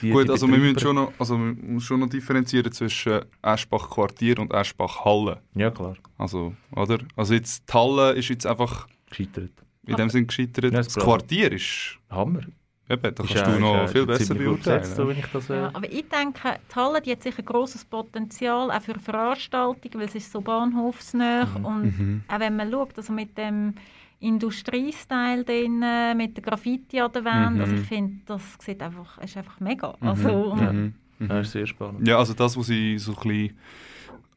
die 0.00 0.10
Gut, 0.10 0.26
die 0.26 0.30
also 0.32 0.48
wir 0.48 0.58
müssen 0.58 0.78
schon 0.80 0.96
noch, 0.96 1.12
also 1.18 1.34
wir 1.38 1.44
müssen 1.54 1.80
schon 1.80 2.00
noch 2.00 2.08
differenzieren 2.08 2.72
zwischen 2.72 3.20
Eschbach-Quartier 3.42 4.38
und 4.40 4.52
Eschbach-Halle. 4.52 5.40
Ja, 5.54 5.70
klar, 5.70 5.94
Also, 6.18 6.54
oder? 6.74 6.98
Also 7.14 7.34
jetzt, 7.34 7.68
die 7.68 7.72
Halle 7.72 8.12
ist 8.14 8.28
jetzt 8.30 8.46
einfach 8.46 8.88
gescheitert. 9.10 9.52
In 9.86 9.96
dem 9.96 10.08
Sinn 10.10 10.26
gescheitert. 10.26 10.64
Ja, 10.64 10.70
das 10.70 10.88
das. 10.94 11.02
Quartier 11.04 11.52
ist, 11.52 11.98
Hammer. 12.10 12.40
eben, 12.88 13.02
da 13.02 13.08
Ist 13.08 13.16
kannst 13.16 13.34
ja- 13.34 13.44
du 13.46 13.52
ist 13.52 13.60
noch 13.60 13.74
ja- 13.74 13.86
viel 13.88 14.00
ist 14.02 14.06
ja 14.08 14.14
besser 14.14 14.24
so 14.26 14.34
beurteilen. 14.34 15.24
das, 15.32 15.50
äh, 15.50 15.56
Ja, 15.56 15.70
aber 15.72 15.92
ich 15.92 16.08
denke, 16.08 16.58
die 16.70 16.74
Halle 16.76 17.00
die 17.00 17.12
hat 17.12 17.22
sicher 17.22 17.38
ein 17.38 17.44
grosses 17.44 17.84
Potenzial, 17.84 18.70
auch 18.70 18.82
für 18.82 18.98
Veranstaltungen, 18.98 19.94
weil 19.94 20.06
es 20.08 20.14
ist 20.14 20.30
so 20.32 20.40
bahnhofsnäher 20.40 21.46
Mhm. 21.58 21.64
und 21.64 21.98
Mhm. 21.98 22.22
auch 22.28 22.40
wenn 22.40 22.56
man 22.56 22.70
schaut, 22.70 22.96
also 22.98 23.12
mit 23.12 23.36
dem 23.38 23.74
Industriestyle 24.20 25.44
drin, 25.44 25.82
mit 26.16 26.36
der 26.36 26.42
Graffiti 26.44 27.00
an 27.00 27.10
der 27.12 27.24
Wand, 27.24 27.56
Mhm. 27.56 27.60
also 27.62 27.74
ich 27.74 27.80
finde, 27.88 28.16
das 28.26 28.42
sieht 28.60 28.82
einfach, 28.82 29.18
ist 29.18 29.36
einfach 29.36 29.58
mega. 29.60 29.94
Also, 30.00 30.28
und 30.52 30.60
Ja. 30.60 30.72
Mhm. 30.72 30.94
Mhm. 31.18 31.28
Das 31.28 31.46
ist 31.46 31.52
sehr 31.52 31.66
spannend. 31.66 32.06
Ja, 32.06 32.18
also 32.18 32.34
das, 32.34 32.56
was 32.56 32.66
sie 32.66 32.98
so 32.98 33.12
ein 33.12 33.28
bisschen 33.28 33.58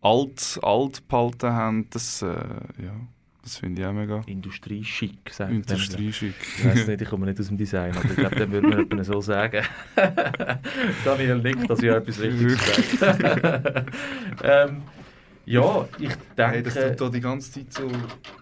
alt, 0.01 0.60
alt 0.62 1.08
behalten 1.08 1.51
haben, 1.51 1.88
das, 1.89 2.21
äh, 2.21 2.27
ja, 2.27 2.93
das 3.45 3.58
finde 3.58 3.84
ich 3.84 3.88
auch 3.88 3.93
mega 3.93 4.21
Industrie-schick, 4.25 5.29
sagt 5.31 5.51
man. 5.51 5.62
industrieschick. 5.62 6.34
Ich 6.58 6.65
weiß 6.65 6.88
nicht, 6.88 7.01
ich 7.01 7.08
komme 7.08 7.27
nicht 7.27 7.39
aus 7.39 7.47
dem 7.47 7.58
Design, 7.58 7.95
aber 7.95 8.10
ich 8.10 8.15
glaube, 8.15 8.36
dann 8.38 8.51
würde 8.51 8.67
man 8.67 8.79
jemanden 8.79 9.03
so 9.03 9.21
sagen. 9.21 9.63
Daniel 11.05 11.38
nickt, 11.38 11.69
dass 11.69 11.77
ich 11.84 11.89
etwas 11.89 12.19
Richtiges 12.19 12.99
sage. 12.99 13.86
ähm, 14.43 14.81
ja, 15.45 15.88
ich 15.99 16.10
Hey, 16.36 16.63
das 16.63 16.73
denke, 16.73 16.95
tut 16.95 17.08
da 17.08 17.12
die 17.12 17.21
ganze 17.21 17.51
Zeit 17.51 17.71
so... 17.71 17.88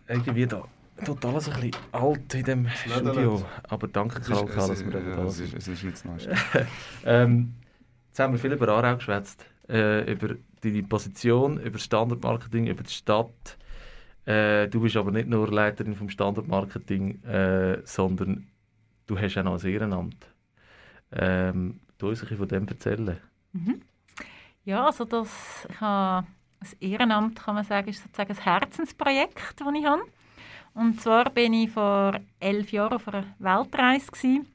irgendwie 0.07 0.47
da 0.47 0.63
tut 1.03 1.25
alles 1.25 1.49
ein 1.49 1.59
bisschen 1.59 1.75
alt 1.91 2.33
in 2.33 2.43
dem. 2.45 2.67
Studio. 2.69 3.45
Aber 3.67 3.87
danke, 3.89 4.21
Karl, 4.21 4.45
Karl, 4.45 4.69
dass 4.69 4.85
wir 4.85 4.93
ja, 4.93 5.15
da 5.17 5.23
es, 5.25 5.35
sind. 5.35 5.47
ist, 5.47 5.55
es 5.55 5.67
ist 5.67 5.83
nicht 5.83 5.95
das 5.95 6.05
Neueste. 6.05 6.33
Ähm, 7.05 7.55
jetzt 8.07 8.19
haben 8.19 8.31
wir 8.31 8.39
viel 8.39 8.53
über 8.53 8.69
Aarau 8.69 8.95
geschwätzt, 8.95 9.45
äh, 9.67 10.09
über 10.09 10.35
deine 10.61 10.83
Position, 10.83 11.59
über 11.59 11.77
Standardmarketing, 11.77 12.67
über 12.67 12.83
die 12.83 12.93
Stadt. 12.93 13.57
Äh, 14.25 14.67
du 14.69 14.81
bist 14.81 14.95
aber 14.95 15.11
nicht 15.11 15.27
nur 15.27 15.51
Leiterin 15.51 15.95
vom 15.95 16.09
Standardmarketing, 16.09 17.23
äh, 17.23 17.81
sondern 17.85 18.47
du 19.05 19.19
hast 19.19 19.37
auch 19.37 19.43
noch 19.43 19.61
ein 19.61 19.69
Ehrenamt. 19.69 20.27
Ähm, 21.11 21.79
du 21.97 22.09
uns 22.09 22.23
ein 22.23 22.37
von 22.37 22.47
dem 22.47 22.67
erzählen. 22.67 23.17
Mhm. 23.51 23.81
Ja, 24.65 24.85
also 24.85 25.03
das, 25.03 25.67
habe 25.79 26.27
das 26.59 26.73
Ehrenamt, 26.73 27.39
kann 27.39 27.55
man 27.55 27.65
sagen, 27.65 27.89
ist 27.89 28.01
sozusagen 28.01 28.31
ein 28.31 28.43
Herzensprojekt, 28.43 29.55
das 29.57 29.67
ich 29.75 29.85
habe. 29.85 30.03
Und 30.73 31.01
zwar 31.01 31.29
bin 31.29 31.53
ich 31.53 31.69
vor 31.69 32.19
elf 32.39 32.71
Jahren 32.71 32.93
auf 32.93 33.07
einer 33.07 33.25
Weltreise 33.39 34.11
gewesen. 34.11 34.47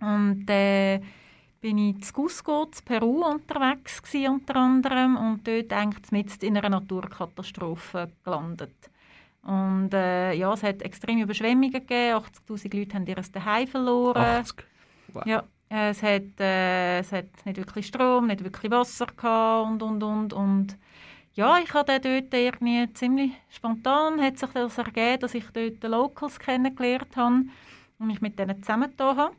und 0.00 0.48
äh, 0.48 1.00
bin 1.60 1.78
ich 1.78 2.02
zu 2.02 2.12
Cusco, 2.12 2.64
in 2.64 2.82
Peru 2.84 3.24
unterwegs 3.24 4.02
gewesen, 4.02 4.32
unter 4.32 4.56
anderem 4.56 5.16
und 5.16 5.46
dort 5.46 5.72
eigentlich 5.72 6.42
in 6.42 6.56
einer 6.56 6.68
Naturkatastrophe 6.70 8.10
gelandet. 8.24 8.90
Und 9.42 9.92
äh, 9.94 10.32
ja, 10.34 10.52
es 10.52 10.62
hat 10.62 10.82
extreme 10.82 11.22
Überschwemmungen 11.22 11.72
gegeben, 11.72 12.22
80'000 12.48 12.76
Leute 12.76 12.94
haben 12.94 13.06
ihr 13.06 13.22
Zuhause 13.22 13.66
verloren. 13.66 14.22
80. 14.22 14.66
Wow. 15.12 15.26
Ja, 15.26 15.44
äh, 15.70 15.90
es, 15.90 16.02
hat, 16.02 16.40
äh, 16.40 16.98
es 17.00 17.12
hat 17.12 17.26
nicht 17.44 17.56
wirklich 17.56 17.86
Strom, 17.86 18.26
nicht 18.26 18.44
wirklich 18.44 18.70
Wasser 18.70 19.06
gehabt 19.06 19.70
und, 19.70 19.82
und, 19.82 20.02
und. 20.02 20.32
Und 20.32 20.78
ja, 21.34 21.58
ich 21.58 21.72
habe 21.72 22.00
dort 22.00 22.34
irgendwie 22.34 22.92
ziemlich 22.92 23.32
spontan 23.48 24.20
hat 24.20 24.38
sich 24.38 24.50
das 24.50 24.78
ergeben, 24.78 25.20
dass 25.20 25.34
ich 25.34 25.44
dort 25.52 25.82
die 25.82 25.86
Locals 25.86 26.38
kennengelernt 26.38 27.16
habe 27.16 27.44
und 27.98 28.06
mich 28.06 28.20
mit 28.20 28.38
denen 28.38 28.62
zusammengetan 28.62 29.16
habe. 29.16 29.36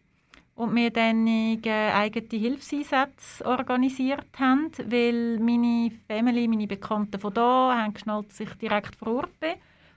Und 0.56 0.76
wir 0.76 0.92
dann 0.92 1.26
äh, 1.28 1.60
eigene 1.92 2.28
Hilfseinsätze 2.40 3.46
organisiert 3.46 4.28
haben, 4.38 4.70
weil 4.86 5.40
meine 5.40 5.92
Family, 6.08 6.48
meine 6.48 6.68
Bekannten 6.68 7.20
von 7.20 7.34
da 7.34 7.76
haben 7.76 7.94
geschnallt, 7.94 8.30
dass 8.30 8.40
ich 8.42 8.54
direkt 8.56 8.96
vor 8.96 9.16
Ort 9.16 9.40
bin 9.40 9.54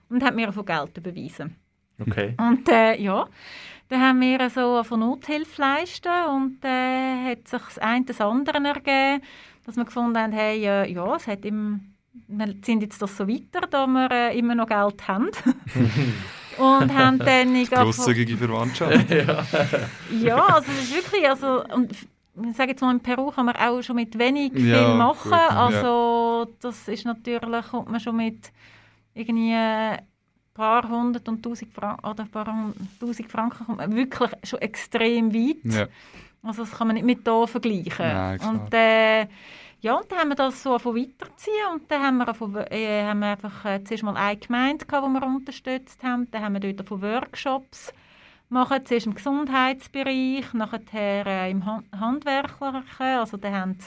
und 0.09 0.23
haben 0.23 0.35
mir 0.35 0.51
von 0.51 0.65
Geld 0.65 0.97
überwiesen. 0.97 1.55
Okay. 1.99 2.35
Und 2.37 2.67
äh, 2.69 2.99
ja, 2.99 3.27
dann 3.89 4.01
haben 4.01 4.21
wir 4.21 4.49
so 4.49 4.83
von 4.83 4.99
Nothilfe 4.99 5.61
leisten 5.61 6.11
und 6.29 6.63
äh, 6.63 7.31
hat 7.31 7.47
sich 7.47 7.61
das 7.61 7.79
eine 7.79 8.05
das 8.05 8.21
andere 8.21 8.57
ergeben, 8.57 9.21
dass 9.65 9.77
wir 9.77 9.85
gefunden 9.85 10.17
haben, 10.17 10.33
hey, 10.33 10.65
äh, 10.65 10.91
ja, 10.91 11.15
es 11.15 11.27
hat 11.27 11.45
im, 11.45 11.93
wir 12.27 12.53
sind 12.63 12.81
jetzt 12.81 13.01
das 13.01 13.15
so 13.15 13.27
weiter, 13.27 13.67
da 13.69 13.85
wir 13.85 14.11
äh, 14.11 14.37
immer 14.37 14.55
noch 14.55 14.67
Geld 14.67 15.07
haben. 15.07 15.29
und 16.57 16.93
haben 16.97 17.19
dann... 17.19 17.55
Ich 17.55 17.69
Grosszügige 17.69 18.37
Verwandtschaft. 18.37 19.09
ja. 19.09 19.45
ja, 20.21 20.45
also 20.45 20.71
es 20.71 20.83
ist 20.83 20.95
wirklich, 20.95 21.27
also, 21.27 21.63
und 21.73 21.91
ich 21.91 22.55
sage 22.55 22.71
jetzt 22.71 22.81
mal, 22.81 22.91
in 22.91 22.99
Peru 22.99 23.31
kann 23.31 23.45
man 23.45 23.55
auch 23.55 23.81
schon 23.81 23.95
mit 23.95 24.17
wenig 24.17 24.53
Ja, 24.53 24.85
viel 24.85 24.95
machen, 24.95 25.31
gut, 25.31 25.39
ja. 25.39 25.49
also 25.49 26.53
das 26.61 26.87
ist 26.87 27.05
natürlich, 27.05 27.65
kommt 27.69 27.89
man 27.89 27.99
schon 27.99 28.17
mit 28.17 28.51
irgendwie 29.13 29.53
ein 29.53 29.99
paar 30.53 30.87
hundert 30.87 31.27
und 31.29 31.41
tausend 31.43 31.73
Franken, 31.73 32.05
oder 32.05 32.23
ein 32.23 32.29
paar 32.29 32.73
tausend 32.99 33.31
Franken 33.31 33.65
kommt 33.65 33.77
man 33.77 33.95
wirklich 33.95 34.31
schon 34.43 34.59
extrem 34.59 35.33
weit. 35.33 35.63
Ja. 35.63 35.87
Also 36.43 36.63
das 36.63 36.71
kann 36.71 36.87
man 36.87 36.95
nicht 36.95 37.05
mit 37.05 37.21
hier 37.23 37.47
vergleichen. 37.47 38.05
Nein, 38.05 38.37
klar. 38.37 38.51
und 38.51 38.73
äh, 38.73 39.27
ja, 39.85 39.97
und 39.97 40.11
dann 40.11 40.17
haben 40.17 40.29
wir 40.29 40.35
das 40.35 40.63
so 40.63 40.79
von 40.79 40.95
weiterziehen 40.95 41.67
und 41.71 41.91
dann 41.91 42.01
haben 42.01 42.17
wir, 42.17 42.33
von, 42.33 42.55
äh, 42.55 43.03
haben 43.03 43.19
wir 43.19 43.27
einfach 43.27 43.65
äh, 43.65 43.83
zuerst 43.83 44.01
mal 44.01 44.17
eine 44.17 44.39
Gemeinde 44.39 44.83
gehabt, 44.83 45.05
die 45.07 45.13
wir 45.13 45.23
unterstützt 45.23 46.01
haben. 46.01 46.27
Dann 46.31 46.43
haben 46.43 46.59
wir 46.59 46.73
dort 46.73 46.87
von 46.87 47.03
Workshops 47.03 47.93
machen, 48.49 48.83
zuerst 48.83 49.05
im 49.05 49.13
Gesundheitsbereich, 49.13 50.53
nachher 50.53 51.27
äh, 51.27 51.51
im 51.51 51.67
Han 51.67 51.85
Handwerklichen. 51.95 52.81
Also 52.99 53.37
dann 53.37 53.53
haben, 53.53 53.77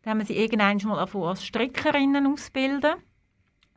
dann 0.00 0.12
haben 0.12 0.18
wir 0.20 0.24
sie 0.24 0.38
irgendwann 0.38 0.78
mal 0.78 1.06
als 1.28 1.44
Strickerinnen 1.44 2.26
ausbilden. 2.26 2.94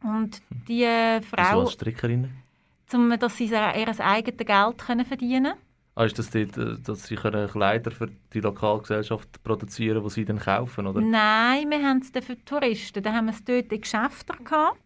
Und 0.03 0.41
die 0.69 0.83
äh, 0.83 1.21
Frau, 1.21 1.63
als 1.63 1.73
Strickerin? 1.73 2.29
um, 2.93 3.09
dass 3.19 3.35
sie 3.35 3.47
ihr 3.47 3.61
eigenes 3.61 3.97
Geld 4.37 4.77
können 4.77 5.05
verdienen 5.05 5.51
können. 5.51 5.64
Ah, 5.97 6.03
ist 6.03 6.19
das 6.19 6.29
dort, 6.29 6.57
äh, 6.57 6.75
dass 6.83 7.07
sie 7.07 7.15
können 7.15 7.49
Kleider 7.49 7.89
für 7.89 8.09
die 8.33 8.41
Lokalgesellschaft 8.41 9.41
produzieren 9.43 10.03
die 10.03 10.09
sie 10.09 10.25
dann 10.25 10.39
kaufen, 10.39 10.87
oder? 10.87 10.99
Nein, 10.99 11.69
wir 11.69 11.81
haben 11.81 11.99
es 11.99 12.11
dann 12.11 12.21
für 12.21 12.35
die 12.35 12.43
Touristen. 12.43 13.01
Da 13.01 13.13
haben 13.13 13.27
wir 13.27 13.31
es 13.31 13.43
dort 13.45 13.71
in 13.71 13.79
Geschäften 13.81 14.43
gehabt. 14.43 14.77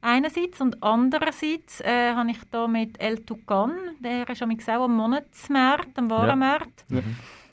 Einerseits 0.00 0.60
und 0.60 0.82
andererseits 0.82 1.80
äh, 1.80 2.14
habe 2.14 2.30
ich 2.30 2.38
da 2.50 2.66
mit 2.66 3.00
El 3.00 3.18
Tucan, 3.24 3.72
der 4.00 4.28
ist 4.28 4.42
auch 4.42 4.84
am 4.84 4.96
Monatsmarkt, 4.96 5.98
am 5.98 6.10
Warenmarkt. 6.10 6.84
Ja. 6.88 7.00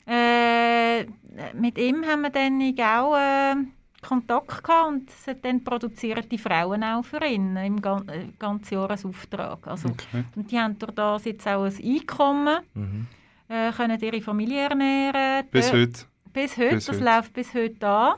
Äh, 0.06 1.06
mit 1.54 1.78
ihm 1.78 2.04
haben 2.04 2.22
wir 2.22 2.30
dann 2.30 2.60
auch 2.80 3.16
äh, 3.16 3.56
Kontakt 4.02 4.64
gehabt 4.64 4.88
und 4.88 5.10
sie- 5.10 5.34
dann 5.40 5.62
produzieren 5.64 6.24
die 6.30 6.38
Frauen 6.38 6.82
auch 6.84 7.04
für 7.04 7.24
ihn 7.24 7.56
im 7.56 7.80
gan 7.80 8.08
äh, 8.08 8.26
ganzen 8.38 8.74
Jahresauftrag. 8.74 9.66
Also, 9.66 9.88
Okay. 9.88 10.24
Und 10.36 10.50
die 10.50 10.58
haben 10.58 10.78
durch 10.78 10.92
das 10.92 11.24
jetzt 11.24 11.46
auch 11.48 11.64
ein 11.64 11.72
Einkommen, 11.82 12.58
Mhm. 12.74 13.06
äh, 13.48 13.70
können 13.72 14.00
ihre 14.00 14.20
Familie 14.20 14.62
ernähren. 14.68 15.46
Bis 15.50 15.72
heute. 15.72 16.04
bis 16.32 16.56
heute, 16.56 16.74
Bis 16.76 16.86
das 16.86 16.96
heute. 16.96 17.04
läuft 17.04 17.32
bis 17.32 17.54
heute 17.54 17.86
an. 17.86 18.14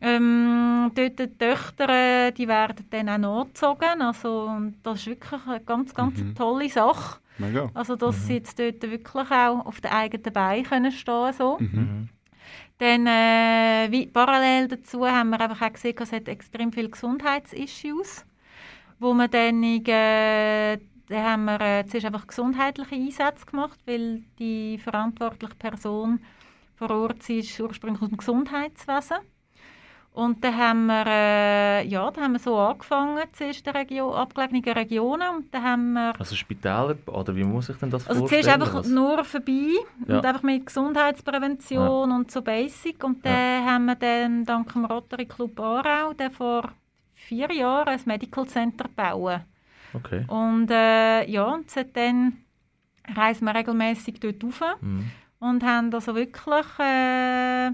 Ähm, 0.00 0.90
dort 0.94 1.18
die 1.18 1.28
Töchter, 1.38 1.88
äh, 1.88 2.32
die 2.32 2.46
werden 2.48 2.84
dann 2.90 3.08
auch 3.24 3.44
nachgezogen. 3.44 4.02
Also, 4.02 4.50
das 4.82 5.00
ist 5.00 5.06
wirklich 5.06 5.40
eine 5.46 5.60
ganz, 5.60 5.94
ganz 5.94 6.18
Mhm. 6.20 6.34
tolle 6.34 6.68
Sache. 6.68 7.20
Mega. 7.38 7.70
Also, 7.74 7.96
dass 7.96 8.26
sie 8.26 8.34
jetzt 8.34 8.58
dort 8.58 8.82
wirklich 8.82 9.30
auch 9.30 9.64
auf 9.66 9.80
den 9.80 9.90
eigenen 9.92 10.32
Beinen 10.32 10.64
können 10.64 10.92
stehen 10.92 11.32
so. 11.32 11.56
Mhm. 11.58 12.08
Dann, 12.84 13.06
äh, 13.06 13.90
wie, 13.90 14.06
parallel 14.08 14.68
dazu 14.68 15.06
haben 15.06 15.30
wir 15.30 15.40
einfach 15.40 15.62
auch 15.62 15.72
gesehen, 15.72 15.96
es 15.98 16.12
extrem 16.12 16.70
viele 16.70 16.90
Gesundheitsissues, 16.90 18.26
wo 18.98 19.14
man 19.14 19.30
dann, 19.30 19.62
äh, 19.62 20.76
dann 21.08 21.24
haben 21.24 21.44
wir 21.46 21.60
äh, 21.62 21.86
zuerst 21.86 22.04
einfach 22.04 22.26
gesundheitliche 22.26 22.94
Einsätze 22.94 23.46
gemacht, 23.46 23.80
weil 23.86 24.24
die 24.38 24.76
verantwortliche 24.76 25.54
Person 25.54 26.20
vor 26.74 26.90
Ort 26.90 27.26
ist 27.30 27.58
ursprünglich 27.58 28.02
aus 28.02 28.08
dem 28.10 28.18
Gesundheitswesen. 28.18 29.16
Und 30.14 30.44
dann 30.44 30.56
haben 30.56 30.86
wir, 30.86 31.04
äh, 31.08 31.86
ja, 31.88 32.08
dann 32.12 32.22
haben 32.24 32.32
wir 32.34 32.38
so 32.38 32.56
angefangen, 32.56 33.18
zuerst 33.32 33.66
in 33.66 33.72
Region, 33.72 34.14
abgelegenen 34.14 34.62
Regionen. 34.78 35.28
Und 35.36 35.52
dann 35.52 35.62
haben 35.64 35.92
wir 35.94 36.12
Also 36.20 36.36
Spitäler, 36.36 36.96
oder 37.06 37.34
wie 37.34 37.42
muss 37.42 37.68
ich 37.68 37.76
denn 37.78 37.90
das 37.90 38.06
also 38.06 38.20
vorstellen? 38.20 38.44
zuerst 38.44 38.62
einfach 38.62 38.84
nur 38.88 39.24
vorbei 39.24 39.72
Ja. 40.06 40.18
und 40.18 40.24
einfach 40.24 40.42
mit 40.44 40.66
Gesundheitsprävention 40.66 42.12
und 42.12 42.30
so 42.30 42.42
Basic. 42.42 43.02
Und 43.02 43.26
dann 43.26 43.64
haben 43.66 43.86
wir 43.86 43.96
dann 43.96 44.44
dank 44.44 44.72
dem 44.72 44.84
Rotary 44.84 45.26
Club 45.26 45.58
Aarau 45.58 46.12
dann 46.16 46.30
vor 46.30 46.70
vier 47.14 47.50
Jahren 47.52 47.88
ein 47.88 48.00
Medical 48.04 48.46
Center 48.46 48.84
gebaut. 48.84 49.40
Okay. 49.94 50.24
Und 50.28 50.70
äh, 50.70 51.28
ja, 51.28 51.44
und 51.44 51.68
seitdem 51.70 52.34
reisen 53.16 53.46
wir 53.46 53.54
regelmäßig 53.56 54.20
dort 54.20 54.44
rauf 54.44 54.62
Mhm. 54.80 55.10
und 55.40 55.64
haben 55.64 55.92
also 55.92 56.14
wirklich 56.14 56.66
äh, 56.78 57.72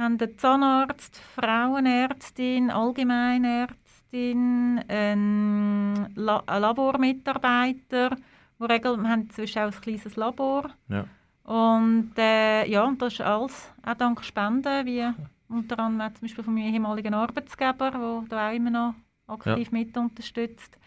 haben 0.00 0.18
den 0.18 0.36
Zahnarzt, 0.38 1.20
Frauenärztin, 1.36 2.70
Allgemeinärztin, 2.70 4.82
einen, 4.88 6.12
La 6.16 6.42
einen 6.46 6.62
Labormitarbeiter, 6.62 8.16
wo 8.58 8.64
regel 8.64 8.96
wir 8.96 9.08
haben 9.08 9.22
inzwischen 9.22 9.62
auch 9.62 9.72
ein 9.72 9.80
kleines 9.80 10.16
Labor. 10.16 10.70
Ja. 10.88 11.04
Und 11.44 12.12
äh, 12.18 12.66
ja, 12.66 12.84
und 12.84 13.00
das 13.02 13.14
ist 13.14 13.20
alles 13.20 13.72
auch 13.84 13.94
dank 13.94 14.24
Spenden, 14.24 14.86
wie 14.86 15.06
unter 15.48 15.78
anderem 15.78 16.14
zum 16.14 16.22
Beispiel 16.22 16.44
von 16.44 16.54
meinem 16.54 16.74
ehemaligen 16.74 17.14
Arbeitsgeber, 17.14 17.90
der 17.90 18.24
da 18.28 18.48
auch 18.48 18.54
immer 18.54 18.70
noch 18.70 18.94
aktiv 19.26 19.70
mit 19.72 19.96
unterstützt. 19.96 20.78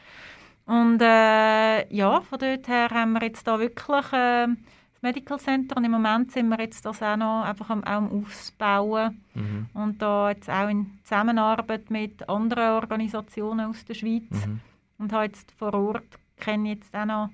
Und 0.65 1.01
äh, 1.01 1.93
ja, 1.93 2.21
von 2.21 2.39
dort 2.39 2.67
her 2.67 2.89
haben 2.89 3.13
wir 3.13 3.23
jetzt 3.23 3.45
da 3.45 3.59
wirklich 3.59 4.13
äh, 4.13 4.47
Medical 5.03 5.39
Center 5.39 5.77
und 5.77 5.83
im 5.85 5.91
Moment 5.91 6.31
sind 6.31 6.49
wir 6.49 6.59
jetzt 6.59 6.85
das 6.85 7.01
auch 7.03 7.17
noch 7.17 7.43
einfach 7.43 7.69
am, 7.69 7.83
auch 7.83 7.91
am 7.91 8.23
Ausbauen 8.23 9.21
Mhm. 9.35 9.65
und 9.73 10.01
da 10.01 10.29
jetzt 10.31 10.49
auch 10.49 10.69
in 10.69 10.91
Zusammenarbeit 11.03 11.89
mit 11.91 12.27
anderen 12.29 12.71
Organisationen 12.73 13.67
aus 13.69 13.83
der 13.85 13.93
Schweiz 13.95 14.23
Mhm. 14.31 14.59
und 14.99 15.11
habe 15.13 15.25
jetzt 15.25 15.51
vor 15.57 15.73
Ort 15.73 16.03
kenne 16.37 16.71
ich 16.73 16.75
jetzt 16.79 16.95
auch 16.95 17.05
noch 17.05 17.29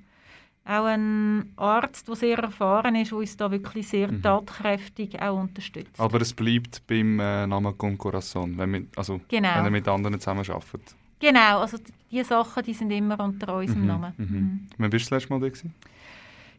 auch 0.65 0.85
einen 0.85 1.51
Arzt, 1.57 2.07
der 2.07 2.15
sehr 2.15 2.37
erfahren 2.37 2.93
ist, 2.95 3.09
der 3.11 3.17
uns 3.17 3.35
da 3.37 3.49
wirklich 3.49 3.87
sehr 3.87 4.11
Mhm. 4.11 4.21
tatkräftig 4.21 5.19
auch 5.19 5.39
unterstützt. 5.39 5.99
Aber 5.99 6.21
es 6.21 6.31
bleibt 6.33 6.85
beim 6.85 7.19
äh, 7.19 7.47
Namen 7.47 7.75
Con 7.77 7.97
Corazon, 7.97 8.55
wenn, 8.57 8.73
wir, 8.73 8.85
also, 8.95 9.19
Genau. 9.29 9.49
wenn 9.55 9.65
ihr 9.65 9.71
mit 9.71 9.87
anderen 9.87 10.19
zusammenarbeitet. 10.19 10.95
Genau, 11.19 11.59
also 11.61 11.77
die 12.11 12.23
Sachen, 12.23 12.63
die 12.63 12.73
sind 12.73 12.91
immer 12.91 13.19
unter 13.19 13.57
unserem 13.57 13.81
Mhm, 13.81 13.87
Namen. 13.87 14.13
mhm. 14.17 14.25
Mhm. 14.25 14.67
Wann 14.77 14.89
bist 14.91 15.07
du 15.07 15.15
das 15.15 15.23
letzte 15.23 15.33
Mal 15.33 15.39
da? 15.41 15.47
Gewesen? 15.49 15.73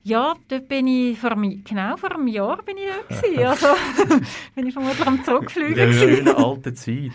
Ja, 0.03 0.35
dort 0.49 0.67
bin 0.67 0.87
ich 0.87 1.19
vor, 1.19 1.37
mi- 1.37 1.61
genau 1.63 1.95
vor 1.99 2.15
einem 2.15 2.27
Jahr 2.27 2.63
bin 2.63 2.77
ich 2.79 2.85
dort 3.11 3.23
gewesen. 3.23 3.45
Also 3.47 3.67
bin 4.55 4.67
ich 4.67 4.73
vermutlich 4.73 5.07
am 5.07 5.23
Zurückfliegen 5.23 5.71
In 5.71 5.77
der 5.77 5.87
gewesen. 5.89 6.17
schönen 6.25 6.35
alten 6.37 6.75
Zeit. 6.75 7.13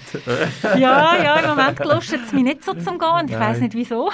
Ja, 0.80 1.24
ja, 1.24 1.36
im 1.40 1.50
Moment 1.50 1.80
lustet 1.80 2.22
es 2.26 2.32
mich 2.34 2.44
nicht 2.44 2.64
so 2.64 2.74
zum 2.76 3.00
Gehen 3.00 3.10
und 3.22 3.30
ich 3.32 3.40
weiß 3.40 3.60
nicht 3.62 3.74
wieso. 3.74 4.12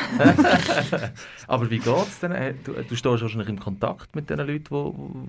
Aber 1.47 1.69
wie 1.69 1.79
geht 1.79 2.07
es 2.07 2.19
denn? 2.19 2.31
Äh, 2.31 2.53
Du, 2.63 2.73
du 2.73 2.95
stehst 2.95 3.21
wahrscheinlich 3.21 3.49
im 3.49 3.59
Kontakt 3.59 4.15
mit 4.15 4.29
den 4.29 4.37
Leuten, 4.39 4.63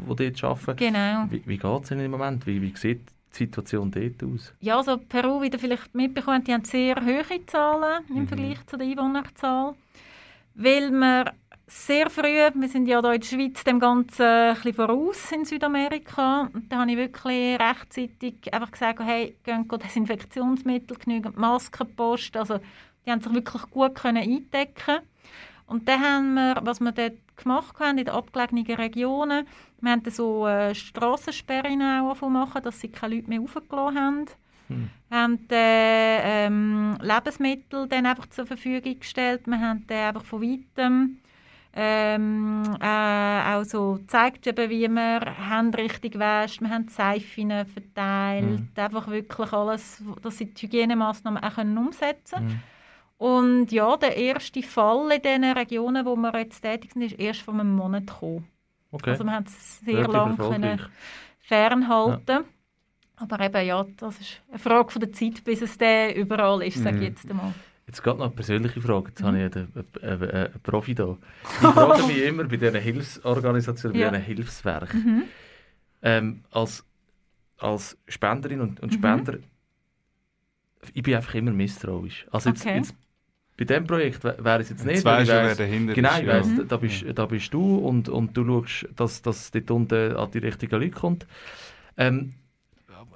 die, 0.09 0.14
die 0.24 0.32
dort 0.32 0.45
arbeiten. 0.45 0.76
Genau. 0.76 1.24
Wie, 1.30 1.43
wie 1.47 1.57
geht 1.59 1.84
es 1.84 1.90
ihnen 1.90 2.05
im 2.05 2.11
Moment? 2.11 2.47
Wie, 2.47 2.61
wie 2.61 2.72
sieht 2.76 3.01
die 3.32 3.36
Situation 3.38 3.90
dort 3.90 4.22
aus? 4.22 4.53
Ja, 4.61 4.76
also 4.76 4.99
Peru, 4.99 5.40
wie 5.43 5.49
ihr 5.49 5.59
vielleicht 5.59 5.95
mitbekommen 5.95 6.45
die 6.45 6.53
haben 6.53 6.64
sehr 6.64 6.97
hohe 6.97 7.47
Zahlen 7.47 8.05
im 8.11 8.16
Mhm. 8.22 8.28
Vergleich 8.28 8.66
zu 8.66 8.76
der 8.76 8.86
Einwohnerzahl. 8.86 9.74
Weil 10.55 10.90
wir 10.90 11.32
sehr 11.67 12.11
früh, 12.11 12.39
wir 12.55 12.69
sind 12.69 12.87
ja 12.87 13.01
hier 13.01 13.13
in 13.13 13.21
der 13.21 13.27
Schweiz 13.27 13.65
dem 13.65 13.81
Ganzen 13.81 14.23
ein 14.23 14.55
bisschen 14.55 14.75
voraus 14.75 15.33
in 15.33 15.45
Südamerika. 15.45 16.51
Und 16.53 16.71
da 16.71 16.79
habe 16.81 16.91
ich 16.91 16.97
wirklich 16.97 17.59
rechtzeitig 17.59 18.53
einfach 18.53 18.71
gesagt, 18.71 19.01
hey, 19.01 19.37
gehen 19.43 19.69
Desinfektionsmittel, 19.69 20.97
genügend 20.99 21.37
Masken 21.37 21.95
posten. 21.95 22.39
Also 22.39 22.59
die 23.07 23.11
haben 23.11 23.21
sich 23.21 23.33
wirklich 23.33 23.63
gut 23.71 23.95
können 23.95 24.23
eindecken 24.23 25.01
Und 25.67 25.89
dann 25.89 26.01
haben 26.01 26.35
wir, 26.35 26.61
was 26.63 26.81
wir 26.81 26.93
dort 26.93 27.19
gemacht 27.37 27.79
haben, 27.81 27.99
in 27.99 28.05
den 28.05 28.15
abgelegenen 28.15 28.67
Regionen, 28.67 29.47
wir 29.81 29.91
haben 29.91 30.03
so 30.11 30.47
äh, 30.47 30.75
Strassensperren 30.75 31.83
auch 31.83 32.21
machen, 32.29 32.63
dass 32.63 32.81
sie 32.81 32.89
keine 32.89 33.17
Leute 33.17 33.29
mehr 33.29 33.41
raufgelassen 33.41 33.99
haben. 33.99 34.27
Hm. 34.69 34.91
Wir 35.09 35.19
haben 35.19 35.49
dann, 35.49 35.59
ähm, 35.59 36.99
Lebensmittel 37.01 37.89
dann 37.89 38.07
einfach 38.07 38.27
zur 38.27 38.47
Verfügung 38.47 38.99
gestellt. 38.99 39.43
Wir 39.47 39.59
haben 39.59 39.85
dann 39.87 40.09
einfach 40.09 40.25
von 40.25 40.43
weitem 40.43 41.19
ähm, 41.75 42.62
äh, 42.81 43.55
auch 43.55 43.64
so 43.64 43.95
gezeigt, 43.95 44.47
eben, 44.47 44.70
wie 44.70 44.89
man 44.89 45.23
Hände 45.23 45.79
richtig 45.79 46.18
wäscht. 46.18 46.61
Wir 46.61 46.70
haben 46.70 46.89
Seifen 46.89 47.51
verteilt. 47.66 48.61
Mhm. 48.61 48.68
Einfach 48.77 49.09
wirklich 49.09 49.53
alles, 49.53 50.03
dass 50.20 50.39
sie 50.39 50.47
die 50.47 50.66
Hygienemaßnahmen 50.66 51.43
auch 51.43 51.55
können 51.55 51.79
umsetzen 51.79 52.37
können. 52.37 52.49
Mhm. 52.49 52.61
Und 53.27 53.73
ja, 53.73 53.97
der 53.97 54.16
erste 54.16 54.62
Fall 54.62 55.12
in 55.12 55.23
den 55.23 55.45
Regionen, 55.45 56.05
wo 56.05 56.16
wir 56.16 56.37
jetzt 56.39 56.61
tätig 56.61 56.93
sind, 56.93 57.03
ist 57.03 57.18
erst 57.18 57.43
vor 57.43 57.55
einem 57.55 57.77
Monat 57.77 58.07
gekommen. 58.09 58.49
Okay. 58.91 59.11
Also 59.11 59.25
wir 59.25 59.33
haben 59.33 59.47
es 59.47 59.81
sehr 59.81 60.09
lange 60.09 60.79
fernhalten. 61.39 62.45
Aber 63.16 63.41
eben, 63.41 63.66
ja, 63.66 63.87
das 63.99 64.20
ist 64.20 64.41
eine 64.51 64.59
Frage 64.59 64.91
von 64.91 65.01
der 65.01 65.12
Zeit, 65.12 65.45
bis 65.45 65.62
es 65.62 65.79
dann 65.79 66.11
überall 66.11 66.62
ist, 66.62 66.79
sage 66.83 66.97
ich 66.97 67.03
Mhm. 67.03 67.07
jetzt 67.07 67.31
einmal. 67.31 67.55
Jetzt 67.87 68.03
gerade 68.03 68.18
noch 68.18 68.26
eine 68.26 68.35
persönliche 68.35 68.80
Frage. 68.80 69.09
Jetzt 69.09 69.22
habe 69.22 69.39
ich 69.39 69.55
Mhm. 69.55 69.61
einen, 69.74 69.85
einen, 70.03 70.22
einen, 70.22 70.30
einen 70.30 70.61
Profi 70.62 70.95
da. 70.95 71.16
Ich 71.43 71.68
frage 71.68 72.03
mich 72.07 72.22
immer 72.22 72.45
bei 72.45 72.57
diesen 72.57 72.80
Hilfsorganisationen, 72.80 73.95
bei 73.99 74.05
Ja. 74.05 74.11
diesen 74.11 74.24
Hilfswerken, 74.24 75.01
Mhm. 75.05 75.22
ähm, 76.03 76.45
als, 76.51 76.85
als 77.59 77.99
Spenderin 78.09 78.61
und, 78.61 78.80
und 78.80 78.93
Mhm. 78.93 78.97
Spender, 78.99 79.39
ich 80.95 81.03
bin 81.03 81.14
einfach 81.14 81.35
immer 81.35 81.53
misstrauisch. 81.53 82.26
Also 82.30 82.51
jetzt, 82.51 82.62
Okay. 82.66 82.76
jetzt 82.76 82.95
bei 83.57 83.64
diesem 83.64 83.87
Projekt 83.87 84.24
wär- 84.24 84.43
wäre 84.43 84.61
es 84.62 84.70
jetzt 84.70 84.85
nicht, 84.85 84.97
Jetzt 84.97 85.05
weißt 85.05 85.30
ich 85.30 85.37
du, 85.37 85.43
wer 85.43 85.55
dahinter 85.55 85.95
Genau, 85.95 86.09
ist. 86.11 86.18
ich 86.20 86.26
ja. 86.26 86.33
weiss, 86.39 86.47
Mhm. 86.49 86.57
da, 86.57 86.62
da, 86.64 86.76
bist, 86.78 87.05
da 87.14 87.26
bist 87.26 87.55
du 87.55 87.76
und, 87.78 88.09
und 88.09 88.37
du 88.37 88.45
schaust, 88.64 88.89
dass 88.97 89.22
das 89.22 89.51
dort 89.51 89.70
unten 89.70 90.16
an 90.16 90.30
die 90.30 90.39
richtigen 90.39 90.80
Leute 90.80 90.91
kommt. 90.93 91.26
Ähm, 91.97 92.35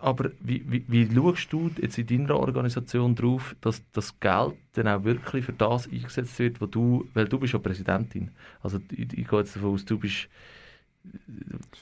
aber 0.01 0.31
wie, 0.41 0.65
wie, 0.69 0.85
wie 0.89 1.09
schaust 1.15 1.53
du 1.53 1.71
jetzt 1.81 1.99
in 1.99 2.07
deiner 2.07 2.37
Organisation 2.39 3.15
darauf, 3.15 3.55
dass 3.61 3.83
das 3.93 4.19
Geld 4.21 4.55
dann 4.75 4.89
auch 4.89 5.05
wirklich 5.05 5.45
für 5.45 5.53
das 5.53 5.89
eingesetzt 5.91 6.39
wird, 6.39 6.61
wo 6.61 6.67
du, 6.67 7.07
weil 7.15 7.27
du 7.27 7.39
bist 7.39 7.53
ja 7.53 7.59
Präsidentin. 7.59 8.31
Also 8.63 8.79
ich, 8.91 9.13
ich 9.17 9.29
gehe 9.29 9.39
jetzt 9.39 9.57
davon 9.57 9.75
aus, 9.75 9.85
du 9.85 9.99
bist 9.99 10.29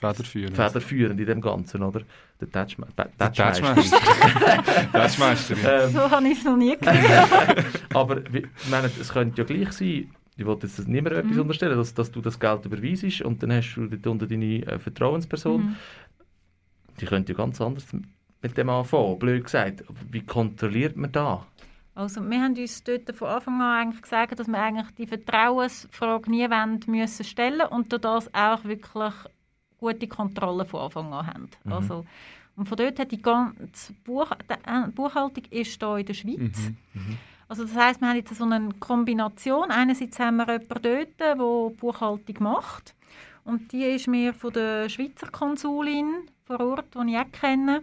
Federführend. 0.01 0.55
federführend 0.55 1.19
in 1.19 1.27
dem 1.27 1.41
Ganzen, 1.41 1.83
oder? 1.83 2.03
Der 2.41 2.51
Touchma 2.51 2.87
Der. 2.99 3.11
Touchmeisterin. 4.93 5.65
ähm, 5.67 5.91
So 5.93 6.11
habe 6.11 6.29
ich 6.29 6.39
es 6.39 6.45
noch 6.45 6.57
nie 6.57 6.77
gehört. 6.81 7.65
aber 7.95 8.23
wie, 8.33 8.39
ich 8.41 8.69
meine, 8.71 8.91
es 9.01 9.13
könnte 9.13 9.41
ja 9.43 9.45
gleich 9.47 9.73
sein, 9.73 10.11
ich 10.37 10.45
wollte 10.45 10.67
jetzt 10.67 10.87
niemandem 10.89 11.21
etwas 11.21 11.37
Mhm. 11.37 11.43
unterstellen, 11.43 11.77
dass, 11.77 11.95
dass 11.95 12.11
du 12.11 12.21
das 12.21 12.39
Geld 12.39 12.65
überweisest 12.67 13.23
und 13.23 13.43
dann 13.43 13.53
hast 13.53 13.75
du 13.77 13.87
dort 13.87 14.07
unter 14.07 14.27
deine 14.27 14.67
äh, 14.67 14.79
Vertrauensperson. 14.79 15.61
Mhm. 15.63 15.77
Die 17.01 17.07
könnte 17.07 17.33
ja 17.33 17.39
ganz 17.39 17.61
anders 17.61 17.87
mit 18.43 18.57
dem 18.57 18.69
anfangen, 18.69 19.19
blöd 19.19 19.45
gesagt. 19.45 19.85
Wie 20.11 20.21
kontrolliert 20.21 20.97
man 20.97 21.11
da? 21.11 21.47
Also 21.95 22.21
wir 22.29 22.43
haben 22.43 22.57
uns 22.59 22.83
dort 22.83 23.15
von 23.15 23.29
Anfang 23.29 23.61
an 23.61 23.87
eigentlich 23.87 24.03
gesagt, 24.03 24.39
dass 24.39 24.49
wir 24.49 24.59
eigentlich 24.59 24.91
die 24.97 25.07
Vertrauensfrage 25.07 26.31
nie 26.31 26.49
müssen 26.87 27.25
stellen 27.25 27.67
und 27.69 27.93
durch 27.93 28.03
das 28.03 28.35
auch 28.35 28.65
wirklich 28.65 29.15
gute 29.79 30.09
Kontrolle 30.09 30.65
von 30.65 30.81
Anfang 30.81 31.13
an 31.13 31.27
haben. 31.27 31.51
Mhm. 31.65 31.73
Also, 31.73 32.05
und 32.57 32.69
von 32.69 32.77
dort 32.77 32.99
hat 32.99 33.11
die 33.11 33.23
ganze 33.23 33.93
Buch, 34.05 34.31
die 34.49 34.55
äh, 34.55 34.89
Buchhaltung 34.89 35.45
ist 35.51 35.81
hier 35.81 35.97
in 35.97 36.07
der 36.07 36.15
Schweiz. 36.15 36.71
Mhm. 36.95 37.19
Also 37.49 37.65
das 37.65 37.77
heißt, 37.77 38.01
wir 38.01 38.09
haben 38.09 38.17
jetzt 38.17 38.35
so 38.35 38.45
eine 38.45 38.71
Kombination. 38.81 39.71
Einerseits 39.71 40.19
haben 40.19 40.37
wir 40.39 40.47
jemanden 40.47 40.83
dort, 40.83 41.21
der 41.21 41.37
Buchhaltung 41.37 42.37
macht. 42.41 42.95
Und 43.45 43.73
die 43.73 43.85
ist 43.85 44.09
mir 44.09 44.33
von 44.33 44.53
der 44.53 44.89
Schweizer 44.89 45.31
Konsulin 45.31 46.29
vor 46.45 46.61
Ort, 46.61 46.95
die 46.95 47.13
ich 47.13 47.19
auch 47.19 47.33
kenne, 47.33 47.83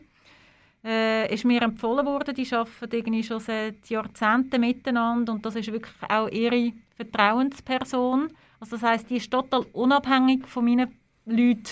äh, 0.84 1.32
ist 1.34 1.45
mir 1.45 1.62
empfohlen 1.62 2.05
worden. 2.05 2.34
Die 2.34 2.51
arbeiten 2.51 2.95
irgendwie 2.95 3.24
schon 3.24 3.39
seit 3.39 3.88
Jahrzehnten 3.89 4.59
miteinander 4.59 5.34
und 5.34 5.45
das 5.45 5.55
ist 5.55 5.72
wirklich 5.72 5.93
auch 6.09 6.28
ihre 6.30 6.74
Vertrauensperson. 6.95 8.30
Also 8.59 8.78
das 8.78 8.84
heißt, 8.84 9.09
die 9.09 9.18
ist 9.18 9.32
total 9.32 9.66
unabhängig 9.74 10.47
von 10.47 10.66
meinen 10.66 10.99
Leuten 11.26 11.64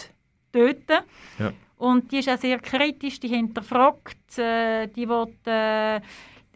dort. 0.51 0.89
Ja. 1.39 1.51
Und 1.77 2.11
die 2.11 2.19
ist 2.19 2.29
auch 2.29 2.37
sehr 2.37 2.59
kritisch, 2.59 3.19
die 3.19 3.29
hinterfragt, 3.29 4.37
äh, 4.37 4.87
die 4.87 5.07
will 5.07 5.27
äh, 5.45 6.01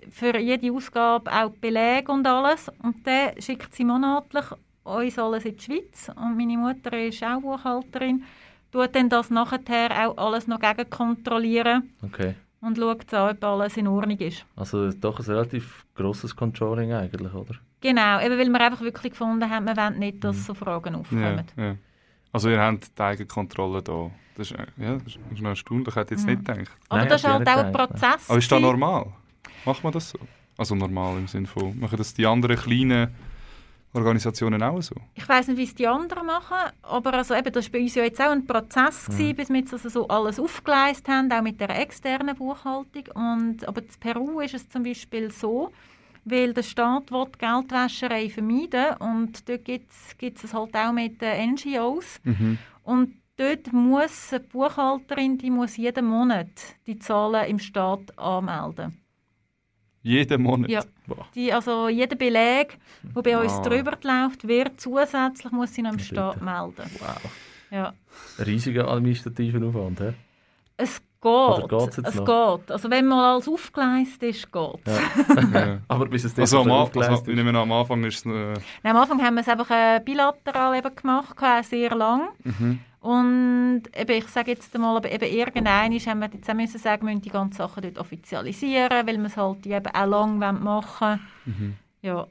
für 0.10 0.38
jede 0.38 0.72
Ausgabe 0.72 1.32
auch 1.32 1.52
Belege 1.52 2.12
und 2.12 2.28
alles. 2.28 2.70
Und 2.82 3.08
dann 3.08 3.42
schickt 3.42 3.74
sie 3.74 3.86
monatlich 3.86 4.46
uns 4.84 5.18
alles 5.20 5.46
in 5.46 5.56
die 5.58 5.62
Schweiz. 5.64 6.10
Und 6.16 6.38
meine 6.38 6.58
Mutter 6.58 6.98
ist 6.98 7.24
auch 7.24 7.42
Buchhalterin, 7.42 8.24
tut 8.72 8.96
dann 8.96 9.10
das 9.10 9.30
nachher 9.30 10.08
auch 10.08 10.18
alles 10.18 10.48
noch 10.48 10.60
gegenkontrollieren 10.60 11.92
Okay. 12.04 12.36
und 12.62 12.78
schaut 12.78 13.14
an, 13.14 13.32
ob 13.36 13.44
alles 13.44 13.78
in 13.78 13.88
Ordnung 13.88 14.18
ist. 14.18 14.46
Also 14.56 14.92
doch 14.92 15.20
ein 15.20 15.26
relativ 15.26 15.86
grosses 15.96 16.36
Controlling 16.36 16.92
eigentlich, 16.94 17.34
oder? 17.34 17.56
Genau, 17.82 18.20
eben 18.22 18.38
weil 18.40 18.50
wir 18.50 18.62
einfach 18.62 18.82
wirklich 18.82 19.12
gefunden 19.12 19.50
haben, 19.50 19.66
wir 19.66 19.76
wollen 19.76 20.00
nicht, 20.00 20.24
dass 20.24 20.38
Mhm. 20.38 20.42
so 20.42 20.54
Fragen 20.54 20.94
Ja, 20.94 21.00
aufkommen. 21.00 21.44
ja. 21.58 21.76
Also 22.32 22.50
ihr 22.50 22.60
habt 22.60 22.98
die 22.98 23.02
Eigenkontrolle 23.02 23.82
da. 23.84 24.10
Das 24.36 24.50
ist, 24.50 24.58
äh, 24.58 24.66
ja, 24.78 24.96
das 24.96 25.16
ist 25.32 25.42
noch 25.42 25.50
erstaunlich, 25.50 25.88
ich 25.90 25.96
hätte 25.96 26.16
jetzt 26.16 26.24
Mhm. 26.26 26.32
nicht 26.32 26.46
gedacht. 26.46 26.72
Aber 26.90 27.00
Nein, 27.02 27.10
das 27.10 27.24
ist 27.24 27.30
halt 27.30 27.48
ich 27.48 27.54
auch 27.54 27.58
ein 27.58 27.72
Prozess. 27.72 28.30
Aber 28.30 28.38
ist 28.40 28.52
das 28.52 28.62
normal? 28.62 29.08
Macht 29.66 29.84
man 29.84 29.94
das 29.94 30.10
so? 30.10 30.20
Also 30.58 30.74
normal 30.76 31.18
im 31.18 31.28
Sinne 31.28 31.46
von, 31.48 31.80
machen 31.80 31.98
das 31.98 32.14
die 32.14 32.26
anderen 32.26 32.58
kleinen 32.58 33.10
Organisationen 33.94 34.62
auch 34.64 34.82
so? 34.82 34.96
Ich 35.14 35.28
weiß 35.28 35.48
nicht, 35.50 35.58
wie 35.58 35.64
es 35.64 35.76
die 35.76 35.88
anderen 35.88 36.26
machen, 36.26 36.72
aber 36.82 37.14
also 37.14 37.36
eben, 37.36 37.52
das 37.52 37.66
war 37.66 37.72
bei 37.74 37.80
uns 37.84 37.96
ja 37.96 38.04
jetzt 38.04 38.22
auch 38.22 38.32
ein 38.32 38.46
Prozess, 38.46 39.08
Mhm. 39.10 39.14
gewesen, 39.14 39.36
bis 39.36 39.50
wir 39.50 39.60
jetzt 39.60 39.74
also 39.74 39.90
so 39.90 40.08
alles 40.08 40.40
aufgeleistet 40.40 41.08
haben, 41.10 41.32
auch 41.32 41.42
mit 41.42 41.60
der 41.60 41.80
externen 41.80 42.36
Buchhaltung. 42.36 43.04
Und, 43.14 43.68
aber 43.68 43.82
in 43.82 43.88
Peru 44.00 44.40
ist 44.40 44.56
es 44.56 44.68
zum 44.70 44.84
Beispiel 44.84 45.32
so, 45.32 45.72
weil 46.26 46.54
der 46.54 46.64
Staat 46.64 47.12
will 47.12 47.26
die 47.34 47.38
Geldwäscherei 47.40 48.30
vermeiden 48.30 48.96
und 49.00 49.48
dort 49.48 49.66
gibt 49.66 49.92
es 50.44 50.54
halt 50.54 50.76
auch 50.76 50.92
mit 50.92 51.22
den 51.22 51.52
NGOs. 51.56 52.20
Mhm. 52.24 52.58
Und 52.84 53.14
dort 53.38 53.72
muss 53.74 54.32
eine 54.32 54.40
Buchhalterin, 54.42 55.38
die 55.38 55.52
muss 55.52 55.78
jeden 55.78 56.06
Monat 56.06 56.48
die 56.88 56.98
Zahlen 56.98 57.48
im 57.48 57.60
Staat 57.60 58.18
anmelden. 58.18 59.03
Jeden 60.04 60.42
Monat? 60.42 60.70
Ja. 60.70 60.84
Boah. 61.08 61.26
Die, 61.34 61.52
also 61.54 61.88
jeder 61.90 62.16
Beleg, 62.16 62.78
der 63.16 63.22
bei 63.22 63.38
uns 63.38 63.54
Ah. 63.54 63.62
drüber 63.62 63.98
läuft, 64.04 64.48
wird 64.48 64.80
zusätzlich 64.80 65.52
muss 65.52 65.74
sie 65.74 65.82
noch 65.82 65.94
im. 65.94 66.00
Staat 66.00 66.42
melden. 66.42 66.90
Wow. 67.00 67.32
Ja. 67.72 67.94
Ein 68.38 68.44
riesiger 68.46 68.88
administrativer 68.88 69.66
Aufwand, 69.66 70.00
hä? 70.02 70.14
Es 70.78 71.02
geht. 71.22 71.70
geht's 71.70 71.98
es 72.00 72.16
noch? 72.16 72.58
geht. 72.60 72.72
Also 72.72 72.90
wenn 72.92 73.06
mal 73.08 73.34
alles 73.34 73.48
aufgeleistet 73.48 74.24
ist, 74.24 74.52
geht 74.52 74.80
es. 74.86 74.98
Ja. 74.98 75.42
Ja. 75.68 75.78
Aber 75.88 76.06
bis 76.08 76.26
es 76.26 76.38
Also, 76.38 76.58
am, 76.60 76.64
so 76.66 76.74
An- 76.74 76.80
aufgeleistet 76.82 77.18
also 77.20 77.32
ich 77.32 77.38
nehme 77.38 77.50
an, 77.52 77.56
am 77.56 77.72
Anfang 77.72 78.04
ist 78.04 78.26
es... 78.26 78.26
Äh, 78.26 78.54
Am 78.90 78.98
Anfang 78.98 79.22
haben 79.24 79.36
wir 79.36 79.42
es 79.42 79.48
einfach 79.48 79.70
äh, 79.72 80.02
bilateral 80.04 80.78
eben 80.78 80.96
gemacht, 80.96 81.36
sehr 81.66 81.96
lang. 81.96 82.30
mhm. 82.44 82.80
Und 83.04 83.84
eben, 83.98 84.12
ich 84.18 84.28
sage 84.30 84.52
jetzt 84.52 84.74
einmal, 84.74 84.96
aber 84.96 85.12
eben 85.12 85.26
irgendwann 85.26 85.68
haben 85.68 86.22
wir 86.22 86.30
jetzt 86.34 86.50
auch 86.50 86.54
müssen 86.54 86.80
sagen, 86.80 87.06
wir 87.06 87.12
müssen 87.14 87.22
die 87.24 87.30
ganzen 87.30 87.58
Sachen 87.58 87.84
dort 87.84 87.98
offizialisieren, 87.98 89.06
weil 89.06 89.18
wir 89.18 89.26
es 89.26 89.36
halt 89.36 89.66
eben 89.66 89.88
auch 89.94 90.06
lang 90.06 90.38
machen 90.40 90.64
wollen. 90.64 91.20
Mhm. 91.46 91.76
Ja. 92.02 92.28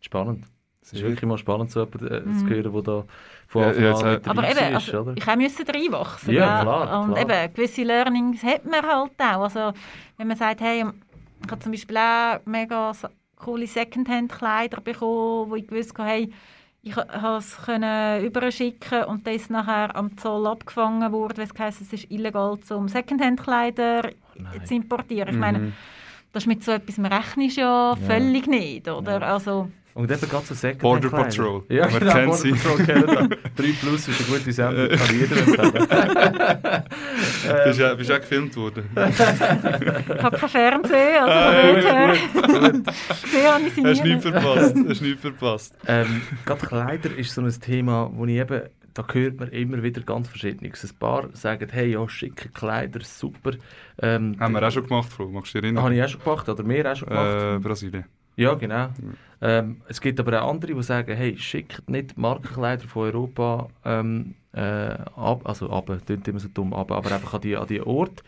Spannend. 0.00 0.44
Es 0.82 0.92
ist 0.92 1.02
wirklich 1.02 1.22
mal 1.22 1.38
spannend, 1.38 1.70
so 1.70 1.84
jemanden 1.84 2.08
äh, 2.08 2.20
Mhm. 2.20 2.38
zu 2.38 2.46
hören, 2.48 2.72
der 2.72 2.82
da 2.82 3.04
von 3.46 3.62
Ja, 3.62 3.68
Anfang 3.68 3.84
ja, 3.84 3.90
an 3.90 3.94
jetzt, 3.94 4.02
mit 4.02 4.26
äh, 4.26 4.30
Aber 4.30 4.42
dabei 4.42 4.50
eben, 4.50 4.74
also, 4.74 5.00
oder? 5.00 5.14
ich 5.16 5.36
müssen 5.36 5.66
reinwachsen. 5.68 6.34
Ja, 6.34 6.54
gell? 6.56 6.62
klar, 6.64 7.00
Und 7.04 7.14
klar. 7.14 7.42
eben, 7.44 7.54
gewisse 7.54 7.82
Learnings 7.84 8.42
hat 8.42 8.64
man 8.64 8.82
halt 8.84 9.12
auch. 9.18 9.42
Also, 9.44 9.72
wenn 10.16 10.26
man 10.26 10.36
sagt, 10.36 10.60
hey, 10.60 10.84
ich 11.44 11.50
habe 11.50 11.60
zum 11.60 11.70
Beispiel 11.70 11.96
auch 11.96 12.40
mega 12.44 12.92
coole 13.36 13.66
Secondhand-Kleider 13.68 14.80
bekommen, 14.80 15.50
wo 15.50 15.54
ich 15.54 15.66
gewusst 15.68 15.96
habe, 15.96 16.08
hey, 16.08 16.32
ich 16.84 16.92
konnte 16.94 17.14
es 17.38 18.24
überschicken 18.24 19.04
und 19.04 19.26
das 19.26 19.36
ist 19.36 19.50
nachher 19.50 19.94
am 19.94 20.16
Zoll 20.16 20.46
abgefangen 20.48 21.12
wurde, 21.12 21.38
weil 21.38 21.44
es 21.44 21.58
heisst, 21.58 21.80
es 21.80 21.92
ist 21.92 22.10
illegal, 22.10 22.58
um 22.70 22.88
Secondhand-Kleider 22.88 24.10
Nein. 24.34 24.66
zu 24.66 24.74
importieren. 24.74 25.34
Ich 25.34 25.40
meine, 25.40 25.58
Mhm. 25.58 25.72
das 26.32 26.42
ist 26.42 26.46
mit 26.48 26.64
so 26.64 26.72
etwas, 26.72 26.98
rechnest 26.98 27.56
ja 27.56 27.94
völlig 27.94 28.46
nicht, 28.48 28.88
oder? 28.88 29.20
Ja. 29.20 29.34
Also, 29.34 29.70
Und 29.94 30.10
eben 30.10 30.20
gerade 30.28 30.54
so 30.54 30.68
Border 30.78 31.10
Patrol. 31.10 31.62
Ja, 31.68 31.86
genau, 31.86 32.12
Border 32.12 32.32
sie? 32.34 32.52
Patrol 32.52 32.86
kennen 32.86 33.06
wir. 33.08 33.28
3 33.56 33.72
Plus 33.80 34.08
ist 34.08 34.20
eine 34.28 34.38
gute 34.38 34.52
Sendung, 34.52 34.88
kann 34.88 35.18
jeder 35.18 35.36
empfehlen. 35.36 36.84
Bist 37.64 37.80
du 37.80 37.96
bist 37.96 38.10
du 38.10 38.14
auch 38.14 38.20
gefilmt 38.20 38.56
worden? 38.56 38.84
Ich 38.94 40.22
habe 40.22 40.36
kein 40.38 40.48
Fernsehen, 40.48 41.18
also 41.20 41.32
Ah, 41.32 41.72
gut, 41.72 41.84
dort 41.84 42.54
her 42.54 42.72
gut. 42.72 42.86
Hast 43.84 44.00
du 44.00 44.04
nie. 44.04 44.10
nichts 44.14 44.24
verpasst. 44.24 44.74
Hast 44.88 45.00
du 45.00 45.04
nichts 45.04 45.20
verpasst. 45.20 45.76
Ähm, 45.86 46.22
gerade 46.46 46.66
Kleider 46.66 47.16
ist 47.16 47.34
so 47.34 47.42
ein 47.42 47.60
Thema, 47.60 48.10
wo 48.14 48.24
ich 48.24 48.36
eben, 48.36 48.62
da 48.94 49.04
hört 49.12 49.40
man 49.40 49.48
immer 49.50 49.82
wieder 49.82 50.00
ganz 50.02 50.28
Verschiedenes. 50.28 50.84
Ein 50.84 50.98
paar 50.98 51.28
sagen, 51.34 51.68
hey, 51.70 51.92
ja, 51.92 52.08
schicke 52.08 52.48
Kleider, 52.48 53.00
super. 53.02 53.52
Ähm, 54.00 54.36
Haben 54.38 54.54
wir 54.54 54.66
auch 54.66 54.70
schon 54.70 54.86
gemacht, 54.86 55.12
Flo. 55.12 55.28
Magst 55.28 55.54
du 55.54 55.58
dich 55.60 55.64
erinnern? 55.66 55.84
Habe 55.84 55.94
ich 55.94 56.02
auch 56.02 56.08
schon 56.08 56.22
gemacht, 56.22 56.48
oder 56.48 56.66
wir 56.68 56.92
auch 56.92 56.96
schon 56.96 57.08
gemacht. 57.08 57.42
Äh, 57.42 57.58
Brasilien. 57.58 58.04
Ja, 58.36 58.54
genau. 58.54 58.88
Ähm, 59.40 59.82
es 59.88 60.00
gibt 60.00 60.20
aber 60.20 60.42
auch 60.42 60.50
andere, 60.50 60.74
die 60.74 60.82
sagen, 60.82 61.16
hey, 61.16 61.36
schickt 61.36 61.88
nicht 61.90 62.16
Markenkleider 62.16 62.86
von 62.86 63.02
Europa 63.02 63.68
ähm, 63.84 64.34
äh, 64.52 64.60
ab, 64.60 65.42
also 65.44 65.68
ab, 65.70 65.90
klingt 66.06 66.28
immer 66.28 66.38
so 66.38 66.48
dumm, 66.48 66.72
ab, 66.72 66.92
aber 66.92 67.12
einfach 67.12 67.34
an 67.34 67.40
die, 67.40 67.56
an 67.56 67.66
die 67.66 67.80
Ort, 67.80 68.22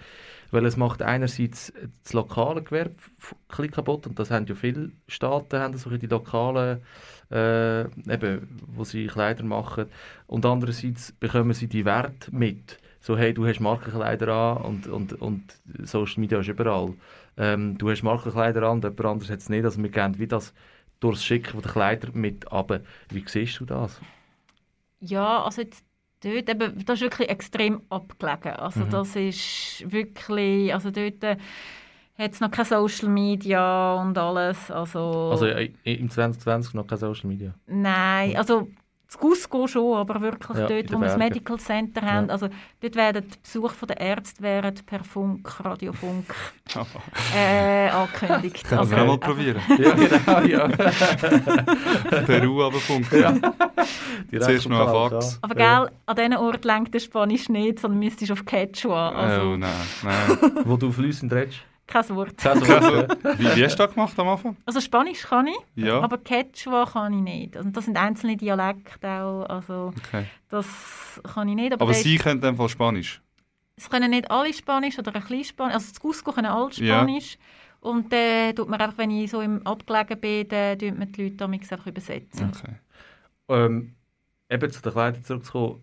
weil 0.51 0.67
es 0.67 0.77
macht 0.77 1.03
einerseits 1.03 1.73
das 2.03 2.13
lokale 2.13 2.63
Gewerbe 2.63 2.95
kaputt 3.71 4.07
und 4.07 4.19
das 4.19 4.31
haben 4.31 4.47
ja 4.47 4.55
viele 4.55 4.91
Staaten, 5.07 5.59
haben 5.59 5.77
so 5.77 5.91
die 5.91 6.07
lokalen, 6.07 6.81
äh, 7.31 7.83
eben, 7.83 8.61
wo 8.67 8.85
sie 8.85 9.07
Kleider 9.07 9.45
machen 9.45 9.87
und 10.27 10.45
andererseits 10.45 11.13
bekommen 11.13 11.55
sie 11.55 11.69
die 11.69 11.85
Werte 11.85 12.35
mit. 12.35 12.79
So, 13.01 13.19
hey, 13.19 13.35
du 13.35 13.47
hast 13.47 13.61
Markenkleider 13.61 14.29
an 14.29 14.63
und, 14.63 14.87
und, 14.87 15.13
und 15.21 15.43
Social 15.83 16.21
Media 16.21 16.41
ist 16.41 16.49
überall. 16.49 16.95
Ähm, 17.37 17.79
du 17.79 17.91
hast 17.91 18.03
Markenkleider 18.03 18.63
an 18.65 18.81
jemand 18.83 19.01
anderes 19.05 19.31
hat 19.31 19.41
es 19.41 19.49
nicht. 19.49 19.65
Also 19.65 19.83
wir 19.83 19.91
gehen 19.91 20.19
wie 20.19 20.27
das 20.29 20.55
durchs 21.01 21.25
Schicken 21.25 21.61
der 21.63 21.71
Kleider 21.73 22.11
mit 22.15 22.51
aber 22.53 22.81
Wie 23.11 23.25
siehst 23.29 23.61
du 23.61 23.65
das? 23.67 24.01
Ja, 25.01 25.45
also 25.45 25.63
jetzt 25.63 25.85
dort, 26.21 26.49
eben, 26.49 26.85
das 26.85 26.97
ist 26.97 27.03
wirklich 27.03 27.29
extrem 27.29 27.83
abgelegen. 27.91 28.53
Also 28.53 28.85
Mhm. 28.85 28.91
das 28.91 29.17
ist 29.17 29.91
wirklich, 29.91 30.73
also 30.73 30.91
dort 30.91 31.23
äh, 31.25 31.37
hat 32.19 32.33
es 32.33 32.41
noch 32.41 32.51
kein 32.51 32.65
Social 32.65 33.09
Media 33.09 33.95
und 34.01 34.17
alles. 34.19 34.71
Also, 34.71 35.01
Also 35.29 35.47
äh, 35.47 35.73
im 35.85 36.09
2020 36.11 36.75
noch 36.75 36.87
kein 36.87 36.99
Social 36.99 37.29
Media. 37.29 37.55
nein, 37.67 38.37
also 38.37 38.69
das 39.15 39.21
Cusco 39.21 39.67
schon, 39.67 39.97
aber 39.97 40.21
wirklich 40.21 40.59
Ja, 40.59 40.67
dort, 40.67 40.93
wo 40.93 40.99
wir 40.99 41.07
das. 41.09 41.17
Medical 41.17 41.59
Center 41.59 42.03
haben, 42.03 42.27
Ja. 42.27 42.33
also 42.33 42.49
dort 42.81 42.97
werden 42.97 43.25
die 43.29 43.39
Besuche 43.43 43.75
von 43.75 43.89
der 43.89 44.01
Ärzte 44.01 44.43
werden 44.43 44.75
per 44.87 45.05
Funk, 45.05 45.65
Radiofunk 45.65 46.35
äh, 47.37 47.89
angekündigt. 47.89 48.65
Können 48.65 48.91
wir 48.91 49.03
auch 49.03 49.07
mal 49.07 49.19
probieren. 49.19 49.61
ja, 49.79 49.93
genau, 49.95 50.41
ja. 50.41 50.69
Peru 52.27 52.63
aber 52.65 52.79
funken. 52.79 53.21
ja. 53.21 53.33
Direkt 54.31 54.45
Zuerst 54.45 54.69
noch 54.69 54.87
ein. 54.87 55.11
Fax. 55.11 55.39
Aber 55.43 55.55
gell, 55.55 55.91
an 56.07 56.17
diesen 56.17 56.37
Ort 56.37 56.65
lenkt 56.65 56.95
der 56.95 57.01
Spanisch 57.01 57.49
nicht, 57.49 57.79
sondern 57.81 57.99
müsstest 58.01 58.33
auf 58.33 58.45
Quechua. 58.45 59.11
Also 59.11 59.47
Oh 59.53 59.57
nein, 59.57 59.71
nein. 60.03 60.53
Wo 60.65 60.77
du 60.77 60.91
fließend 60.91 61.33
redest. 61.33 61.59
Kein 61.87 62.09
Wort. 62.11 62.37
Kein 62.39 62.63
Also, 62.63 62.69
Wort, 62.95 63.25
ja. 63.25 63.39
wie, 63.39 63.57
wie 63.57 63.65
hast 63.65 63.75
du 63.79 63.85
das 63.85 63.93
gemacht 63.95 64.19
am 64.19 64.29
Anfang? 64.29 64.57
Also 64.67 64.81
Spanisch 64.81 65.23
kann 65.23 65.47
ich, 65.49 65.57
Ja. 65.85 66.01
aber 66.01 66.19
Quechua 66.19 66.87
kann 66.87 67.13
ich 67.15 67.21
nicht. 67.21 67.57
Und 67.57 67.77
das 67.77 67.85
sind 67.85 67.97
einzelne 67.97 68.37
Dialekte 68.37 69.09
auch, 69.23 69.45
also 69.49 69.93
Okay. 69.99 70.27
das 70.49 70.67
kann 71.35 71.49
ich 71.49 71.55
nicht. 71.57 71.73
Aber, 71.73 71.83
Aber 71.83 71.95
sie 71.95 72.17
können 72.17 72.37
in 72.37 72.41
dem 72.43 72.57
Fall 72.57 72.69
Spanisch. 72.69 73.21
es 73.77 73.89
können 73.91 74.11
nicht 74.11 74.31
alle 74.31 74.53
Spanisch 74.55 74.99
oder 74.99 75.15
ein 75.15 75.21
bisschen 75.23 75.45
Spanisch. 75.45 75.75
Also 75.75 75.89
das 75.91 76.01
Cusco 76.01 76.33
können 76.33 76.47
alle 76.47 76.71
Ja. 76.75 76.99
Spanisch. 77.03 77.39
Und 77.81 78.11
dann 78.13 78.55
tut 78.57 78.69
man 78.71 78.81
einfach, 78.81 78.97
wenn 78.97 79.11
ich 79.11 79.31
so 79.31 79.43
im 79.43 79.67
Abgelegen 79.67 80.19
bin, 80.19 80.49
dann 80.49 80.79
tut 80.79 80.99
man 80.99 81.13
die 81.13 81.25
Leute 81.25 81.37
damals 81.37 81.71
einfach 81.71 81.87
übersetzen. 81.87 82.51
Okay. 82.57 82.73
Ähm, 83.49 83.95
eben 84.49 84.71
zu 84.73 84.81
den 84.81 84.93
Kleidern 84.93 85.23
zurückzukommen. 85.23 85.83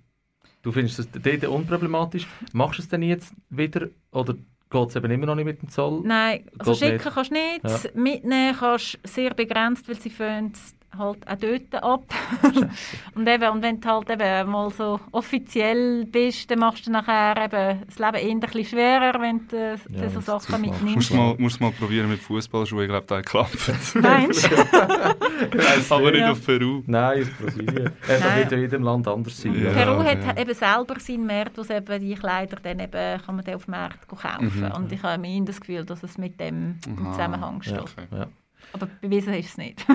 Du 0.63 0.71
findest 0.71 0.97
es 0.99 1.09
dort 1.11 1.43
unproblematisch. 1.47 2.27
Machst 2.53 2.79
du 2.79 2.81
es 2.83 2.89
denn 2.89 3.03
jetzt 3.03 3.33
wieder 3.49 3.87
oder 4.11 4.33
geht 4.72 4.89
es 4.89 4.95
eben 4.95 5.11
immer 5.11 5.26
noch 5.28 5.36
nicht 5.36 5.45
mit 5.45 5.61
dem 5.61 5.69
Zoll? 5.69 6.01
Nein, 6.03 6.45
also 6.57 6.74
schicken 6.74 6.93
nicht. 6.93 7.03
kannst 7.13 7.30
du 7.32 7.34
nicht, 7.36 7.61
Ja. 7.63 7.89
mitnehmen 7.93 8.55
kannst 8.57 8.95
du 8.95 9.07
sehr 9.07 9.34
begrenzt, 9.34 9.88
weil 9.88 9.99
sie 9.99 10.09
fangen 10.09 10.53
halt 10.97 11.27
auch 11.27 11.35
dort 11.35 11.83
ab. 11.83 12.03
und, 13.15 13.27
eben, 13.27 13.49
und 13.49 13.61
wenn 13.63 13.79
du 13.79 13.87
halt 13.89 14.09
eben 14.09 14.49
mal 14.51 14.69
so 14.71 14.99
offiziell 15.11 16.05
bist, 16.05 16.51
dann 16.51 16.59
machst 16.59 16.85
du 16.87 16.91
nachher 16.91 17.35
eben 17.45 17.81
das 17.85 17.97
Leben 17.99 18.15
eher 18.15 18.31
ein 18.31 18.39
bisschen 18.41 18.65
schwerer, 18.65 19.21
wenn 19.21 19.47
du 19.47 19.55
äh, 19.57 19.77
Ja, 19.89 20.09
so 20.09 20.15
das 20.19 20.25
Sachen. 20.25 20.61
Musst 20.61 20.81
mitnimmst. 20.81 21.09
du 21.11 21.15
mal, 21.15 21.35
musst 21.37 21.59
du 21.59 21.63
mal 21.63 21.71
probieren 21.71 22.09
mit 22.09 22.19
Fußballschuhen, 22.19 22.83
ich 22.83 22.89
glaube, 22.89 23.05
da 23.07 23.21
klappt 23.21 23.95
Meinst 23.95 24.49
du? 24.51 24.55
Aber 25.95 26.11
nicht 26.11 26.19
Ja. 26.21 26.31
auf 26.31 26.45
Peru. 26.45 26.83
Nein, 26.85 27.21
in 27.21 27.29
Brasilien. 27.45 27.91
Das 28.07 28.19
Nein. 28.19 28.37
wird 28.39 28.51
ja 28.51 28.57
in 28.57 28.63
jedem 28.63 28.83
Land 28.83 29.07
anders 29.07 29.41
sein. 29.41 29.63
Ja. 29.63 29.71
Peru 29.71 30.03
hat 30.03 30.23
ja. 30.23 30.41
eben 30.41 30.53
selber 30.53 30.99
seinen 30.99 31.25
Markt, 31.25 31.57
wo 31.57 31.73
eben 31.73 31.99
die 32.01 32.15
Kleider 32.15 32.57
dann 32.61 32.79
eben, 32.79 33.21
kann 33.21 33.35
man 33.35 33.45
dann 33.45 33.55
auf 33.55 33.65
dem 33.65 33.71
Markt 33.71 34.07
kaufen. 34.07 34.51
Mhm. 34.59 34.71
Und 34.71 34.91
ich 34.91 35.01
habe 35.03 35.21
mir 35.21 35.43
das 35.45 35.59
Gefühl, 35.59 35.85
dass 35.85 36.03
es 36.03 36.17
mit 36.17 36.39
dem 36.39 36.75
im. 36.85 36.97
Zusammenhang 37.11 37.61
steht. 37.61 37.75
Ja, 37.75 37.81
Okay. 37.81 38.07
ja. 38.11 38.27
Aber 38.73 38.87
bewiesen 39.01 39.33
ist 39.33 39.49
es 39.49 39.57
nicht. 39.57 39.85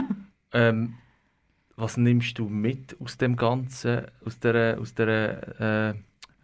Ähm, 0.56 0.94
was 1.76 1.96
nimmst 1.96 2.38
du 2.38 2.48
mit 2.48 2.96
aus 3.00 3.18
dem 3.18 3.36
Ganzen, 3.36 4.06
aus 4.24 4.38
der, 4.40 4.78
aus 4.80 4.94
der 4.94 5.60
äh, 5.60 5.94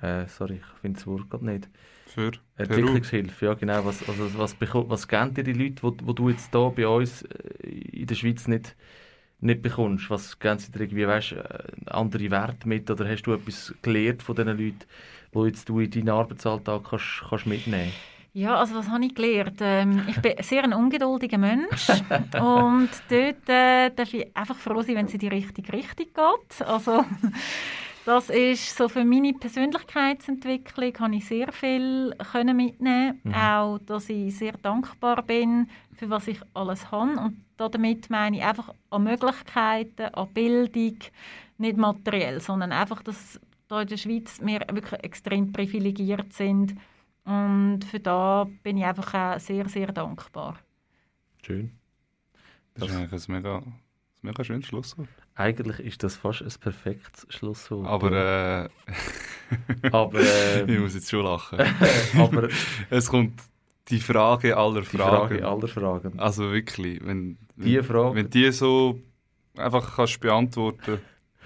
äh, 0.03 0.27
sorry, 0.27 0.57
ich 0.57 0.81
finde 0.81 0.99
das 0.99 1.07
Wort 1.07 1.31
gerade 1.31 1.47
nicht. 1.47 1.69
Für. 2.07 2.33
Entwicklungshilfe, 2.57 3.47
ja 3.47 3.55
genau. 3.55 3.85
Was, 3.85 4.07
also, 4.07 4.37
was, 4.37 4.57
was 4.61 5.09
geben 5.09 5.33
dir 5.33 5.45
die 5.45 5.53
Leute, 5.53 5.83
wo, 5.83 5.97
wo 6.03 6.13
du 6.13 6.29
jetzt 6.29 6.51
hier 6.51 6.73
bei 6.77 6.87
uns 6.87 7.23
äh, 7.23 7.69
in 7.69 8.07
der 8.07 8.15
Schweiz 8.15 8.47
nicht, 8.49 8.77
nicht 9.41 9.63
bekommst? 9.63 10.11
Was 10.11 10.39
geben 10.39 10.59
sie 10.59 10.73
dir 10.73 10.81
irgendwie, 10.81 11.07
weißt, 11.07 11.33
äh, 11.33 11.65
andere 11.87 12.31
Werte 12.31 12.69
mit 12.69 12.91
oder 12.91 13.09
hast 13.09 13.23
du 13.23 13.33
etwas 13.33 13.75
gelernt 13.81 14.23
von 14.23 14.37
diesen 14.37 14.59
Leuten, 14.59 14.85
wo 15.33 15.47
jetzt 15.47 15.69
du 15.69 15.81
in 15.81 15.91
deinen 15.91 16.11
Arbeitsalltag 16.11 16.85
kannst, 16.85 17.23
kannst 17.29 17.47
mitnehmen 17.47 17.93
Ja, 18.35 18.57
also 18.57 18.75
was 18.77 18.89
habe 18.89 19.05
ich 19.05 19.15
gelernt? 19.15 19.59
Ähm, 19.61 20.05
ich 20.09 20.21
bin 20.23 20.35
sehr 20.41 20.65
ein 20.65 20.73
ungeduldiger 20.73 21.37
Mensch 21.37 21.89
und 22.41 22.89
dort 23.11 23.49
äh, 23.49 23.91
darf 23.91 24.15
ich 24.15 24.35
einfach 24.35 24.57
froh 24.57 24.81
sein, 24.81 24.97
wenn 24.97 25.07
es 25.07 25.13
in 25.13 25.19
die 25.19 25.29
richtige 25.29 25.71
Richtung 25.71 26.07
geht. 26.07 26.67
Also 26.67 27.05
das 28.07 28.31
ist 28.31 28.75
so 28.75 28.89
für 28.89 29.05
meine 29.05 29.35
Persönlichkeitsentwicklung 29.35 30.99
habe 30.99 31.17
ich 31.17 31.27
sehr 31.27 31.53
viel 31.53 32.15
können 32.33 32.57
mitnehmen. 32.57 33.21
Mhm. 33.23 33.35
Auch, 33.35 33.79
dass 33.85 34.09
ich 34.09 34.35
sehr 34.35 34.55
dankbar 34.63 35.23
bin 35.23 35.69
für 35.95 36.09
was 36.09 36.27
ich 36.27 36.41
alles 36.55 36.91
habe 36.91 37.21
und 37.21 37.37
damit 37.59 38.09
meine 38.09 38.39
ich 38.39 38.43
einfach 38.43 38.73
an 38.89 39.05
Möglichkeiten, 39.05 40.07
an 40.15 40.29
Bildung, 40.33 40.97
nicht 41.59 41.77
materiell, 41.77 42.41
sondern 42.41 42.73
einfach, 42.73 43.03
dass 43.03 43.39
da 43.69 43.83
in 43.83 43.89
der 43.89 43.99
Schweiz 43.99 44.41
wir 44.43 44.61
wirklich 44.73 45.05
extrem 45.05 45.53
privilegiert 45.53 46.33
sind 46.33 46.75
und 47.25 47.81
für 47.85 48.01
da 48.01 48.49
bin 48.63 48.77
ich 48.79 48.85
einfach 48.85 49.15
auch 49.15 49.41
sehr, 49.41 49.69
sehr 49.69 49.93
dankbar. 49.93 50.59
Schön. 51.45 51.73
Das 52.75 52.89
ist 52.89 52.97
eigentlich 52.97 53.29
ein 53.29 53.35
mega, 53.35 53.59
ein 53.59 53.75
mega 54.23 54.45
schönes 54.45 54.67
Schlusswort. 54.67 55.09
Eigentlich 55.35 55.79
ist 55.81 56.03
das 56.03 56.17
fast 56.17 56.43
ein 56.43 56.53
perfektes 56.61 57.27
Schlusswort. 57.31 57.87
Aber 57.87 58.13
äh, 58.13 58.69
aber, 59.93 60.21
äh, 60.21 60.65
ich 60.73 60.79
muss 60.81 60.95
jetzt 60.95 61.11
schon 61.11 61.25
lachen. 61.25 61.59
aber 62.19 62.49
es 62.91 63.09
kommt 63.09 63.41
die 63.89 64.01
Frage 64.01 64.57
aller 64.57 64.81
die 64.81 64.87
Fragen. 64.87 65.29
Frage 65.29 65.47
aller 65.47 65.69
Fragen. 65.69 66.19
Also 66.19 66.51
wirklich, 66.53 67.05
wenn, 67.05 67.39
Die 67.57 67.77
wenn, 67.77 67.85
Frage. 67.85 68.15
wenn 68.17 68.31
die 68.31 68.51
so 68.53 69.01
einfach 69.57 69.97
kannst 69.97 70.21
beantworten 70.21 71.01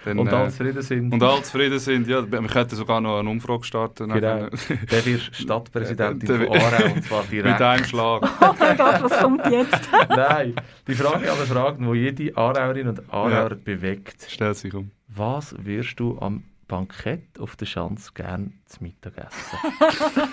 dann, 0.06 0.18
und 0.18 0.28
äh, 0.28 0.34
alle 0.34 0.48
zufrieden 0.50 0.82
sind. 0.82 1.12
und 1.12 1.22
alle 1.22 1.42
zufrieden 1.42 1.78
sind, 1.78 2.06
ja, 2.08 2.30
wir 2.30 2.42
könnten 2.42 2.76
sogar 2.76 3.00
noch 3.00 3.18
eine 3.18 3.28
Umfrage 3.28 3.64
starten. 3.64 4.08
Genau. 4.10 4.46
Der 4.90 5.06
wird 5.06 5.30
Stadtpräsidentin 5.32 6.28
Der- 6.28 6.38
von 6.46 6.56
Aarau 6.56 6.94
und 6.94 7.04
zwar 7.04 7.22
Mit 7.22 7.32
direkt. 7.32 7.60
einem 7.62 7.84
Schlag. 7.84 8.22
Oh 8.40 8.54
mein 8.58 8.76
Gott, 8.76 9.02
was 9.02 9.18
kommt 9.20 9.46
jetzt? 9.50 9.88
Nein, 10.08 10.54
die 10.86 10.94
Frage 10.94 11.30
aller 11.30 11.46
Fragen, 11.46 11.92
die 11.92 11.98
jede 11.98 12.36
Aarauerin 12.36 12.88
und 12.88 13.02
Aarauer 13.12 13.50
bewegt. 13.56 14.26
Stellt 14.28 14.56
sich 14.56 14.72
um. 14.74 14.90
Was 15.08 15.54
wirst 15.64 15.98
du 16.00 16.18
am 16.20 16.44
Bankett 16.68 17.38
auf 17.38 17.56
der 17.56 17.66
Schanze 17.66 18.10
gern 18.14 18.54
zu 18.66 18.82
Mittag 18.82 19.12
essen? 19.18 19.58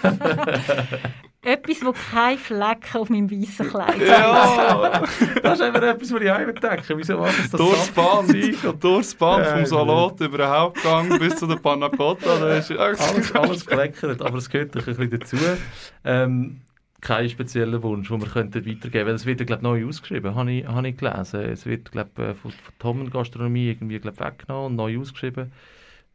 Etwas, 1.45 1.83
wo 1.83 1.91
keine 1.91 2.37
Flecken 2.37 2.97
auf 3.01 3.09
meinem 3.09 3.29
weißen 3.29 3.67
Kleid 3.69 3.89
hat. 3.89 4.01
Ja! 4.01 5.03
Das 5.43 5.59
ist 5.59 5.61
einfach 5.61 5.81
etwas, 5.81 6.13
was 6.13 6.21
ich 6.21 6.31
auch 6.31 6.37
denke. 6.37 6.97
Wieso 6.97 7.17
macht 7.17 7.37
es 7.37 7.51
das 7.51 7.59
Durchs 7.59 7.91
Band, 7.91 8.29
Sand- 8.29 8.83
durchs 8.83 9.13
Band 9.13 9.45
vom 9.47 9.65
Salat 9.65 10.21
über 10.21 10.37
den 10.37 10.47
Hauptgang 10.47 11.19
bis 11.19 11.35
zu 11.35 11.45
der 11.45 11.57
Panna 11.57 11.89
Cotta. 11.89 12.55
Ist 12.55 12.71
alles, 12.71 13.35
alles 13.35 13.65
gekleckert, 13.65 14.21
aber 14.21 14.37
es 14.37 14.49
gehört 14.49 14.73
doch 14.73 14.87
ein 14.87 14.95
bisschen 14.95 15.19
dazu. 15.19 15.37
Ähm, 16.05 16.61
kein 17.01 17.29
spezieller 17.29 17.83
Wunsch, 17.83 18.07
den 18.07 18.21
wir 18.21 18.29
könnten 18.29 18.65
weitergeben 18.65 18.91
könnten. 18.91 19.15
Es 19.15 19.25
wird, 19.25 19.41
ja, 19.41 19.45
glaub, 19.45 19.61
neu 19.61 19.85
ausgeschrieben, 19.85 20.35
habe 20.35 20.49
ich, 20.49 20.65
habe 20.65 20.87
ich 20.87 20.95
gelesen. 20.95 21.41
Es 21.41 21.65
wird 21.65 21.91
glaub, 21.91 22.17
äh, 22.19 22.33
von, 22.35 22.51
von 22.51 22.73
Tommen 22.79 23.09
Gastronomie 23.09 23.67
irgendwie 23.67 23.99
glaub, 23.99 24.17
weggenommen 24.21 24.67
und 24.67 24.75
neu 24.77 24.97
ausgeschrieben. 25.01 25.51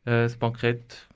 Äh, 0.09 0.22
das 0.24 0.36
Bankett. 0.36 1.06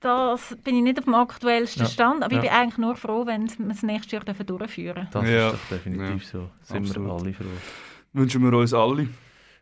Das 0.00 0.56
bin 0.62 0.76
ich 0.76 0.82
nicht 0.82 0.98
auf 0.98 1.04
dem 1.04 1.14
aktuellsten 1.14 1.82
Ja. 1.84 1.88
Stand, 1.88 2.22
aber 2.22 2.34
Ja. 2.34 2.38
ich 2.42 2.48
bin 2.48 2.56
eigentlich 2.56 2.78
nur 2.78 2.96
froh, 2.96 3.26
wenn 3.26 3.48
wir 3.48 3.70
es 3.70 3.82
nächstes 3.82 4.12
Jahr 4.12 4.22
durchführen 4.24 4.94
dürfen. 4.94 5.08
Das 5.12 5.28
Ja. 5.28 5.48
ist 5.50 5.54
doch 5.54 5.68
definitiv 5.76 6.26
so. 6.26 6.48
Sind 6.62 6.86
Absolut. 6.88 7.08
wir 7.08 7.14
alle 7.14 7.32
froh. 7.32 7.44
Wünschen 8.12 8.42
wir 8.42 8.56
uns 8.58 8.72
alle. 8.74 9.08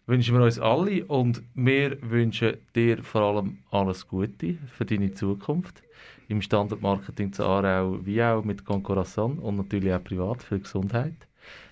wünschen 0.07 0.37
wir 0.37 0.45
uns 0.45 0.59
alle 0.59 1.03
und 1.07 1.43
wir 1.55 1.97
wünschen 2.03 2.59
dir 2.75 3.03
vor 3.03 3.23
allem 3.23 3.59
alles 3.71 4.07
Gute 4.07 4.59
für 4.77 4.85
deine 4.85 5.15
Zukunft 5.15 5.83
im 6.29 6.43
Standardmarketing 6.43 7.33
zu 7.33 7.43
Aarau 7.45 7.99
wie 8.05 8.23
auch 8.23 8.45
mit 8.45 8.67
Concorazon 8.67 9.39
und 9.39 9.57
natürlich 9.57 9.95
auch 9.95 10.05
privat 10.05 10.43
für 10.43 10.57
die 10.57 10.63
Gesundheit. 10.65 11.15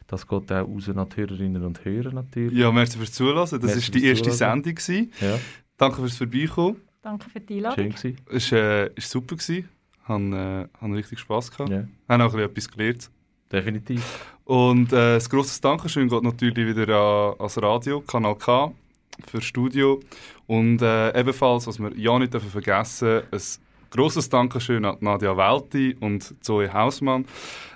Das 0.06 0.26
geht 0.26 0.50
auch 0.50 0.66
raus 0.66 0.88
an 0.88 1.06
die 1.10 1.16
Hörerinnen 1.20 1.62
und 1.62 1.84
Hörer 1.84 2.12
natürlich. 2.14 2.58
Ja, 2.58 2.72
merci 2.72 2.96
fürs 2.96 3.12
Zuhören. 3.12 3.36
Das 3.36 3.52
war 3.52 3.58
die 3.60 4.06
erste 4.06 4.30
Zuhören. 4.30 4.62
Sendung. 4.62 4.74
gewesen. 4.76 5.12
Ja, 5.20 5.38
Danke 5.76 5.96
fürs 6.00 6.16
Vorbeikommen. 6.16 6.76
Danke 7.02 7.28
für 7.30 7.40
die 7.40 7.56
Einladung. 7.56 7.92
schön 7.96 8.14
gewesen. 8.14 8.16
Es 8.30 8.52
war 8.52 8.58
äh, 8.58 8.90
ist 8.94 9.10
super. 9.10 9.36
Gewesen. 9.36 9.68
Haben, 10.04 10.32
äh, 10.32 10.66
haben 10.80 10.94
richtig 10.94 11.18
Spass 11.20 11.50
gehabt. 11.50 11.70
Ja, 11.70 11.84
Haben 12.08 12.22
auch 12.22 12.32
ein 12.34 12.38
bisschen 12.38 12.50
etwas 12.50 12.68
gelernt. 12.70 13.10
definitiv. 13.52 14.34
Und 14.44 14.92
äh, 14.92 15.16
ein 15.16 15.24
grosses 15.28 15.60
Dankeschön 15.60 16.08
geht 16.08 16.22
natürlich 16.22 16.76
wieder 16.76 16.88
an, 16.96 17.34
ans 17.38 17.60
Radio, 17.62 18.00
Kanal 18.00 18.34
K, 18.36 18.72
für 19.26 19.36
das 19.38 19.44
Studio. 19.44 20.00
Und 20.46 20.82
äh, 20.82 21.18
ebenfalls, 21.18 21.66
was 21.66 21.78
wir 21.78 21.96
ja 21.96 22.18
nicht 22.18 22.32
dürfen 22.34 22.50
vergessen 22.50 23.22
ein 23.30 23.40
grosses 23.92 24.28
Dankeschön 24.30 24.84
an 24.86 24.96
Nadia 25.00 25.36
Welti 25.36 25.96
und 26.00 26.34
Zoe 26.42 26.72
Hausmann 26.72 27.26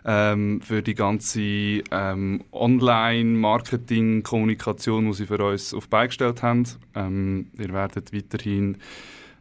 ähm, 0.04 0.60
für 0.62 0.82
die 0.82 0.94
ganze 0.94 1.40
ähm, 1.40 2.42
Online-Marketing-Kommunikation, 2.52 5.06
die 5.06 5.12
sie 5.12 5.26
für 5.26 5.44
uns 5.44 5.74
auf 5.74 5.88
beigestellt 5.88 6.42
haben. 6.42 6.64
Ähm, 6.94 7.50
ihr 7.58 7.72
werdet 7.72 8.14
weiterhin 8.14 8.78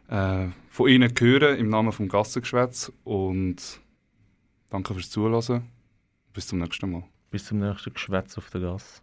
äh, 0.08 0.48
von 0.68 0.88
ihnen 0.88 1.14
hören 1.18 1.58
im 1.58 1.70
Namen 1.70 1.92
vom 1.92 2.08
Gassengeschwätz 2.08 2.92
und 3.04 3.80
danke 4.68 4.92
fürs 4.92 5.08
Zuhören. 5.08 5.62
Bis 6.34 6.46
zum 6.46 6.58
nächsten 6.58 6.92
Mal. 6.92 7.04
Bis 7.30 7.46
zum 7.46 7.58
nächsten 7.58 7.94
Geschwätz 7.94 8.36
auf 8.36 8.50
der 8.50 8.60
Gasse. 8.60 9.00